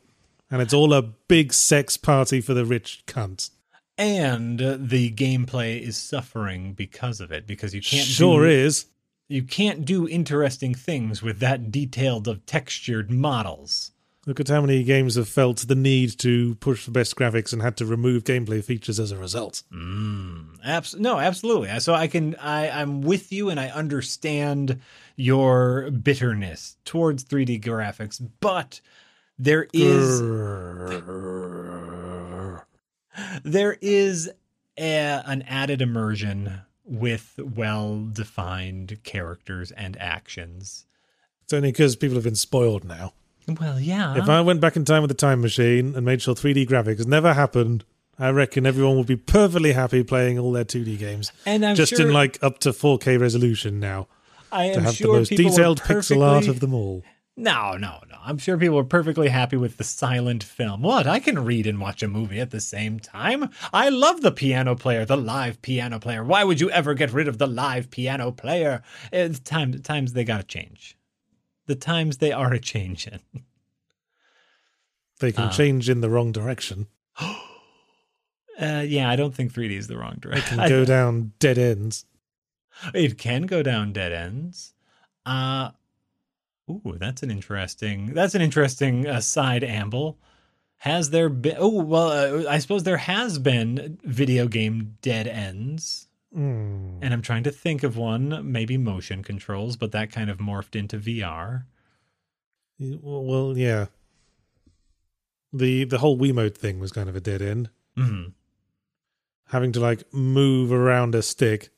And 0.49 0.61
it's 0.61 0.73
all 0.73 0.93
a 0.93 1.01
big 1.03 1.53
sex 1.53 1.95
party 1.97 2.41
for 2.41 2.53
the 2.55 2.65
rich 2.65 3.03
cunts. 3.07 3.51
and 3.97 4.59
the 4.59 5.11
gameplay 5.11 5.79
is 5.79 5.95
suffering 5.95 6.73
because 6.73 7.21
of 7.21 7.31
it 7.31 7.45
because 7.47 7.73
you 7.75 7.81
can't 7.81 8.05
sure 8.07 8.41
do, 8.41 8.49
is. 8.49 8.87
you 9.29 9.43
can't 9.43 9.85
do 9.85 10.07
interesting 10.07 10.73
things 10.75 11.21
with 11.21 11.39
that 11.39 11.71
detailed 11.71 12.27
of 12.27 12.45
textured 12.47 13.09
models. 13.11 13.91
Look 14.27 14.39
at 14.39 14.47
how 14.47 14.61
many 14.61 14.83
games 14.83 15.15
have 15.15 15.29
felt 15.29 15.59
the 15.67 15.75
need 15.75 16.17
to 16.19 16.55
push 16.55 16.85
the 16.85 16.91
best 16.91 17.15
graphics 17.15 17.53
and 17.53 17.61
had 17.61 17.77
to 17.77 17.85
remove 17.85 18.23
gameplay 18.23 18.63
features 18.63 18.99
as 18.99 19.11
a 19.11 19.17
result. 19.17 19.61
Mm, 19.71 20.57
abs- 20.63 20.95
no, 20.95 21.19
absolutely. 21.19 21.79
So 21.79 21.93
I 21.93 22.07
can 22.07 22.35
I 22.37 22.69
I'm 22.69 23.01
with 23.01 23.31
you 23.31 23.49
and 23.49 23.59
I 23.59 23.67
understand 23.69 24.81
your 25.15 25.91
bitterness 25.91 26.77
towards 26.85 27.23
3D 27.23 27.61
graphics, 27.61 28.19
but 28.39 28.81
there 29.37 29.67
is 29.73 30.21
there 33.43 33.77
is 33.79 34.31
a, 34.77 35.21
an 35.25 35.43
added 35.43 35.81
immersion 35.83 36.61
with 36.83 37.39
well 37.39 38.07
defined 38.11 39.03
characters 39.03 39.71
and 39.71 39.95
actions. 39.97 40.87
It's 41.43 41.53
only 41.53 41.71
because 41.71 41.95
people 41.95 42.15
have 42.15 42.23
been 42.23 42.35
spoiled 42.35 42.83
now. 42.83 43.13
Well, 43.47 43.79
yeah. 43.79 44.17
If 44.17 44.27
I 44.29 44.41
went 44.41 44.59
back 44.61 44.75
in 44.75 44.85
time 44.85 45.01
with 45.01 45.11
a 45.11 45.15
time 45.15 45.41
machine 45.41 45.95
and 45.95 46.05
made 46.05 46.21
sure 46.21 46.33
3D 46.35 46.67
graphics 46.67 47.05
never 47.05 47.33
happened, 47.33 47.83
I 48.17 48.29
reckon 48.29 48.65
everyone 48.65 48.97
would 48.97 49.07
be 49.07 49.17
perfectly 49.17 49.73
happy 49.73 50.03
playing 50.03 50.39
all 50.39 50.51
their 50.51 50.65
2D 50.65 50.97
games. 50.97 51.31
And 51.45 51.65
I'm 51.65 51.75
just 51.75 51.95
sure- 51.95 52.07
in 52.07 52.13
like 52.13 52.41
up 52.41 52.59
to 52.59 52.71
4K 52.71 53.19
resolution 53.19 53.79
now 53.79 54.07
I 54.51 54.69
to 54.71 54.81
have 54.81 54.95
sure 54.95 55.13
the 55.13 55.19
most 55.19 55.29
detailed 55.29 55.81
pixel 55.81 56.25
art 56.25 56.47
of 56.47 56.59
them 56.59 56.73
all. 56.73 57.03
No, 57.37 57.73
no, 57.73 57.99
no. 58.09 58.15
I'm 58.23 58.37
sure 58.37 58.57
people 58.57 58.77
were 58.77 58.85
perfectly 58.85 59.27
happy 59.27 59.57
with 59.57 59.75
the 59.75 59.83
silent 59.83 60.41
film. 60.41 60.81
What? 60.81 61.05
I 61.05 61.19
can 61.19 61.43
read 61.43 61.67
and 61.67 61.81
watch 61.81 62.01
a 62.01 62.07
movie 62.07 62.39
at 62.39 62.51
the 62.51 62.61
same 62.61 62.97
time. 62.97 63.49
I 63.73 63.89
love 63.89 64.21
the 64.21 64.31
piano 64.31 64.73
player, 64.75 65.03
the 65.03 65.17
live 65.17 65.61
piano 65.61 65.99
player. 65.99 66.23
Why 66.23 66.45
would 66.45 66.61
you 66.61 66.71
ever 66.71 66.93
get 66.93 67.11
rid 67.11 67.27
of 67.27 67.37
the 67.37 67.45
live 67.47 67.91
piano 67.91 68.31
player? 68.31 68.81
It's 69.11 69.39
time, 69.39 69.81
times 69.81 70.13
they 70.13 70.23
got 70.23 70.37
to 70.37 70.43
change. 70.45 70.94
The 71.67 71.75
times 71.75 72.17
they 72.17 72.31
are 72.31 72.53
a 72.53 72.59
changing. 72.73 73.19
They 75.19 75.29
Ah. 75.29 75.35
can 75.35 75.51
change 75.51 75.89
in 75.89 76.01
the 76.01 76.09
wrong 76.09 76.31
direction. 76.31 76.87
Uh, 78.57 78.85
yeah, 78.87 79.09
I 79.09 79.17
don't 79.17 79.35
think 79.35 79.51
3D 79.51 79.71
is 79.77 79.87
the 79.87 79.97
wrong 79.97 80.15
direction. 80.21 80.57
It 80.59 80.61
can 80.61 80.69
go 80.69 80.85
down 80.85 81.33
dead 81.39 81.57
ends. 81.57 82.05
It 82.93 83.17
can 83.17 83.43
go 83.47 83.61
down 83.61 83.91
dead 83.91 84.13
ends. 84.13 84.73
Uh 85.25 85.71
ooh, 86.69 86.95
that's 86.97 87.21
an 87.21 87.31
interesting. 87.31 88.13
That's 88.13 88.33
an 88.33 88.41
interesting 88.41 89.07
uh, 89.07 89.19
side 89.19 89.63
amble. 89.65 90.17
Has 90.77 91.09
there 91.09 91.27
been? 91.27 91.55
Oh 91.57 91.81
well, 91.83 92.45
uh, 92.47 92.49
I 92.49 92.59
suppose 92.59 92.83
there 92.83 92.95
has 92.95 93.39
been 93.39 93.97
video 94.05 94.47
game 94.47 94.95
dead 95.01 95.27
ends, 95.27 96.07
Hmm. 96.35 96.99
and 97.01 97.13
I'm 97.13 97.21
trying 97.21 97.43
to 97.43 97.51
think 97.51 97.81
of 97.83 97.95
one. 97.95 98.51
Maybe 98.51 98.77
motion 98.77 99.23
controls, 99.23 99.77
but 99.77 99.93
that 99.93 100.11
kind 100.11 100.29
of 100.29 100.37
morphed 100.39 100.75
into 100.75 100.97
VR. 100.97 101.63
Well, 102.77 103.57
yeah. 103.57 103.85
The 105.53 105.85
the 105.85 105.99
whole 105.99 106.17
Wiimote 106.17 106.57
thing 106.57 106.79
was 106.79 106.91
kind 106.91 107.07
of 107.07 107.15
a 107.15 107.21
dead 107.21 107.41
end. 107.41 107.69
hmm 107.95 108.23
Having 109.49 109.71
to 109.73 109.79
like 109.79 110.11
move 110.13 110.71
around 110.73 111.15
a 111.15 111.21
stick 111.21 111.69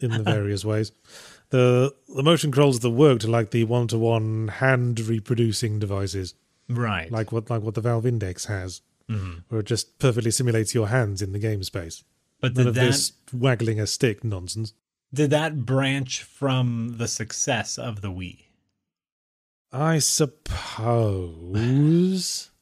in 0.00 0.10
the 0.12 0.22
various 0.34 0.64
ways. 0.64 0.92
The 1.50 1.92
the 2.14 2.22
motion 2.22 2.52
controls 2.52 2.80
that 2.80 2.90
worked 2.90 3.24
are 3.24 3.28
like 3.28 3.50
the 3.50 3.64
one 3.64 3.88
to 3.88 3.98
one 3.98 4.48
hand 4.48 5.00
reproducing 5.00 5.78
devices, 5.80 6.34
Right. 6.68 7.10
like 7.10 7.32
what 7.32 7.50
like 7.50 7.62
what 7.62 7.74
the 7.74 7.80
Valve 7.80 8.06
Index 8.06 8.44
has, 8.44 8.82
Mhm. 9.10 9.42
where 9.48 9.60
it 9.60 9.66
just 9.66 9.98
perfectly 9.98 10.30
simulates 10.30 10.74
your 10.74 10.88
hands 10.88 11.22
in 11.22 11.32
the 11.32 11.38
game 11.40 11.64
space. 11.64 12.04
But 12.40 12.54
None 12.54 12.64
did 12.64 12.68
of 12.68 12.74
that 12.74 12.84
this 12.86 13.12
waggling 13.32 13.80
a 13.80 13.86
stick 13.86 14.22
nonsense. 14.24 14.72
did 15.12 15.30
that 15.30 15.64
branch 15.64 16.22
from 16.22 16.96
the 16.98 17.08
success 17.08 17.78
of 17.78 18.00
the 18.02 18.08
Wii? 18.10 18.44
I 19.72 19.98
suppose. 20.96 22.50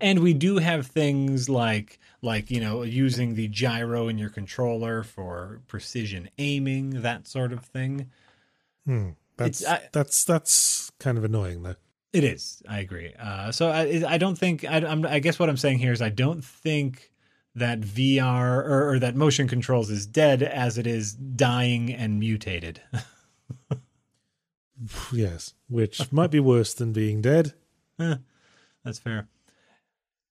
And 0.00 0.18
we 0.18 0.34
do 0.34 0.58
have 0.58 0.86
things 0.88 1.48
like 1.48 1.98
like 2.22 2.50
you 2.50 2.60
know 2.60 2.82
using 2.82 3.34
the 3.34 3.46
gyro 3.48 4.08
in 4.08 4.18
your 4.18 4.28
controller 4.28 5.02
for 5.04 5.60
precision 5.68 6.28
aiming, 6.38 7.02
that 7.02 7.26
sort 7.28 7.52
of 7.52 7.64
thing. 7.64 8.10
Hmm. 8.84 9.10
That's 9.36 9.64
I- 9.64 9.88
that's 9.92 10.24
that's 10.24 10.90
kind 10.98 11.16
of 11.18 11.24
annoying 11.24 11.62
though. 11.62 11.76
It 12.12 12.24
is. 12.24 12.62
I 12.68 12.80
agree. 12.80 13.14
Uh, 13.18 13.52
so 13.52 13.70
I, 13.70 14.02
I 14.06 14.18
don't 14.18 14.36
think. 14.36 14.64
I, 14.64 14.78
I'm, 14.78 15.06
I 15.06 15.20
guess 15.20 15.38
what 15.38 15.48
I'm 15.48 15.56
saying 15.56 15.78
here 15.78 15.92
is 15.92 16.02
I 16.02 16.08
don't 16.10 16.44
think 16.44 17.09
that 17.54 17.80
VR 17.80 18.64
or, 18.64 18.90
or 18.90 18.98
that 18.98 19.16
motion 19.16 19.48
controls 19.48 19.90
is 19.90 20.06
dead 20.06 20.42
as 20.42 20.78
it 20.78 20.86
is 20.86 21.12
dying 21.12 21.92
and 21.92 22.18
mutated. 22.20 22.80
Yes, 25.12 25.52
which 25.68 26.10
might 26.10 26.30
be 26.30 26.40
worse 26.40 26.72
than 26.72 26.92
being 26.92 27.20
dead. 27.20 27.52
That's 27.98 28.98
fair. 28.98 29.28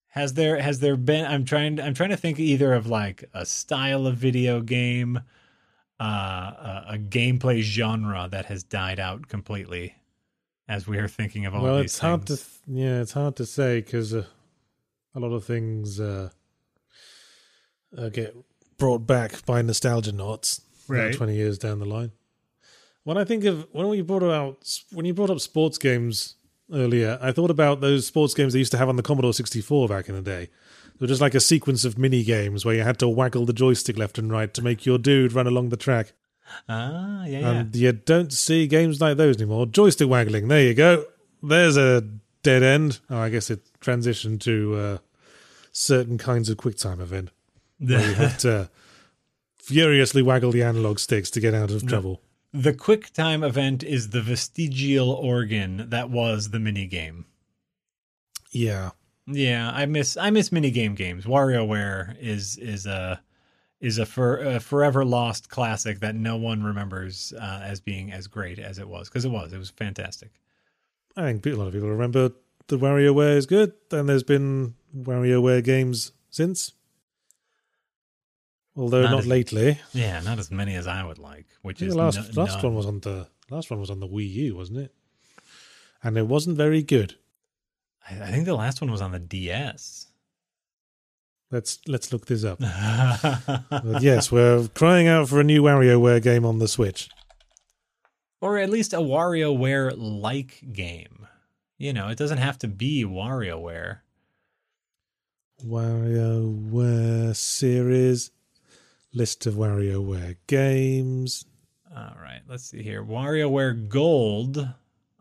Has 0.07 0.33
there 0.33 0.59
has 0.59 0.79
there 0.79 0.97
been? 0.97 1.23
I'm 1.25 1.45
trying. 1.45 1.79
I'm 1.79 1.93
trying 1.93 2.09
to 2.09 2.17
think 2.17 2.39
either 2.39 2.73
of 2.73 2.87
like 2.87 3.25
a 3.31 3.45
style 3.45 4.07
of 4.07 4.17
video 4.17 4.61
game, 4.61 5.19
uh, 5.99 6.03
a, 6.03 6.85
a 6.93 6.97
gameplay 6.97 7.61
genre 7.61 8.27
that 8.31 8.45
has 8.45 8.63
died 8.63 8.99
out 8.99 9.27
completely. 9.27 9.93
As 10.67 10.87
we 10.87 10.97
are 10.97 11.07
thinking 11.07 11.45
of 11.45 11.53
all 11.53 11.61
well, 11.61 11.77
these 11.77 11.85
it's 11.85 11.99
hard 11.99 12.25
to 12.27 12.35
things. 12.35 12.59
th- 12.65 12.77
yeah, 12.83 13.01
it's 13.01 13.13
hard 13.13 13.35
to 13.35 13.45
say 13.45 13.81
because 13.81 14.15
uh, 14.15 14.25
a 15.13 15.19
lot 15.19 15.31
of 15.31 15.43
things 15.45 15.99
uh, 15.99 16.29
uh, 17.97 18.09
get 18.09 18.35
brought 18.77 19.05
back 19.05 19.45
by 19.45 19.61
nostalgia 19.61 20.11
knots. 20.11 20.61
Right. 20.87 21.13
twenty 21.13 21.35
years 21.35 21.59
down 21.59 21.77
the 21.77 21.85
line. 21.85 22.11
When 23.03 23.15
I 23.17 23.23
think 23.23 23.43
of 23.45 23.67
when 23.71 23.87
we 23.89 24.01
brought 24.01 24.23
out 24.23 24.67
when 24.91 25.05
you 25.05 25.13
brought 25.13 25.29
up 25.29 25.39
sports 25.39 25.77
games 25.77 26.35
earlier, 26.73 27.19
I 27.21 27.31
thought 27.31 27.51
about 27.51 27.79
those 27.79 28.07
sports 28.07 28.33
games 28.33 28.53
they 28.53 28.59
used 28.59 28.71
to 28.71 28.77
have 28.79 28.89
on 28.89 28.95
the 28.95 29.03
Commodore 29.03 29.33
sixty 29.33 29.61
four 29.61 29.87
back 29.87 30.09
in 30.09 30.15
the 30.15 30.21
day. 30.21 30.49
They 30.97 31.03
were 31.03 31.07
just 31.07 31.21
like 31.21 31.35
a 31.35 31.39
sequence 31.39 31.85
of 31.85 31.97
mini 31.99 32.23
games 32.23 32.65
where 32.65 32.73
you 32.73 32.81
had 32.81 32.97
to 32.99 33.07
waggle 33.07 33.45
the 33.45 33.53
joystick 33.53 33.97
left 33.97 34.17
and 34.17 34.31
right 34.31 34.51
to 34.53 34.63
make 34.63 34.85
your 34.85 34.97
dude 34.97 35.33
run 35.33 35.47
along 35.47 35.69
the 35.69 35.77
track. 35.77 36.13
Ah, 36.67 37.25
yeah, 37.25 37.39
yeah. 37.39 37.51
And 37.51 37.75
you 37.75 37.91
don't 37.91 38.33
see 38.33 38.65
games 38.65 38.99
like 38.99 39.17
those 39.17 39.37
anymore. 39.37 39.67
Joystick 39.67 40.09
waggling. 40.09 40.47
There 40.47 40.63
you 40.63 40.73
go. 40.73 41.05
There's 41.43 41.77
a 41.77 42.01
dead 42.41 42.63
end. 42.63 42.99
Oh, 43.09 43.19
I 43.19 43.29
guess 43.29 43.51
it 43.51 43.61
transitioned 43.79 44.41
to 44.41 44.75
uh, 44.75 44.97
certain 45.71 46.17
kinds 46.17 46.49
of 46.49 46.57
QuickTime 46.57 46.99
event 46.99 47.29
where 47.79 48.07
you 48.07 48.13
have 48.15 48.37
to 48.39 48.69
furiously 49.57 50.21
waggle 50.21 50.51
the 50.51 50.63
analog 50.63 50.99
sticks 50.99 51.29
to 51.31 51.39
get 51.39 51.53
out 51.53 51.71
of 51.71 51.87
trouble. 51.87 52.21
The 52.51 52.73
quick 52.73 53.13
time 53.13 53.43
event 53.43 53.83
is 53.83 54.09
the 54.09 54.21
vestigial 54.21 55.11
organ 55.11 55.89
that 55.89 56.09
was 56.09 56.49
the 56.49 56.57
minigame. 56.57 57.25
Yeah. 58.51 58.91
Yeah, 59.27 59.71
I 59.71 59.85
miss 59.85 60.17
I 60.17 60.31
miss 60.31 60.49
minigame 60.49 60.95
games. 60.95 61.25
WarioWare 61.25 62.17
is 62.19 62.57
is 62.57 62.87
a 62.87 63.21
is 63.79 63.97
a, 63.97 64.05
for, 64.05 64.37
a 64.37 64.59
forever 64.59 65.05
lost 65.05 65.49
classic 65.49 66.01
that 66.01 66.15
no 66.15 66.35
one 66.35 66.63
remembers 66.63 67.33
uh, 67.39 67.61
as 67.63 67.79
being 67.79 68.11
as 68.11 68.27
great 68.27 68.59
as 68.59 68.77
it 68.77 68.87
was 68.87 69.07
because 69.07 69.23
it 69.23 69.29
was. 69.29 69.53
It 69.53 69.57
was 69.57 69.69
fantastic. 69.69 70.31
I 71.15 71.31
think 71.31 71.45
a 71.45 71.51
lot 71.51 71.67
of 71.67 71.73
people 71.73 71.89
remember 71.89 72.31
the 72.67 72.77
WarioWare 72.77 73.37
is 73.37 73.45
good, 73.45 73.73
and 73.91 74.09
there's 74.09 74.23
been 74.23 74.75
WarioWare 74.95 75.63
games 75.63 76.11
since. 76.29 76.73
Although 78.75 79.01
Not 79.03 79.11
not, 79.11 79.19
as- 79.19 79.27
think 79.27 79.79
Yeah, 79.93 80.19
not 80.21 80.39
as 80.39 80.51
many 80.51 80.75
as 80.75 80.87
I 80.87 81.03
would 81.03 81.17
like. 81.19 81.47
Which 81.61 81.81
is 81.81 81.93
the 81.93 81.99
last 81.99 82.35
last 82.37 82.55
none. 82.55 82.63
one 82.65 82.75
was 82.75 82.85
on 82.85 82.99
the 83.01 83.27
last 83.49 83.69
one 83.69 83.79
was 83.79 83.89
on 83.89 83.99
the 83.99 84.07
Wii 84.07 84.29
U, 84.31 84.55
wasn't 84.55 84.79
it? 84.79 84.93
And 86.03 86.17
it 86.17 86.27
wasn't 86.27 86.55
very 86.57 86.81
good. 86.83 87.15
I, 88.09 88.21
I 88.23 88.31
think 88.31 88.45
the 88.45 88.55
last 88.55 88.79
one 88.81 88.89
was 88.91 89.01
on 89.01 89.11
the 89.11 89.19
DS. 89.19 90.07
Let's 91.51 91.79
let's 91.87 92.13
look 92.13 92.27
this 92.27 92.43
up. 92.45 92.59
Yes, 94.01 94.31
we're 94.31 94.67
crying 94.69 95.07
out 95.07 95.27
for 95.27 95.39
a 95.39 95.43
new 95.43 95.63
WarioWare 95.63 96.21
game 96.21 96.45
on 96.45 96.59
the 96.59 96.67
Switch. 96.67 97.09
or 98.39 98.57
at 98.59 98.69
least 98.69 98.93
a 98.93 98.97
WarioWare 98.97 99.93
like 99.97 100.61
game. 100.71 101.25
You 101.77 101.91
know, 101.91 102.07
it 102.09 102.17
doesn't 102.17 102.37
have 102.37 102.59
to 102.59 102.67
be 102.67 103.03
WarioWare. 103.03 103.99
WarioWare 105.99 107.35
series, 107.35 108.31
list 109.13 109.45
of 109.45 109.55
WarioWare 109.55 110.37
games. 110.47 111.45
All 111.95 112.15
right, 112.21 112.41
let's 112.47 112.65
see 112.65 112.83
here. 112.83 113.03
WarioWare 113.03 113.87
Gold 113.89 114.67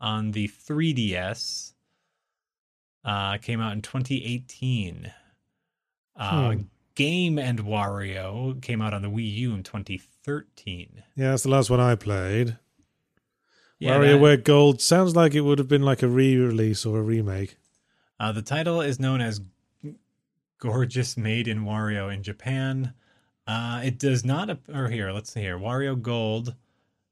on 0.01 0.33
the 0.33 0.49
3DS 0.49 1.73
uh, 3.05 3.39
came 3.39 3.61
out 3.61 3.73
in 3.73 3.83
2018. 3.83 5.13
Uh, 6.17 6.51
Hmm. 6.53 6.61
Game 6.95 7.39
and 7.39 7.61
Wario 7.61 8.61
came 8.61 8.83
out 8.83 8.93
on 8.93 9.03
the 9.03 9.09
Wii 9.09 9.33
U 9.37 9.55
in 9.55 9.63
2013. 9.63 11.05
Yeah, 11.15 11.31
that's 11.31 11.45
the 11.45 11.49
last 11.49 11.71
one 11.71 11.79
I 11.79 11.95
played. 11.95 12.59
Yeah, 13.79 13.99
WarioWare 14.01 14.43
Gold 14.43 14.81
sounds 14.83 15.15
like 15.15 15.33
it 15.37 15.43
would 15.43 15.59
have 15.61 15.69
been 15.69 15.83
like 15.83 16.03
a 16.03 16.09
re-release 16.09 16.85
or 16.85 16.99
a 16.99 17.03
remake. 17.03 17.57
uh, 18.19 18.33
the 18.33 18.43
title 18.43 18.81
is 18.81 18.99
known 18.99 19.21
as 19.21 19.41
Gorgeous 20.59 21.17
Made 21.17 21.47
in 21.47 21.61
Wario 21.61 22.13
in 22.13 22.25
Japan. 22.25 22.95
Uh, 23.49 23.81
it 23.83 23.99
does 23.99 24.25
not, 24.25 24.51
ap- 24.51 24.69
or 24.73 24.89
here, 24.89 25.11
let's 25.11 25.33
see 25.33 25.41
here. 25.41 25.59
Wario 25.59 26.01
Gold, 26.01 26.55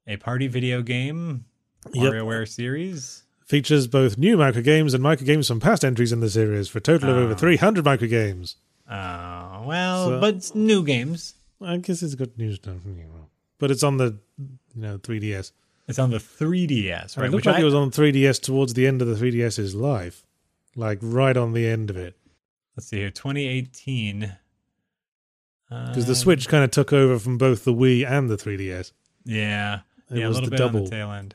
a 0.07 0.17
party 0.19 0.47
video 0.49 0.83
game, 0.83 1.47
Yep. 1.95 2.13
WarioWare 2.13 2.47
series. 2.49 3.23
Features 3.47 3.87
both 3.87 4.19
new 4.19 4.37
micro 4.37 4.61
games 4.61 4.93
and 4.93 5.03
micro 5.03 5.25
games 5.25 5.49
from 5.49 5.61
past 5.61 5.85
entries 5.85 6.13
in 6.13 6.21
the 6.21 6.29
series 6.29 6.69
for 6.69 6.79
a 6.79 6.81
total 6.81 7.11
of 7.11 7.17
over 7.17 7.33
Ah. 7.33 7.37
300 7.37 7.85
micro 7.85 8.07
games. 8.09 8.57
Uh, 8.89 9.63
well, 9.65 10.07
So- 10.09 10.21
but 10.21 10.35
it's 10.35 10.55
new 10.55 10.85
games. 10.85 11.35
I 11.61 11.79
guess 11.79 12.03
it's 12.03 12.15
got 12.17 12.37
new 12.37 12.53
stuff, 12.55 12.77
but 13.59 13.71
it's 13.71 13.83
on 13.83 13.97
the 13.97 14.19
you 14.37 14.59
know 14.83 14.99
3DS. 14.99 15.53
It's 15.89 15.99
on 15.99 16.11
the 16.11 16.19
3DS, 16.19 17.17
right? 17.17 17.27
it 17.27 17.31
looked 17.33 17.47
like 17.47 17.57
I, 17.57 17.61
it 17.61 17.65
was 17.65 17.73
on 17.75 17.91
3DS 17.91 18.41
towards 18.43 18.75
the 18.75 18.87
end 18.87 19.01
of 19.01 19.09
the 19.09 19.15
3DS's 19.15 19.75
life, 19.75 20.27
like 20.75 20.99
right 21.01 21.37
on 21.37 21.53
the 21.55 21.67
end 21.67 21.89
of 21.89 21.97
it. 21.97 22.15
let's 22.77 22.89
see 22.89 22.99
here, 22.99 23.11
2018. 23.11 24.33
Because 25.69 26.07
the 26.07 26.15
Switch 26.15 26.49
kind 26.49 26.63
of 26.65 26.71
took 26.71 26.93
over 26.93 27.19
from 27.19 27.39
both 27.39 27.65
the 27.65 27.73
Wii 27.75 28.09
and 28.09 28.31
the 28.31 28.37
3DS. 28.37 28.93
Yeah, 29.25 29.81
It 30.11 30.19
yeah, 30.19 30.29
was 30.29 30.39
a 30.39 30.43
little 30.43 30.51
the 30.51 30.57
bit 30.57 30.61
on 30.61 30.73
double. 30.73 30.85
the 30.85 30.91
tail 30.91 31.11
end. 31.13 31.35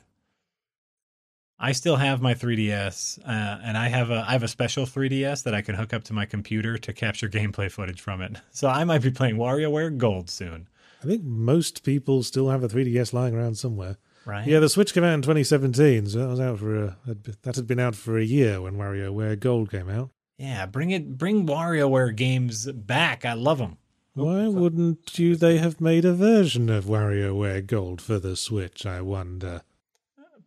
I 1.63 1.73
still 1.73 1.97
have 1.97 2.21
my 2.23 2.33
3DS, 2.33 3.19
uh, 3.19 3.59
and 3.63 3.77
I 3.77 3.87
have 3.89 4.09
a 4.09 4.25
I 4.27 4.31
have 4.31 4.41
a 4.43 4.47
special 4.47 4.85
3DS 4.85 5.43
that 5.43 5.53
I 5.53 5.61
can 5.61 5.75
hook 5.75 5.93
up 5.93 6.03
to 6.05 6.13
my 6.13 6.25
computer 6.25 6.77
to 6.79 6.93
capture 6.93 7.29
gameplay 7.29 7.69
footage 7.71 8.01
from 8.01 8.21
it. 8.21 8.37
So 8.51 8.67
I 8.67 8.83
might 8.83 9.03
be 9.03 9.11
playing 9.11 9.35
WarioWare 9.35 9.95
Gold 9.97 10.29
soon. 10.29 10.67
I 11.03 11.05
think 11.07 11.23
most 11.23 11.83
people 11.83 12.23
still 12.23 12.49
have 12.49 12.63
a 12.63 12.67
3DS 12.67 13.13
lying 13.13 13.35
around 13.35 13.55
somewhere. 13.57 13.97
Right? 14.25 14.47
Yeah, 14.47 14.59
the 14.59 14.69
Switch 14.69 14.93
came 14.93 15.03
out 15.03 15.13
in 15.15 15.21
2017, 15.23 16.07
so 16.07 16.19
that 16.19 16.27
was 16.27 16.39
out 16.39 16.59
for 16.59 16.83
a 16.83 16.97
that 17.43 17.55
had 17.55 17.67
been 17.67 17.79
out 17.79 17.95
for 17.95 18.17
a 18.17 18.23
year 18.23 18.61
when 18.61 18.75
WarioWare 18.77 19.39
Gold 19.39 19.69
came 19.69 19.89
out. 19.89 20.09
Yeah, 20.37 20.65
bring 20.65 20.89
it, 20.89 21.17
bring 21.19 21.45
WarioWare 21.45 22.15
games 22.15 22.71
back. 22.71 23.23
I 23.25 23.33
love 23.33 23.59
them. 23.59 23.77
Why 24.13 24.47
wouldn't 24.47 25.17
you? 25.17 25.35
They 25.35 25.57
have 25.57 25.79
made 25.79 26.03
a 26.05 26.13
version 26.13 26.69
of 26.69 26.85
WarioWare 26.85 27.65
Gold 27.65 28.01
for 28.01 28.19
the 28.19 28.35
Switch. 28.35 28.85
I 28.85 29.01
wonder. 29.01 29.61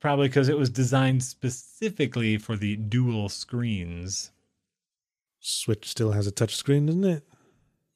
Probably 0.00 0.28
because 0.28 0.50
it 0.50 0.58
was 0.58 0.68
designed 0.68 1.22
specifically 1.22 2.36
for 2.36 2.56
the 2.56 2.76
dual 2.76 3.30
screens. 3.30 4.30
Switch 5.40 5.88
still 5.88 6.12
has 6.12 6.26
a 6.26 6.30
touch 6.30 6.54
screen, 6.56 6.86
doesn't 6.86 7.04
it? 7.04 7.22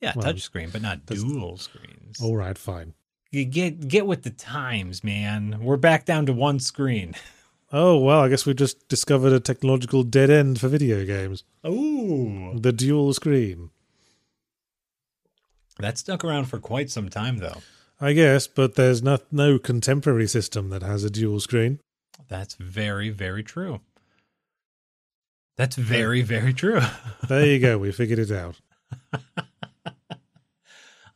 Yeah, 0.00 0.12
Well, 0.16 0.24
touch 0.24 0.40
screen, 0.40 0.70
but 0.70 0.80
not 0.80 1.04
dual 1.04 1.58
screens. 1.58 2.20
All 2.22 2.36
right, 2.36 2.56
fine. 2.56 2.94
You 3.30 3.44
get 3.44 3.88
get 3.88 4.06
with 4.06 4.22
the 4.22 4.30
times, 4.30 5.04
man. 5.04 5.58
We're 5.60 5.76
back 5.76 6.06
down 6.06 6.24
to 6.26 6.32
one 6.32 6.60
screen. 6.60 7.14
Oh 7.70 7.98
well, 7.98 8.20
I 8.20 8.30
guess 8.30 8.46
we 8.46 8.54
just 8.54 8.88
discovered 8.88 9.34
a 9.34 9.40
technological 9.40 10.02
dead 10.02 10.30
end 10.30 10.58
for 10.58 10.68
video 10.68 11.04
games: 11.04 11.44
Ooh, 11.66 12.58
the 12.58 12.72
dual 12.72 13.12
screen. 13.12 13.68
That 15.78 15.98
stuck 15.98 16.24
around 16.24 16.46
for 16.46 16.58
quite 16.58 16.90
some 16.90 17.08
time, 17.08 17.38
though. 17.38 17.58
I 18.00 18.12
guess, 18.12 18.46
but 18.46 18.74
there's 18.74 19.02
no 19.02 19.18
no 19.32 19.58
contemporary 19.58 20.28
system 20.28 20.70
that 20.70 20.82
has 20.82 21.04
a 21.04 21.10
dual 21.10 21.40
screen. 21.40 21.80
That's 22.28 22.54
very, 22.54 23.10
very 23.10 23.42
true. 23.42 23.80
That's 25.56 25.76
very, 25.76 26.22
very 26.22 26.52
true. 26.52 26.80
There 27.28 27.44
you 27.44 27.58
go. 27.58 27.78
We 27.78 27.92
figured 27.92 28.20
it 28.20 28.30
out. 28.30 28.60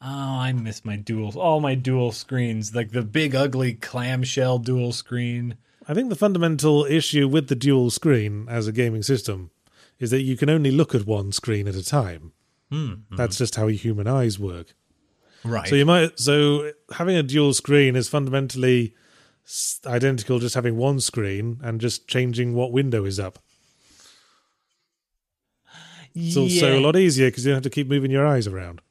Oh, 0.05 0.09
I 0.41 0.53
miss 0.53 0.85
my 0.85 0.97
dual, 0.97 1.39
all 1.39 1.61
my 1.61 1.77
dual 1.77 2.11
screens, 2.11 2.75
like 2.75 2.91
the 2.91 3.03
big 3.03 3.37
ugly 3.37 3.75
clamshell 3.75 4.59
dual 4.59 4.91
screen. 4.91 5.57
I 5.87 5.95
think 5.95 6.09
the 6.09 6.17
fundamental 6.17 6.85
issue 6.85 7.29
with 7.29 7.47
the 7.47 7.55
dual 7.55 7.89
screen 7.91 8.47
as 8.49 8.67
a 8.67 8.73
gaming 8.73 9.05
system 9.05 9.53
is 10.01 10.11
that 10.11 10.23
you 10.23 10.37
can 10.37 10.51
only 10.51 10.73
look 10.73 10.93
at 10.93 11.07
one 11.07 11.31
screen 11.31 11.69
at 11.69 11.77
a 11.77 11.85
time. 11.85 12.33
That's 13.17 13.39
just 13.39 13.57
how 13.57 13.69
human 13.69 14.07
eyes 14.07 14.39
work. 14.39 14.75
Right. 15.45 15.69
So 15.69 15.75
you 15.75 15.87
might 15.87 16.19
so 16.19 16.73
having 16.93 17.17
a 17.17 17.23
dual 17.23 17.53
screen 17.53 17.97
is 17.97 18.09
fundamentally 18.09 18.95
identical 19.87 20.39
just 20.39 20.55
having 20.55 20.77
one 20.77 21.01
screen 21.01 21.61
and 21.63 21.81
just 21.81 22.07
changing 22.07 22.55
what 22.55 22.73
window 22.73 23.05
is 23.05 23.19
up. 23.19 23.39
It's 26.15 26.37
also 26.37 26.79
a 26.79 26.81
lot 26.81 26.97
easier 26.97 27.29
because 27.29 27.45
you 27.45 27.51
don't 27.51 27.57
have 27.57 27.63
to 27.65 27.71
keep 27.71 27.89
moving 27.89 28.11
your 28.11 28.27
eyes 28.27 28.47
around. 28.47 28.83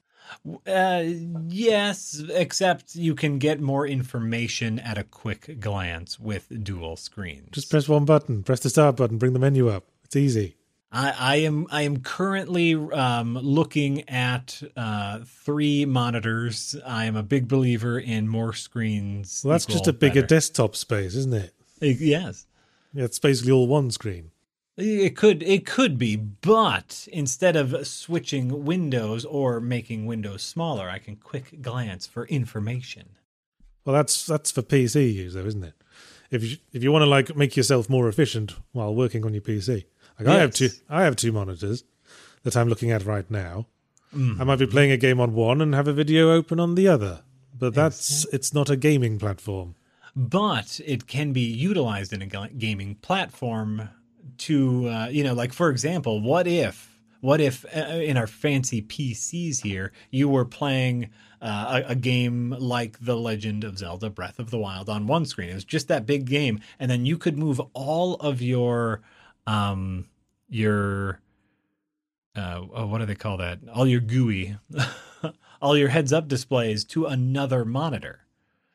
Uh, 0.66 1.04
yes, 1.48 2.24
except 2.30 2.96
you 2.96 3.14
can 3.14 3.38
get 3.38 3.62
more 3.62 3.86
information 3.86 4.80
at 4.80 4.98
a 4.98 5.04
quick 5.04 5.60
glance 5.60 6.20
with 6.20 6.64
dual 6.64 6.96
screens. 6.96 7.50
Just 7.52 7.70
press 7.70 7.88
one 7.88 8.06
button, 8.06 8.42
press 8.44 8.62
the 8.62 8.70
start 8.70 8.96
button, 8.96 9.20
bring 9.20 9.34
the 9.34 9.40
menu 9.40 9.70
up. 9.70 9.86
It's 10.04 10.16
easy. 10.16 10.56
I, 10.92 11.14
I 11.18 11.36
am 11.38 11.68
I 11.72 11.84
am 11.84 12.02
currently 12.02 12.74
um, 12.76 13.36
looking 13.36 14.08
at 14.10 14.62
uh, 14.76 15.20
three 15.26 15.86
monitors. 15.86 16.76
I 16.86 17.06
am 17.06 17.16
a 17.16 17.24
big 17.24 17.48
believer 17.48 17.98
in 17.98 18.28
more 18.28 18.54
screens. 18.54 19.42
Well, 19.44 19.54
that's 19.54 19.66
just 19.66 19.88
a 19.88 19.94
bigger 19.94 20.22
better. 20.22 20.28
desktop 20.28 20.76
space, 20.76 21.16
isn't 21.16 21.34
it? 21.34 21.54
Uh, 21.82 21.86
Yes, 21.98 22.46
Yeah, 22.94 23.06
it's 23.06 23.20
basically 23.20 23.52
all 23.54 23.68
one 23.68 23.90
screen. 23.92 24.32
it 24.78 25.16
could 25.16 25.42
it 25.44 25.66
could 25.66 25.98
be, 25.98 26.16
but 26.18 27.08
instead 27.12 27.56
of 27.56 27.88
switching 27.88 28.66
windows 28.66 29.24
or 29.24 29.62
making 29.62 30.06
windows 30.06 30.44
smaller, 30.44 30.90
I 30.90 31.00
can 31.00 31.16
quick 31.16 31.62
glance 31.62 32.06
for 32.06 32.26
information. 32.28 33.16
Well, 33.86 33.96
that's 33.96 34.26
that's 34.26 34.52
for 34.52 34.62
PC 34.62 35.14
use, 35.14 35.34
though, 35.36 35.46
isn't 35.46 35.64
it? 35.64 35.74
If 36.30 36.44
you 36.44 36.58
if 36.74 36.84
you 36.84 36.92
want 36.92 37.04
to 37.04 37.08
like 37.10 37.36
make 37.36 37.56
yourself 37.56 37.90
more 37.90 38.08
efficient 38.10 38.56
while 38.74 38.94
working 38.94 39.26
on 39.26 39.34
your 39.34 39.42
PC, 39.42 39.86
like 40.20 40.28
I 40.28 40.40
have 40.40 40.54
two, 40.54 40.70
I 40.90 41.04
have 41.04 41.16
two 41.16 41.32
monitors 41.32 41.84
that 42.44 42.56
I'm 42.58 42.70
looking 42.70 42.92
at 42.92 43.06
right 43.06 43.30
now. 43.30 43.68
Mm-hmm. 44.16 44.42
I 44.42 44.44
might 44.46 44.60
be 44.60 44.68
playing 44.68 44.92
a 44.92 44.98
game 44.98 45.20
on 45.20 45.34
one 45.34 45.62
and 45.62 45.74
have 45.74 45.88
a 45.88 45.94
video 45.94 46.32
open 46.34 46.60
on 46.60 46.76
the 46.76 46.88
other, 46.88 47.22
but 47.58 47.74
that's 47.74 48.26
it's 48.34 48.54
not 48.54 48.70
a 48.70 48.76
gaming 48.76 49.18
platform. 49.20 49.76
but 50.16 50.82
it 50.86 51.08
can 51.08 51.32
be 51.32 51.42
utilized 51.42 52.12
in 52.12 52.22
a 52.22 52.48
gaming 52.50 52.96
platform 52.96 53.90
to 54.38 54.88
uh, 54.90 55.08
you 55.08 55.24
know 55.24 55.34
like 55.34 55.54
for 55.54 55.70
example 55.70 56.20
what 56.22 56.48
if 56.48 57.00
what 57.22 57.40
if 57.40 57.64
uh, 57.76 57.80
in 57.80 58.18
our 58.18 58.28
fancy 58.28 58.82
pcs 58.82 59.62
here 59.62 59.92
you 60.10 60.28
were 60.28 60.44
playing 60.46 61.10
uh, 61.42 61.82
a, 61.88 61.92
a 61.92 61.96
game 61.96 62.54
like 62.60 62.98
the 63.00 63.16
legend 63.16 63.64
of 63.64 63.78
zelda 63.78 64.10
breath 64.10 64.38
of 64.40 64.52
the 64.52 64.58
wild 64.58 64.90
on 64.90 65.08
one 65.08 65.26
screen 65.26 65.50
it 65.50 65.54
was 65.54 65.64
just 65.64 65.88
that 65.88 66.06
big 66.06 66.26
game 66.26 66.60
and 66.80 66.90
then 66.92 67.06
you 67.06 67.18
could 67.18 67.38
move 67.38 67.62
all 67.74 68.16
of 68.16 68.42
your 68.42 69.02
um 69.48 70.08
your 70.50 71.20
uh 72.36 72.62
oh, 72.74 72.88
what 72.88 73.00
do 73.00 73.06
they 73.06 73.16
call 73.16 73.38
that 73.38 73.60
all 73.74 73.88
your 73.88 74.02
GUI 74.02 74.58
all 75.62 75.78
your 75.78 75.90
heads 75.90 76.14
up 76.14 76.28
displays 76.28 76.86
to 76.86 77.06
another 77.06 77.66
monitor 77.66 78.26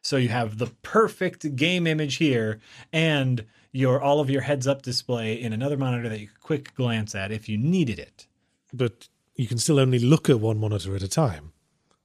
so 0.07 0.17
you 0.17 0.29
have 0.29 0.59
the 0.59 0.69
perfect 0.83 1.57
game 1.57 1.87
image 1.87 2.17
here 2.17 2.61
and 2.93 3.45
your 3.73 4.01
all 4.01 4.21
of 4.21 4.31
your 4.31 4.43
heads 4.43 4.67
up 4.67 4.83
display 4.83 5.35
in 5.35 5.53
another 5.53 5.77
monitor 5.77 6.09
that 6.09 6.21
you 6.21 6.29
could 6.29 6.41
quick 6.41 6.75
glance 6.75 7.15
at 7.15 7.33
if 7.33 7.49
you 7.49 7.59
needed 7.59 7.99
it. 7.99 8.27
But 8.73 9.09
you 9.35 9.47
can 9.47 9.59
still 9.59 9.79
only 9.79 9.99
look 9.99 10.31
at 10.31 10.41
one 10.41 10.59
monitor 10.59 10.97
at 10.97 11.03
a 11.03 11.09
time, 11.09 11.53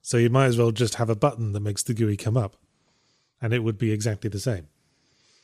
so 0.02 0.18
you 0.18 0.30
might 0.30 0.48
as 0.48 0.58
well 0.58 0.72
just 0.72 0.96
have 0.96 1.10
a 1.10 1.16
button 1.16 1.54
that 1.54 1.60
makes 1.62 1.84
the 1.84 1.94
GUI 1.94 2.18
come 2.18 2.36
up, 2.36 2.58
and 3.42 3.54
it 3.54 3.64
would 3.64 3.78
be 3.78 3.92
exactly 3.92 4.30
the 4.30 4.40
same. 4.40 4.68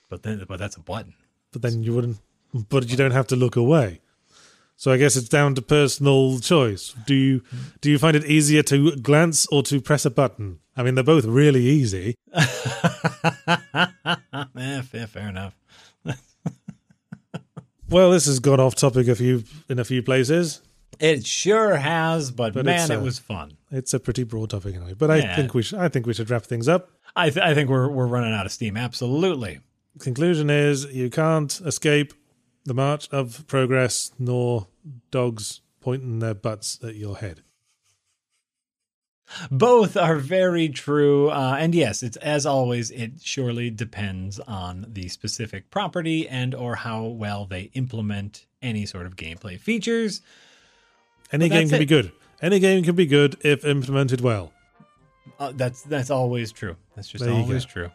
But 0.10 0.24
then 0.24 0.44
but 0.48 0.60
that's 0.60 0.76
a 0.76 0.82
button. 0.82 1.14
But 1.52 1.62
then 1.62 1.84
you 1.84 1.94
wouldn't. 1.94 2.18
But 2.54 2.90
you 2.90 2.98
don't 2.98 3.12
have 3.12 3.28
to 3.28 3.36
look 3.36 3.56
away. 3.56 4.02
So 4.76 4.92
I 4.92 4.98
guess 4.98 5.16
it's 5.16 5.30
down 5.30 5.56
to 5.56 5.62
personal 5.62 6.40
choice. 6.40 6.94
Do 7.06 7.16
you 7.16 7.42
do 7.82 7.90
you 7.90 7.98
find 7.98 8.16
it 8.16 8.26
easier 8.26 8.62
to 8.64 8.96
glance 8.98 9.48
or 9.48 9.64
to 9.64 9.82
press 9.82 10.06
a 10.06 10.12
button? 10.12 10.60
I 10.76 10.84
mean, 10.84 10.96
they're 10.96 11.04
both 11.04 11.26
really 11.26 11.64
easy. 11.66 12.16
eh, 12.34 12.46
fair, 14.84 15.08
fair 15.08 15.30
enough. 15.30 15.56
Well, 17.90 18.12
this 18.12 18.26
has 18.26 18.40
gone 18.40 18.60
off 18.60 18.76
topic 18.76 19.08
a 19.08 19.16
few 19.16 19.46
in 19.70 19.80
a 19.80 19.86
few 19.86 20.04
places. 20.04 20.62
It 21.00 21.26
sure 21.26 21.78
has, 21.78 22.32
but, 22.32 22.54
But 22.54 22.66
man, 22.66 22.92
it 22.92 22.98
uh, 22.98 23.00
was 23.00 23.18
fun. 23.18 23.56
It's 23.72 23.94
a 23.94 24.00
pretty 24.00 24.24
broad 24.24 24.50
topic 24.50 24.76
anyway. 24.76 24.94
But 24.94 25.10
I 25.10 25.18
Yeah. 25.20 25.36
think 25.38 25.54
we 25.54 25.62
should. 25.62 25.80
I 25.80 25.88
think 25.88 26.06
we 26.06 26.14
should 26.14 26.30
wrap 26.30 26.44
things 26.44 26.68
up. 26.68 26.90
I, 27.16 27.30
th- 27.30 27.46
I 27.46 27.54
think 27.54 27.70
we're 27.70 27.88
we're 27.90 28.08
running 28.08 28.34
out 28.34 28.46
of 28.46 28.52
steam. 28.52 28.76
Absolutely. 28.76 29.60
Conclusion 30.00 30.50
is 30.50 30.84
you 30.86 31.10
can't 31.10 31.62
escape 31.66 32.14
the 32.68 32.74
march 32.74 33.08
of 33.12 33.48
progress, 33.48 34.12
nor 34.20 34.68
dogs 35.10 35.62
pointing 35.80 36.20
their 36.20 36.34
butts 36.34 36.78
at 36.84 36.96
your 36.96 37.18
head. 37.18 37.42
Both 39.52 39.98
are 39.98 40.18
very 40.18 40.70
true, 40.70 41.30
uh, 41.30 41.58
and 41.60 41.76
yes, 41.76 42.02
it's 42.02 42.16
as 42.18 42.46
always. 42.46 42.92
It 42.92 43.14
surely 43.22 43.70
depends 43.70 44.40
on 44.40 44.86
the 44.88 45.10
specific 45.10 45.70
property 45.70 46.28
and 46.28 46.56
or 46.56 46.76
how 46.76 47.06
well 47.06 47.46
they 47.46 47.64
implement 47.74 48.46
any 48.62 48.86
sort 48.86 49.06
of 49.06 49.18
gameplay 49.18 49.60
features. 49.60 50.22
Any 51.32 51.50
game 51.50 51.68
can 51.68 51.80
be 51.80 51.86
good. 51.86 52.12
Any 52.42 52.60
game 52.60 52.84
can 52.84 52.96
be 52.96 53.06
good 53.06 53.36
if 53.42 53.66
implemented 53.66 54.22
well. 54.22 54.54
Uh, 55.40 55.52
that's 55.56 55.84
that's 55.84 56.10
always 56.10 56.54
true. 56.54 56.78
That's 56.96 57.10
just 57.10 57.26
always 57.28 57.66
go. 57.66 57.72
true. 57.72 57.92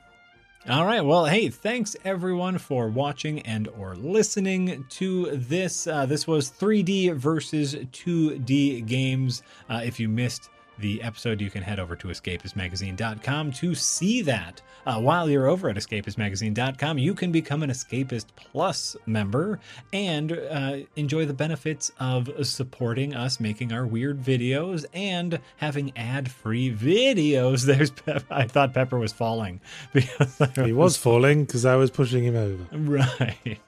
All 0.71 0.87
right. 0.87 1.01
Well, 1.01 1.25
hey, 1.25 1.49
thanks 1.49 1.97
everyone 2.05 2.57
for 2.57 2.87
watching 2.87 3.41
and 3.41 3.67
or 3.77 3.97
listening 3.97 4.85
to 4.91 5.37
this. 5.37 5.89
Uh, 5.89 6.07
this 6.07 6.29
was 6.29 6.53
3D 6.53 7.17
versus 7.17 7.75
2D 7.75 8.87
games. 8.87 9.43
Uh, 9.69 9.81
if 9.85 9.99
you 9.99 10.09
missed 10.09 10.51
the 10.79 11.03
episode, 11.03 11.41
you 11.41 11.51
can 11.51 11.63
head 11.63 11.79
over 11.79 11.97
to 11.97 12.09
escapistmagazine.com 12.09 13.53
to 13.53 13.75
see 13.75 14.23
that. 14.23 14.61
Uh, 14.85 15.01
while 15.01 15.31
you're 15.31 15.47
over 15.47 15.69
at 15.69 15.77
escapistmagazine.com, 15.77 16.99
you 16.99 17.15
can 17.15 17.31
become 17.31 17.63
an 17.63 17.71
Escapist 17.71 18.27
Plus 18.35 18.97
member 19.07 19.61
and 19.93 20.33
uh, 20.33 20.79
enjoy 20.97 21.25
the 21.25 21.35
benefits 21.35 21.93
of 22.01 22.29
supporting 22.47 23.15
us 23.15 23.39
making 23.39 23.73
our 23.73 23.87
weird 23.87 24.21
videos 24.21 24.85
and 24.93 25.39
having 25.59 25.97
ad-free 25.97 26.75
videos. 26.75 27.63
There's 27.67 27.91
Pep- 27.91 28.25
I 28.31 28.49
thought 28.49 28.75
Pepper 28.75 28.99
was 28.99 29.13
falling 29.13 29.61
because 29.93 30.37
He 30.57 30.73
was 30.73 30.97
falling 30.97 31.45
because 31.45 31.65
I 31.65 31.77
was 31.77 31.91
pushing 31.91 32.25
him 32.25 32.37
over. 32.37 32.67
Right. 32.77 33.61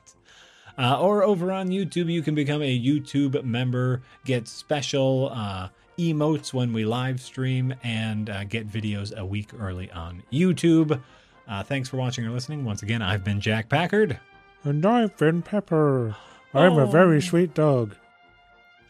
Uh, 0.76 1.00
or 1.00 1.22
over 1.22 1.52
on 1.52 1.68
YouTube, 1.68 2.10
you 2.10 2.22
can 2.22 2.34
become 2.34 2.60
a 2.60 2.80
YouTube 2.80 3.44
member, 3.44 4.02
get 4.24 4.48
special 4.48 5.30
uh, 5.32 5.68
emotes 5.98 6.52
when 6.52 6.72
we 6.72 6.84
live 6.84 7.20
stream 7.20 7.74
and 7.82 8.30
uh, 8.30 8.44
get 8.44 8.68
videos 8.68 9.16
a 9.16 9.24
week 9.24 9.50
early 9.58 9.90
on 9.90 10.22
YouTube. 10.32 11.00
Uh, 11.48 11.62
thanks 11.62 11.88
for 11.88 11.96
watching 11.96 12.24
or 12.26 12.30
listening. 12.30 12.64
Once 12.64 12.82
again, 12.82 13.02
I've 13.02 13.24
been 13.24 13.40
Jack 13.40 13.68
Packard. 13.68 14.18
And 14.64 14.84
I've 14.84 15.16
been 15.16 15.42
Pepper. 15.42 16.16
I'm 16.54 16.78
a 16.78 16.86
very 16.86 17.20
sweet 17.20 17.54
dog. 17.54 17.96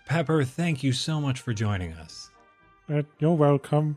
Pepper, 0.07 0.45
thank 0.45 0.83
you 0.83 0.93
so 0.93 1.21
much 1.21 1.41
for 1.41 1.53
joining 1.53 1.93
us. 1.95 2.31
Uh, 2.93 3.03
you're 3.19 3.35
welcome. 3.35 3.97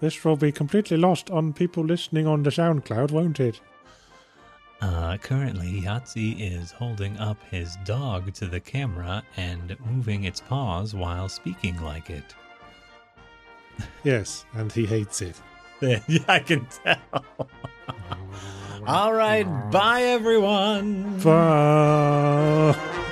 This 0.00 0.24
will 0.24 0.36
be 0.36 0.52
completely 0.52 0.96
lost 0.96 1.30
on 1.30 1.52
people 1.52 1.84
listening 1.84 2.26
on 2.26 2.42
the 2.42 2.50
SoundCloud, 2.50 3.10
won't 3.10 3.40
it? 3.40 3.60
Uh, 4.80 5.18
currently, 5.18 5.82
Yahtzee 5.82 6.40
is 6.40 6.72
holding 6.72 7.18
up 7.18 7.36
his 7.50 7.76
dog 7.84 8.32
to 8.34 8.46
the 8.46 8.60
camera 8.60 9.22
and 9.36 9.76
moving 9.84 10.24
its 10.24 10.40
paws 10.40 10.94
while 10.94 11.28
speaking 11.28 11.80
like 11.82 12.08
it. 12.08 12.34
Yes, 14.04 14.46
and 14.54 14.72
he 14.72 14.86
hates 14.86 15.20
it. 15.20 15.36
yeah, 15.80 16.00
I 16.28 16.38
can 16.40 16.66
tell. 16.66 17.24
All 18.86 19.12
right, 19.12 19.44
bye 19.70 20.02
everyone. 20.02 21.18
Bye. 21.20 23.06